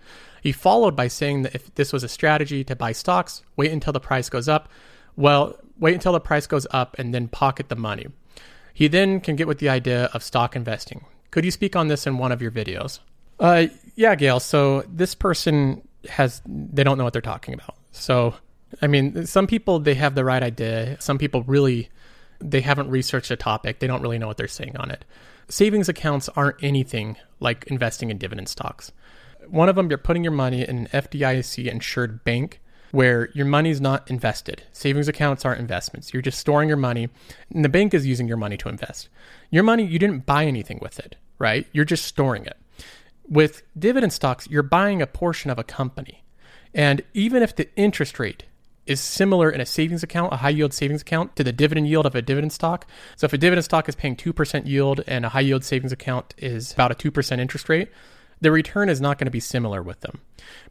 He 0.44 0.52
followed 0.52 0.94
by 0.94 1.08
saying 1.08 1.40
that 1.42 1.54
if 1.54 1.74
this 1.74 1.90
was 1.90 2.04
a 2.04 2.08
strategy 2.08 2.64
to 2.64 2.76
buy 2.76 2.92
stocks, 2.92 3.42
wait 3.56 3.72
until 3.72 3.94
the 3.94 3.98
price 3.98 4.28
goes 4.28 4.46
up. 4.46 4.68
Well, 5.16 5.58
wait 5.78 5.94
until 5.94 6.12
the 6.12 6.20
price 6.20 6.46
goes 6.46 6.66
up 6.70 6.94
and 6.98 7.14
then 7.14 7.28
pocket 7.28 7.70
the 7.70 7.76
money. 7.76 8.08
He 8.74 8.86
then 8.86 9.20
can 9.20 9.36
get 9.36 9.48
with 9.48 9.58
the 9.58 9.70
idea 9.70 10.10
of 10.12 10.22
stock 10.22 10.54
investing. 10.54 11.06
Could 11.30 11.46
you 11.46 11.50
speak 11.50 11.74
on 11.74 11.88
this 11.88 12.06
in 12.06 12.18
one 12.18 12.30
of 12.30 12.42
your 12.42 12.50
videos? 12.50 12.98
Uh, 13.40 13.68
yeah, 13.94 14.14
Gail. 14.16 14.38
So 14.38 14.82
this 14.86 15.14
person 15.14 15.80
has 16.10 16.42
they 16.44 16.84
don't 16.84 16.98
know 16.98 17.04
what 17.04 17.14
they're 17.14 17.22
talking 17.22 17.54
about. 17.54 17.76
So, 17.92 18.34
I 18.82 18.86
mean, 18.86 19.24
some 19.24 19.46
people 19.46 19.78
they 19.78 19.94
have 19.94 20.14
the 20.14 20.26
right 20.26 20.42
idea. 20.42 21.00
Some 21.00 21.16
people 21.16 21.42
really 21.44 21.88
they 22.38 22.60
haven't 22.60 22.90
researched 22.90 23.30
a 23.30 23.36
topic. 23.36 23.78
They 23.78 23.86
don't 23.86 24.02
really 24.02 24.18
know 24.18 24.26
what 24.26 24.36
they're 24.36 24.46
saying 24.46 24.76
on 24.76 24.90
it. 24.90 25.06
Savings 25.48 25.88
accounts 25.88 26.28
aren't 26.36 26.62
anything 26.62 27.16
like 27.40 27.64
investing 27.68 28.10
in 28.10 28.18
dividend 28.18 28.50
stocks. 28.50 28.92
One 29.48 29.68
of 29.68 29.76
them, 29.76 29.88
you're 29.88 29.98
putting 29.98 30.24
your 30.24 30.32
money 30.32 30.66
in 30.66 30.78
an 30.78 30.86
FDIC 30.88 31.70
insured 31.70 32.24
bank 32.24 32.60
where 32.90 33.30
your 33.34 33.46
money's 33.46 33.80
not 33.80 34.08
invested. 34.08 34.62
Savings 34.72 35.08
accounts 35.08 35.44
aren't 35.44 35.60
investments. 35.60 36.12
You're 36.12 36.22
just 36.22 36.38
storing 36.38 36.68
your 36.68 36.76
money, 36.76 37.08
and 37.50 37.64
the 37.64 37.68
bank 37.68 37.92
is 37.92 38.06
using 38.06 38.28
your 38.28 38.36
money 38.36 38.56
to 38.56 38.68
invest. 38.68 39.08
Your 39.50 39.64
money, 39.64 39.84
you 39.84 39.98
didn't 39.98 40.26
buy 40.26 40.44
anything 40.44 40.78
with 40.80 41.00
it, 41.00 41.16
right? 41.38 41.66
You're 41.72 41.84
just 41.84 42.04
storing 42.04 42.46
it. 42.46 42.56
With 43.28 43.62
dividend 43.76 44.12
stocks, 44.12 44.48
you're 44.48 44.62
buying 44.62 45.02
a 45.02 45.08
portion 45.08 45.50
of 45.50 45.58
a 45.58 45.64
company. 45.64 46.22
And 46.72 47.02
even 47.14 47.42
if 47.42 47.56
the 47.56 47.68
interest 47.76 48.20
rate 48.20 48.44
is 48.86 49.00
similar 49.00 49.50
in 49.50 49.60
a 49.60 49.66
savings 49.66 50.02
account, 50.02 50.32
a 50.32 50.36
high 50.36 50.50
yield 50.50 50.72
savings 50.72 51.02
account, 51.02 51.34
to 51.36 51.42
the 51.42 51.52
dividend 51.52 51.88
yield 51.88 52.06
of 52.06 52.14
a 52.14 52.22
dividend 52.22 52.52
stock. 52.52 52.86
So 53.16 53.24
if 53.24 53.32
a 53.32 53.38
dividend 53.38 53.64
stock 53.64 53.88
is 53.88 53.94
paying 53.94 54.14
2% 54.14 54.66
yield 54.66 55.02
and 55.06 55.24
a 55.24 55.30
high 55.30 55.40
yield 55.40 55.64
savings 55.64 55.90
account 55.90 56.34
is 56.36 56.72
about 56.72 56.92
a 56.92 56.94
2% 56.94 57.38
interest 57.38 57.68
rate, 57.68 57.88
the 58.44 58.52
return 58.52 58.90
is 58.90 59.00
not 59.00 59.18
going 59.18 59.26
to 59.26 59.30
be 59.30 59.40
similar 59.40 59.82
with 59.82 60.00
them. 60.00 60.20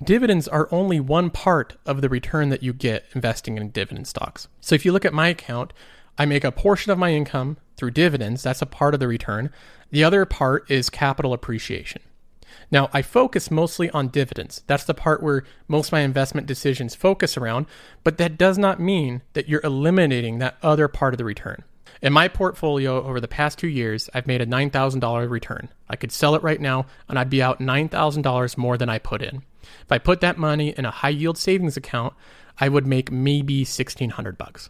Dividends 0.03 0.47
are 0.47 0.69
only 0.71 0.99
one 0.99 1.32
part 1.32 1.76
of 1.86 2.01
the 2.01 2.09
return 2.09 2.49
that 2.49 2.61
you 2.61 2.71
get 2.71 3.05
investing 3.15 3.57
in 3.57 3.69
dividend 3.71 4.07
stocks. 4.07 4.47
So 4.61 4.76
if 4.76 4.86
you 4.86 4.91
look 4.91 5.05
at 5.05 5.13
my 5.13 5.30
account, 5.30 5.74
I 6.17 6.26
make 6.26 6.43
a 6.43 6.51
portion 6.51 6.91
of 6.91 6.99
my 6.99 7.11
income 7.11 7.57
through 7.76 7.91
dividends, 7.91 8.43
that's 8.43 8.61
a 8.61 8.67
part 8.67 8.93
of 8.93 8.99
the 8.99 9.07
return. 9.07 9.49
The 9.89 10.03
other 10.03 10.26
part 10.26 10.69
is 10.69 10.91
capital 10.91 11.34
appreciation. 11.34 12.03
Now, 12.69 12.91
I 12.93 13.01
focus 13.01 13.49
mostly 13.49 13.89
on 13.89 14.09
dividends. 14.09 14.61
That's 14.67 14.84
the 14.84 14.93
part 14.93 15.24
where 15.24 15.43
most 15.67 15.88
of 15.88 15.93
my 15.93 16.01
investment 16.01 16.45
decisions 16.45 16.93
focus 16.93 17.38
around, 17.38 17.65
but 18.03 18.19
that 18.19 18.38
does 18.38 18.59
not 18.59 18.80
mean 18.80 19.24
that 19.34 19.49
you're 19.49 19.61
eliminating 19.63 20.38
that 20.38 20.57
other 20.61 20.88
part 20.88 21.15
of 21.15 21.17
the 21.17 21.26
return. 21.26 21.63
In 22.03 22.11
my 22.11 22.27
portfolio 22.27 23.01
over 23.01 23.21
the 23.21 23.29
past 23.29 23.57
two 23.57 23.69
years, 23.69 24.09
I've 24.13 24.27
made 24.27 24.41
a 24.41 24.45
$9,000 24.45 25.29
return. 25.29 25.69
I 25.87 25.95
could 25.95 26.11
sell 26.11 26.35
it 26.35 26.43
right 26.43 26.59
now 26.59 26.85
and 27.07 27.17
I'd 27.17 27.29
be 27.29 27.41
out 27.41 27.61
$9,000 27.61 28.57
more 28.57 28.77
than 28.77 28.89
I 28.89 28.99
put 28.99 29.21
in. 29.21 29.41
If 29.61 29.89
I 29.89 29.99
put 29.99 30.19
that 30.19 30.37
money 30.37 30.75
in 30.77 30.83
a 30.83 30.91
high 30.91 31.07
yield 31.09 31.37
savings 31.37 31.77
account, 31.77 32.13
I 32.59 32.67
would 32.67 32.85
make 32.85 33.09
maybe 33.09 33.59
1600 33.59 34.37
bucks. 34.37 34.69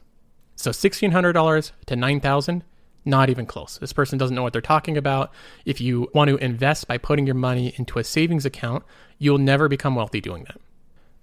So 0.56 0.70
$1,600 0.70 1.72
to 1.88 1.96
9000 1.96 2.64
not 3.06 3.30
even 3.30 3.46
close. 3.46 3.80
This 3.80 3.92
person 3.92 4.18
doesn't 4.18 4.34
know 4.34 4.44
what 4.44 4.54
they're 4.54 4.62
talking 4.62 4.96
about. 4.96 5.34
If 5.66 5.82
you 5.82 6.10
want 6.14 6.30
to 6.30 6.38
invest 6.38 6.88
by 6.88 6.98
putting 6.98 7.26
your 7.26 7.36
money 7.36 7.74
into 7.76 8.00
a 8.00 8.04
savings 8.04 8.46
account, 8.46 8.86
you'll 9.18 9.40
never 9.40 9.68
become 9.68 9.96
wealthy 9.96 10.22
doing 10.22 10.46
that. 10.46 10.62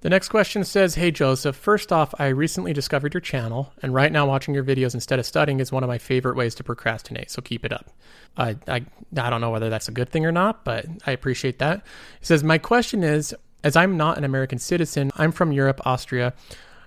The 0.03 0.09
next 0.09 0.31
question 0.31 0.65
says 0.65 0.95
Hey 0.95 1.11
Joseph, 1.11 1.55
first 1.55 1.93
off, 1.93 2.15
I 2.19 2.29
recently 2.29 2.73
discovered 2.73 3.13
your 3.13 3.21
channel, 3.21 3.75
and 3.83 3.93
right 3.93 4.11
now 4.11 4.27
watching 4.27 4.55
your 4.55 4.65
videos 4.65 4.95
instead 4.95 5.19
of 5.19 5.27
studying 5.27 5.61
is 5.61 5.71
one 5.71 5.83
of 5.83 5.89
my 5.89 5.99
favorite 5.99 6.37
ways 6.37 6.55
to 6.55 6.65
procrastinate, 6.65 7.31
so 7.31 7.43
keep 7.43 7.67
it 7.67 7.73
up. 7.73 7.91
I, 8.35 8.57
I, 8.67 8.87
don't 9.13 9.43
know 9.43 9.51
whether 9.51 9.69
that's 9.69 9.89
a 9.89 9.93
good 9.93 10.09
thing 10.09 10.25
or 10.25 10.33
not, 10.33 10.65
but 10.65 10.87
I 11.07 11.11
appreciate 11.11 11.59
that. 11.59 11.83
He 12.19 12.25
says, 12.25 12.43
My 12.43 12.57
question 12.57 13.03
is 13.05 13.35
As 13.63 13.77
I'm 13.77 13.99
not 13.99 14.17
an 14.17 14.25
American 14.25 14.59
citizen, 14.59 15.11
I'm 15.17 15.33
from 15.33 15.53
Europe, 15.53 15.83
Austria. 15.85 16.33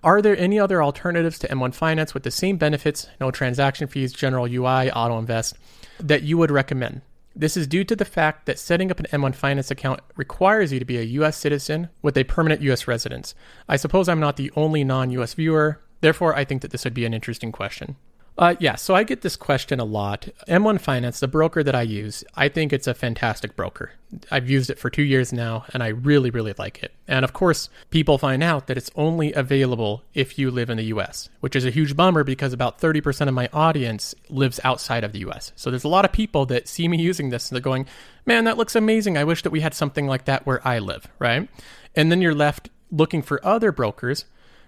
Are 0.04 0.20
there 0.20 0.36
any 0.36 0.60
other 0.60 0.82
alternatives 0.82 1.38
to 1.40 1.48
M1 1.48 1.76
Finance 1.76 2.16
with 2.16 2.24
the 2.24 2.32
same 2.32 2.58
benefits, 2.58 3.08
no 3.22 3.30
transaction 3.30 3.88
fees, 3.88 4.12
general 4.12 4.48
UI, 4.48 4.92
auto 4.92 5.20
invest, 5.20 5.56
that 6.00 6.24
you 6.24 6.40
would 6.40 6.50
recommend? 6.50 7.02
This 7.36 7.58
is 7.58 7.66
due 7.66 7.84
to 7.86 7.96
the 7.96 8.06
fact 8.06 8.46
that 8.46 8.60
setting 8.60 8.92
up 8.92 9.00
an 9.00 9.08
M1 9.12 9.34
Finance 9.34 9.72
account 9.72 10.02
requires 10.16 10.72
you 10.72 10.80
to 10.80 10.86
be 10.86 10.98
a 10.98 11.04
US 11.04 11.36
citizen 11.36 11.90
with 12.04 12.16
a 12.16 12.24
permanent 12.26 12.62
US 12.62 12.88
residence. 12.88 13.34
I 13.68 13.76
suppose 13.76 14.08
I'm 14.08 14.20
not 14.20 14.38
the 14.38 14.52
only 14.56 14.84
non 14.84 15.10
US 15.12 15.34
viewer, 15.34 15.82
therefore, 16.02 16.36
I 16.36 16.46
think 16.46 16.62
that 16.62 16.72
this 16.72 16.84
would 16.84 16.94
be 16.94 17.06
an 17.06 17.14
interesting 17.14 17.52
question. 17.52 17.96
Uh, 18.36 18.56
yeah, 18.60 18.76
so 18.76 18.96
I 18.96 19.04
get 19.04 19.22
this 19.22 19.36
question 19.36 19.80
a 19.80 19.86
lot. 19.86 20.28
M1 20.48 20.82
Finance, 20.82 21.20
the 21.20 21.28
broker 21.28 21.64
that 21.64 21.76
I 21.76 21.84
use, 21.84 22.24
I 22.36 22.50
think 22.50 22.74
it's 22.74 22.88
a 22.88 22.96
fantastic 22.96 23.56
broker. 23.56 23.92
I've 24.32 24.50
used 24.50 24.72
it 24.72 24.80
for 24.80 24.90
two 24.90 25.04
years 25.04 25.32
now, 25.32 25.66
and 25.72 25.84
I 25.84 25.90
really, 25.90 26.32
really 26.32 26.56
like 26.58 26.82
it. 26.82 26.94
And 27.08 27.24
of 27.24 27.34
course, 27.34 27.70
people 27.92 28.18
find 28.18 28.42
out 28.42 28.66
that 28.68 28.78
it's 28.78 28.90
only 28.96 29.34
available 29.34 30.04
if 30.16 30.40
you 30.40 30.50
live 30.50 30.72
in 30.72 30.78
the 30.78 30.86
US, 30.86 31.30
which 31.42 31.56
is 31.56 31.64
a 31.64 31.70
huge 31.70 31.96
bummer 31.96 32.24
because 32.24 32.54
about 32.54 32.80
30% 32.82 33.28
of 33.28 33.36
my 33.36 33.50
audience 33.54 34.16
lives 34.30 34.60
outside 34.64 35.04
of 35.04 35.12
the 35.12 35.20
US. 35.20 35.52
So 35.56 35.70
there's 35.70 35.84
a 35.84 35.90
lot 35.90 36.06
of 36.06 36.12
people 36.12 36.48
that 36.48 36.68
see 36.68 36.88
me 36.88 37.00
using 37.00 37.30
this 37.30 37.50
and 37.50 37.56
they're 37.56 37.62
going, 37.62 37.86
man, 38.26 38.46
that 38.46 38.58
looks 38.58 38.76
amazing. 38.76 39.16
I 39.16 39.26
wish 39.26 39.44
that 39.44 39.52
we 39.52 39.62
had 39.62 39.76
something 39.76 40.08
like 40.08 40.26
that 40.26 40.46
where 40.46 40.68
I 40.68 40.80
live, 40.80 41.08
right? 41.20 41.48
And 41.96 42.12
then 42.12 42.22
you're 42.22 42.34
left 42.34 42.70
looking 42.92 43.22
for 43.22 43.44
other 43.46 43.72
brokers, 43.72 44.26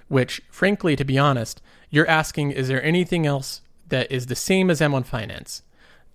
which, 0.08 0.42
frankly, 0.50 0.96
to 0.96 1.04
be 1.04 1.18
honest, 1.18 1.62
you're 1.90 2.08
asking, 2.08 2.52
is 2.52 2.68
there 2.68 2.84
anything 2.84 3.26
else 3.26 3.62
that 3.90 4.12
is 4.12 4.28
the 4.28 4.36
same 4.36 4.70
as 4.70 4.82
M1 4.82 5.06
Finance? 5.06 5.62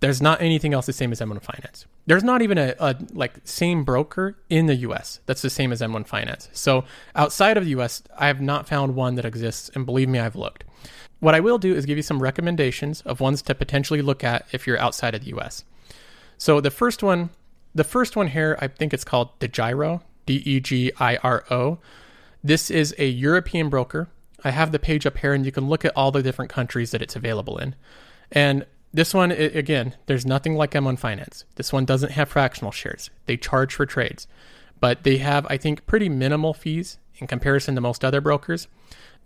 There's 0.01 0.23
not 0.23 0.41
anything 0.41 0.73
else 0.73 0.87
the 0.87 0.93
same 0.93 1.13
as 1.13 1.21
M1 1.21 1.43
Finance. 1.43 1.87
There's 2.07 2.25
not 2.25 2.43
even 2.43 2.59
a, 2.59 2.75
a 2.79 2.97
like 3.13 3.35
same 3.45 3.85
broker 3.85 4.37
in 4.49 4.67
the 4.67 4.77
US 4.77 5.21
that's 5.27 5.43
the 5.43 5.51
same 5.51 5.73
as 5.73 5.81
M1 5.81 6.07
Finance. 6.07 6.49
So 6.53 6.85
outside 7.15 7.57
of 7.57 7.65
the 7.65 7.71
US, 7.79 8.03
I 8.17 8.27
have 8.27 8.41
not 8.41 8.67
found 8.67 8.95
one 8.95 9.15
that 9.17 9.27
exists, 9.27 9.71
and 9.75 9.85
believe 9.85 10.09
me, 10.09 10.19
I've 10.19 10.37
looked. 10.37 10.65
What 11.21 11.35
I 11.35 11.41
will 11.41 11.59
do 11.59 11.75
is 11.75 11.85
give 11.85 11.99
you 11.99 12.03
some 12.03 12.23
recommendations 12.23 13.03
of 13.03 13.21
ones 13.21 13.43
to 13.43 13.55
potentially 13.55 14.01
look 14.01 14.25
at 14.25 14.47
if 14.53 14.67
you're 14.67 14.79
outside 14.79 15.15
of 15.15 15.23
the 15.23 15.37
US. 15.37 15.65
So 16.39 16.61
the 16.61 16.71
first 16.71 17.03
one, 17.03 17.31
the 17.75 17.85
first 17.85 18.17
one 18.17 18.29
here, 18.29 18.57
I 18.61 18.69
think 18.69 18.95
it's 18.95 19.05
called 19.05 19.39
DeGiro, 19.39 20.01
D 20.25 20.43
E 20.47 20.61
G 20.61 20.91
I 20.99 21.17
R 21.17 21.45
O. 21.51 21.79
This 22.43 22.71
is 22.71 22.95
a 22.99 23.07
European 23.07 23.69
broker 23.69 24.09
I 24.45 24.51
have 24.51 24.73
the 24.73 24.79
page 24.79 25.07
up 25.07 25.19
here 25.19 25.33
and 25.33 25.45
you 25.45 25.53
can 25.53 25.69
look 25.69 25.85
at 25.85 25.97
all 25.97 26.11
the 26.11 26.23
different 26.23 26.51
countries 26.51 26.91
that 26.91 27.03
it's 27.03 27.17
available 27.17 27.59
in. 27.59 27.75
And 28.33 28.67
this 28.93 29.15
one, 29.15 29.31
again, 29.31 29.95
there's 30.07 30.27
nothing 30.27 30.55
like 30.55 30.73
M1 30.73 30.99
Finance. 30.99 31.45
This 31.57 31.73
one 31.73 31.85
doesn't 31.85 32.13
have 32.13 32.29
fractional 32.29 32.73
shares. 32.73 33.11
They 33.27 33.37
charge 33.37 33.75
for 33.75 33.87
trades, 33.87 34.27
but 34.81 35.05
they 35.05 35.19
have, 35.19 35.47
I 35.49 35.57
think, 35.59 35.87
pretty 35.87 36.09
minimal 36.09 36.55
fees 36.55 36.99
in 37.19 37.27
comparison 37.27 37.75
to 37.77 37.81
most 37.81 38.05
other 38.05 38.21
brokers. 38.21 38.67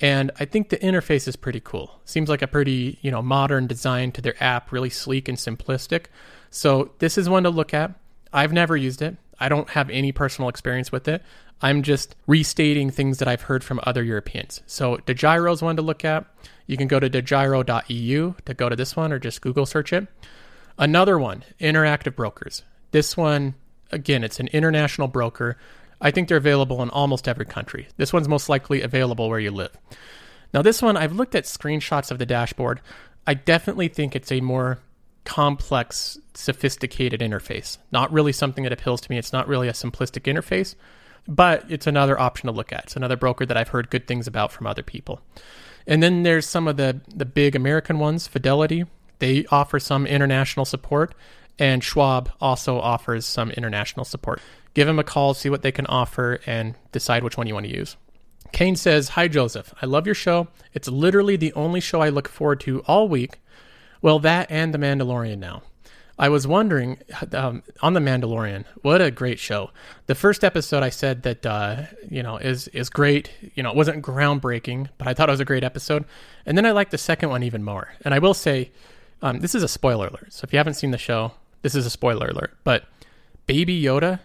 And 0.01 0.31
I 0.39 0.45
think 0.45 0.69
the 0.69 0.77
interface 0.79 1.29
is 1.29 1.37
pretty 1.37 1.61
cool. 1.61 2.01
Seems 2.05 2.29
like 2.29 2.43
a 2.43 2.47
pretty, 2.47 2.99
you 3.01 3.11
know, 3.11 3.23
modern 3.23 3.67
design 3.67 4.13
to 4.13 4.21
their 4.21 4.43
app, 4.43 4.73
really 4.73 4.91
sleek 4.91 5.29
and 5.29 5.39
simplistic. 5.39 6.07
So 6.51 6.93
this 6.99 7.17
is 7.17 7.29
one 7.29 7.45
to 7.45 7.51
look 7.51 7.73
at. 7.73 7.95
I've 8.33 8.53
never 8.53 8.77
used 8.77 9.01
it. 9.01 9.17
I 9.39 9.49
don't 9.49 9.71
have 9.71 9.91
any 9.91 10.13
personal 10.13 10.49
experience 10.49 10.93
with 10.93 11.09
it. 11.09 11.23
I'm 11.61 11.83
just 11.83 12.15
restating 12.27 12.91
things 12.91 13.19
that 13.19 13.29
I've 13.29 13.43
heard 13.43 13.65
from 13.65 13.81
other 13.85 14.03
Europeans. 14.03 14.63
So 14.67 14.99
DeGiro 14.99 15.53
is 15.53 15.63
one 15.63 15.77
to 15.77 15.83
look 15.83 16.05
at. 16.05 16.27
You 16.67 16.77
can 16.77 16.89
go 16.89 17.01
to 17.01 17.11
degiro.eu 17.11 18.35
to 18.45 18.55
go 18.55 18.69
to 18.69 18.77
this 18.77 18.97
one 18.97 19.13
or 19.13 19.19
just 19.19 19.41
Google 19.41 19.67
search 19.67 19.93
it. 19.93 20.07
Another 20.79 21.19
one, 21.19 21.45
Interactive 21.61 22.17
Brokers. 22.17 22.63
This 22.91 23.17
one, 23.17 23.55
again, 23.93 24.25
it's 24.25 24.41
an 24.41 24.49
international 24.49 25.09
broker. 25.09 25.57
I 26.01 26.11
think 26.11 26.29
they're 26.29 26.37
available 26.37 26.83
in 26.83 26.91
almost 26.91 27.29
every 27.29 27.47
country. 27.47 27.89
This 27.97 28.13
one's 28.13 28.29
most 28.29 28.49
likely 28.49 28.83
available 28.83 29.29
where 29.29 29.39
you 29.39 29.51
live. 29.51 29.77
Now, 30.53 30.63
this 30.63 30.83
one, 30.83 30.97
I've 30.97 31.13
looked 31.13 31.35
at 31.35 31.45
screenshots 31.45 32.11
of 32.11 32.19
the 32.19 32.27
dashboard. 32.27 32.81
I 33.27 33.35
definitely 33.35 33.89
think 33.89 34.15
it's 34.15 34.31
a 34.31 34.41
more 34.41 34.79
complex, 35.25 36.19
sophisticated 36.35 37.21
interface. 37.21 37.79
Not 37.91 38.13
really 38.13 38.33
something 38.33 38.65
that 38.65 38.73
appeals 38.73 39.01
to 39.03 39.11
me. 39.11 39.19
It's 39.19 39.33
not 39.33 39.49
really 39.49 39.69
a 39.69 39.73
simplistic 39.73 40.23
interface, 40.33 40.75
but 41.27 41.65
it's 41.71 41.87
another 41.87 42.19
option 42.19 42.47
to 42.47 42.53
look 42.53 42.73
at. 42.73 42.85
It's 42.85 42.97
another 42.97 43.17
broker 43.17 43.47
that 43.47 43.57
I've 43.57 43.69
heard 43.69 43.91
good 43.91 44.07
things 44.07 44.27
about 44.27 44.53
from 44.53 44.67
other 44.67 44.83
people. 44.83 45.21
And 45.87 46.03
then 46.03 46.23
there's 46.23 46.47
some 46.47 46.69
of 46.69 46.77
the 46.77 47.01
the 47.15 47.25
big 47.25 47.55
American 47.55 47.99
ones, 47.99 48.27
Fidelity. 48.27 48.85
They 49.19 49.47
offer 49.51 49.79
some 49.79 50.07
international 50.07 50.65
support, 50.65 51.15
and 51.59 51.85
Schwab 51.85 52.31
also 52.41 52.79
offers 52.79 53.27
some 53.27 53.51
international 53.53 54.05
support. 54.05 54.41
Give 54.75 54.87
them 54.87 54.99
a 54.99 55.05
call, 55.05 55.35
see 55.35 55.49
what 55.49 55.63
they 55.63 55.73
can 55.73 55.87
offer, 55.87 56.41
and 56.47 56.75
decide 56.91 57.23
which 57.23 57.37
one 57.37 57.47
you 57.47 57.55
want 57.55 57.67
to 57.67 57.75
use. 57.75 57.97
Kane 58.53 58.77
says, 58.77 59.11
Hi, 59.11 59.29
Joseph. 59.29 59.73
I 59.81 59.87
love 59.87 60.07
your 60.07 60.15
show. 60.15 60.49
It's 60.73 60.89
literally 60.89 61.37
the 61.37 61.53
only 61.55 61.81
show 61.81 62.01
I 62.01 62.09
look 62.09 62.29
forward 62.29 62.61
to 62.61 62.81
all 62.83 63.09
week. 63.09 63.41
Well, 64.05 64.19
that 64.19 64.51
and 64.51 64.75
The 64.75 64.79
Mandalorian 64.79 65.39
now. 65.39 65.63
I 66.19 66.29
was 66.29 66.47
wondering 66.47 66.99
um, 67.33 67.63
on 67.81 67.95
the 67.95 68.01
Mandalorian, 68.01 68.67
what 68.83 69.01
a 69.01 69.11
great 69.11 69.39
show. 69.39 69.71
The 70.09 70.15
first 70.15 70.45
episode, 70.45 70.83
I 70.83 70.91
said 70.91 71.23
that 71.23 71.47
uh, 71.47 71.85
you 72.11 72.23
know 72.23 72.37
is 72.37 72.69
is 72.69 72.91
great. 72.91 73.31
You 73.55 73.63
know, 73.63 73.71
it 73.71 73.77
wasn't 73.77 74.05
groundbreaking, 74.05 74.91
but 74.99 75.09
I 75.09 75.15
thought 75.15 75.31
it 75.31 75.33
was 75.33 75.41
a 75.41 75.47
great 75.47 75.65
episode. 75.65 76.05
And 76.45 76.59
then 76.59 76.67
I 76.67 76.73
liked 76.73 76.91
the 76.91 76.99
second 76.99 77.31
one 77.31 77.43
even 77.43 77.65
more. 77.65 77.95
And 78.05 78.13
I 78.13 78.19
will 78.19 78.35
say, 78.35 78.73
um, 79.23 79.41
this 79.41 79.55
is 79.55 79.63
a 79.63 79.69
spoiler 79.69 80.09
alert. 80.09 80.35
So 80.35 80.45
if 80.45 80.53
you 80.53 80.59
haven't 80.59 80.75
seen 80.75 80.91
the 80.91 80.99
show, 80.99 81.33
this 81.63 81.75
is 81.75 81.87
a 81.87 81.91
spoiler 81.91 82.29
alert. 82.29 82.55
But 82.63 82.85
Baby 83.47 83.83
Yoda, 83.83 84.21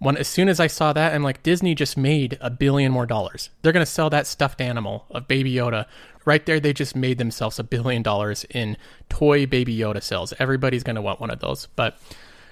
when 0.00 0.18
as 0.18 0.28
soon 0.28 0.50
as 0.50 0.60
I 0.60 0.66
saw 0.66 0.92
that, 0.92 1.14
I'm 1.14 1.22
like, 1.22 1.42
Disney 1.42 1.74
just 1.74 1.96
made 1.96 2.36
a 2.42 2.50
billion 2.50 2.92
more 2.92 3.06
dollars. 3.06 3.48
They're 3.62 3.72
gonna 3.72 3.86
sell 3.86 4.10
that 4.10 4.26
stuffed 4.26 4.60
animal 4.60 5.06
of 5.10 5.26
Baby 5.28 5.54
Yoda 5.54 5.86
right 6.24 6.44
there. 6.46 6.60
They 6.60 6.72
just 6.72 6.96
made 6.96 7.18
themselves 7.18 7.58
a 7.58 7.64
billion 7.64 8.02
dollars 8.02 8.44
in 8.50 8.76
toy 9.08 9.46
Baby 9.46 9.76
Yoda 9.76 10.02
sales. 10.02 10.32
Everybody's 10.38 10.82
gonna 10.82 11.02
want 11.02 11.20
one 11.20 11.30
of 11.30 11.40
those. 11.40 11.66
But 11.76 11.98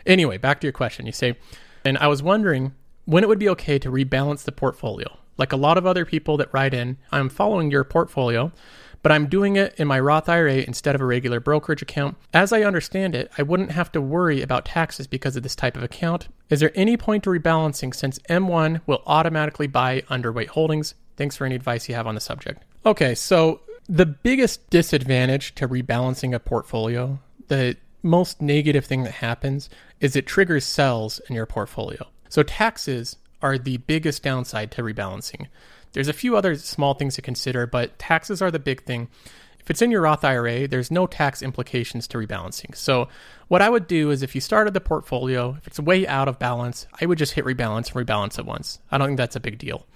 anyway, 0.06 0.38
back 0.38 0.60
to 0.60 0.66
your 0.66 0.72
question. 0.72 1.06
You 1.06 1.12
say, 1.12 1.36
and 1.84 1.98
I 1.98 2.06
was 2.06 2.22
wondering 2.22 2.74
when 3.04 3.24
it 3.24 3.28
would 3.28 3.38
be 3.38 3.48
okay 3.50 3.78
to 3.78 3.90
rebalance 3.90 4.44
the 4.44 4.52
portfolio. 4.52 5.18
Like 5.38 5.52
a 5.52 5.56
lot 5.56 5.78
of 5.78 5.86
other 5.86 6.04
people 6.04 6.36
that 6.36 6.52
write 6.52 6.74
in, 6.74 6.98
I'm 7.10 7.28
following 7.28 7.70
your 7.70 7.84
portfolio 7.84 8.52
but 9.02 9.12
I'm 9.12 9.26
doing 9.26 9.56
it 9.56 9.74
in 9.76 9.88
my 9.88 9.98
Roth 9.98 10.28
IRA 10.28 10.58
instead 10.58 10.94
of 10.94 11.00
a 11.00 11.04
regular 11.04 11.40
brokerage 11.40 11.82
account. 11.82 12.16
As 12.32 12.52
I 12.52 12.62
understand 12.62 13.14
it, 13.14 13.30
I 13.36 13.42
wouldn't 13.42 13.72
have 13.72 13.90
to 13.92 14.00
worry 14.00 14.40
about 14.42 14.64
taxes 14.64 15.06
because 15.06 15.36
of 15.36 15.42
this 15.42 15.56
type 15.56 15.76
of 15.76 15.82
account. 15.82 16.28
Is 16.48 16.60
there 16.60 16.72
any 16.74 16.96
point 16.96 17.24
to 17.24 17.30
rebalancing 17.30 17.94
since 17.94 18.20
M1 18.30 18.80
will 18.86 19.02
automatically 19.06 19.66
buy 19.66 20.02
underweight 20.02 20.48
holdings? 20.48 20.94
Thanks 21.16 21.36
for 21.36 21.44
any 21.44 21.54
advice 21.54 21.88
you 21.88 21.94
have 21.94 22.06
on 22.06 22.14
the 22.14 22.20
subject. 22.20 22.62
Okay, 22.84 23.14
so 23.14 23.60
the 23.88 24.06
biggest 24.06 24.68
disadvantage 24.70 25.54
to 25.56 25.68
rebalancing 25.68 26.34
a 26.34 26.38
portfolio, 26.38 27.18
the 27.48 27.76
most 28.02 28.42
negative 28.42 28.84
thing 28.84 29.04
that 29.04 29.14
happens 29.14 29.70
is 30.00 30.16
it 30.16 30.26
triggers 30.26 30.64
sells 30.64 31.20
in 31.28 31.34
your 31.34 31.46
portfolio. 31.46 32.06
So 32.28 32.42
taxes 32.42 33.16
are 33.40 33.58
the 33.58 33.76
biggest 33.78 34.22
downside 34.22 34.70
to 34.72 34.82
rebalancing. 34.82 35.46
There's 35.92 36.08
a 36.08 36.14
few 36.14 36.36
other 36.36 36.56
small 36.56 36.94
things 36.94 37.16
to 37.16 37.22
consider, 37.22 37.66
but 37.66 37.98
taxes 37.98 38.40
are 38.40 38.50
the 38.50 38.58
big 38.58 38.84
thing. 38.84 39.08
If 39.60 39.70
it's 39.70 39.82
in 39.82 39.90
your 39.90 40.02
Roth 40.02 40.24
IRA, 40.24 40.66
there's 40.66 40.90
no 40.90 41.06
tax 41.06 41.42
implications 41.42 42.08
to 42.08 42.18
rebalancing. 42.18 42.74
So, 42.74 43.08
what 43.46 43.62
I 43.62 43.68
would 43.68 43.86
do 43.86 44.10
is 44.10 44.22
if 44.22 44.34
you 44.34 44.40
started 44.40 44.74
the 44.74 44.80
portfolio, 44.80 45.54
if 45.58 45.66
it's 45.66 45.78
way 45.78 46.06
out 46.06 46.26
of 46.26 46.38
balance, 46.38 46.86
I 47.00 47.06
would 47.06 47.18
just 47.18 47.34
hit 47.34 47.44
rebalance 47.44 47.94
and 47.94 48.06
rebalance 48.06 48.38
at 48.38 48.46
once. 48.46 48.80
I 48.90 48.98
don't 48.98 49.08
think 49.08 49.18
that's 49.18 49.36
a 49.36 49.40
big 49.40 49.58
deal. 49.58 49.86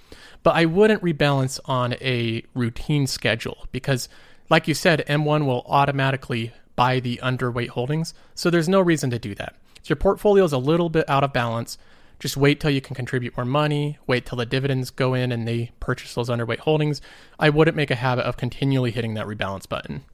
But 0.42 0.54
I 0.54 0.64
wouldn't 0.64 1.02
rebalance 1.02 1.58
on 1.64 1.94
a 1.94 2.42
routine 2.54 3.06
schedule 3.06 3.66
because, 3.72 4.08
like 4.48 4.68
you 4.68 4.74
said, 4.74 5.04
M1 5.08 5.46
will 5.46 5.64
automatically 5.66 6.52
buy 6.76 7.00
the 7.00 7.20
underweight 7.22 7.68
holdings. 7.68 8.14
So, 8.34 8.50
there's 8.50 8.68
no 8.68 8.80
reason 8.80 9.10
to 9.10 9.18
do 9.18 9.34
that. 9.34 9.56
If 9.82 9.90
your 9.90 9.96
portfolio 9.96 10.44
is 10.44 10.52
a 10.52 10.58
little 10.58 10.88
bit 10.88 11.08
out 11.08 11.24
of 11.24 11.32
balance 11.32 11.78
just 12.18 12.36
wait 12.36 12.60
till 12.60 12.70
you 12.70 12.80
can 12.80 12.94
contribute 12.94 13.36
more 13.36 13.44
money, 13.44 13.98
wait 14.06 14.24
till 14.24 14.38
the 14.38 14.46
dividends 14.46 14.90
go 14.90 15.14
in 15.14 15.32
and 15.32 15.46
they 15.46 15.70
purchase 15.80 16.14
those 16.14 16.30
underweight 16.30 16.60
holdings. 16.60 17.02
I 17.38 17.50
wouldn't 17.50 17.76
make 17.76 17.90
a 17.90 17.96
habit 17.96 18.24
of 18.24 18.36
continually 18.36 18.90
hitting 18.90 19.14
that 19.14 19.26
rebalance 19.26 19.68
button. 19.68 20.04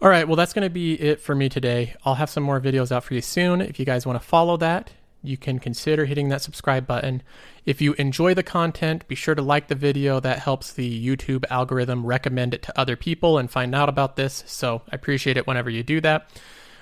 All 0.00 0.08
right, 0.08 0.26
well, 0.26 0.36
that's 0.36 0.52
going 0.52 0.66
to 0.66 0.70
be 0.70 0.94
it 0.94 1.20
for 1.20 1.34
me 1.34 1.48
today. 1.48 1.94
I'll 2.04 2.14
have 2.14 2.30
some 2.30 2.44
more 2.44 2.60
videos 2.60 2.92
out 2.92 3.04
for 3.04 3.14
you 3.14 3.20
soon. 3.20 3.60
If 3.60 3.78
you 3.78 3.84
guys 3.84 4.06
want 4.06 4.20
to 4.20 4.26
follow 4.26 4.56
that, 4.58 4.92
you 5.22 5.36
can 5.36 5.58
consider 5.58 6.04
hitting 6.04 6.28
that 6.28 6.42
subscribe 6.42 6.86
button. 6.86 7.22
If 7.66 7.80
you 7.80 7.94
enjoy 7.94 8.34
the 8.34 8.42
content, 8.42 9.06
be 9.08 9.14
sure 9.14 9.34
to 9.34 9.42
like 9.42 9.68
the 9.68 9.74
video. 9.74 10.20
That 10.20 10.38
helps 10.38 10.72
the 10.72 11.06
YouTube 11.06 11.44
algorithm 11.50 12.06
recommend 12.06 12.54
it 12.54 12.62
to 12.62 12.78
other 12.78 12.96
people 12.96 13.38
and 13.38 13.50
find 13.50 13.74
out 13.74 13.88
about 13.88 14.16
this. 14.16 14.44
So 14.46 14.82
I 14.90 14.96
appreciate 14.96 15.36
it 15.36 15.46
whenever 15.46 15.70
you 15.70 15.82
do 15.82 16.00
that. 16.00 16.30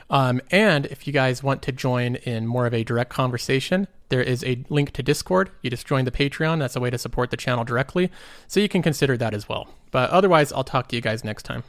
Um, 0.08 0.40
and 0.50 0.86
if 0.86 1.06
you 1.06 1.12
guys 1.12 1.42
want 1.42 1.62
to 1.62 1.72
join 1.72 2.16
in 2.16 2.46
more 2.46 2.66
of 2.66 2.74
a 2.74 2.84
direct 2.84 3.10
conversation, 3.10 3.88
there 4.08 4.22
is 4.22 4.44
a 4.44 4.64
link 4.68 4.92
to 4.92 5.02
Discord. 5.02 5.50
You 5.62 5.70
just 5.70 5.86
join 5.86 6.04
the 6.04 6.12
Patreon. 6.12 6.60
That's 6.60 6.76
a 6.76 6.80
way 6.80 6.90
to 6.90 6.98
support 6.98 7.30
the 7.30 7.36
channel 7.36 7.64
directly. 7.64 8.12
So 8.46 8.60
you 8.60 8.68
can 8.68 8.82
consider 8.82 9.16
that 9.16 9.34
as 9.34 9.48
well. 9.48 9.68
But 9.90 10.10
otherwise, 10.10 10.52
I'll 10.52 10.64
talk 10.64 10.88
to 10.88 10.96
you 10.96 11.02
guys 11.02 11.24
next 11.24 11.42
time. 11.42 11.64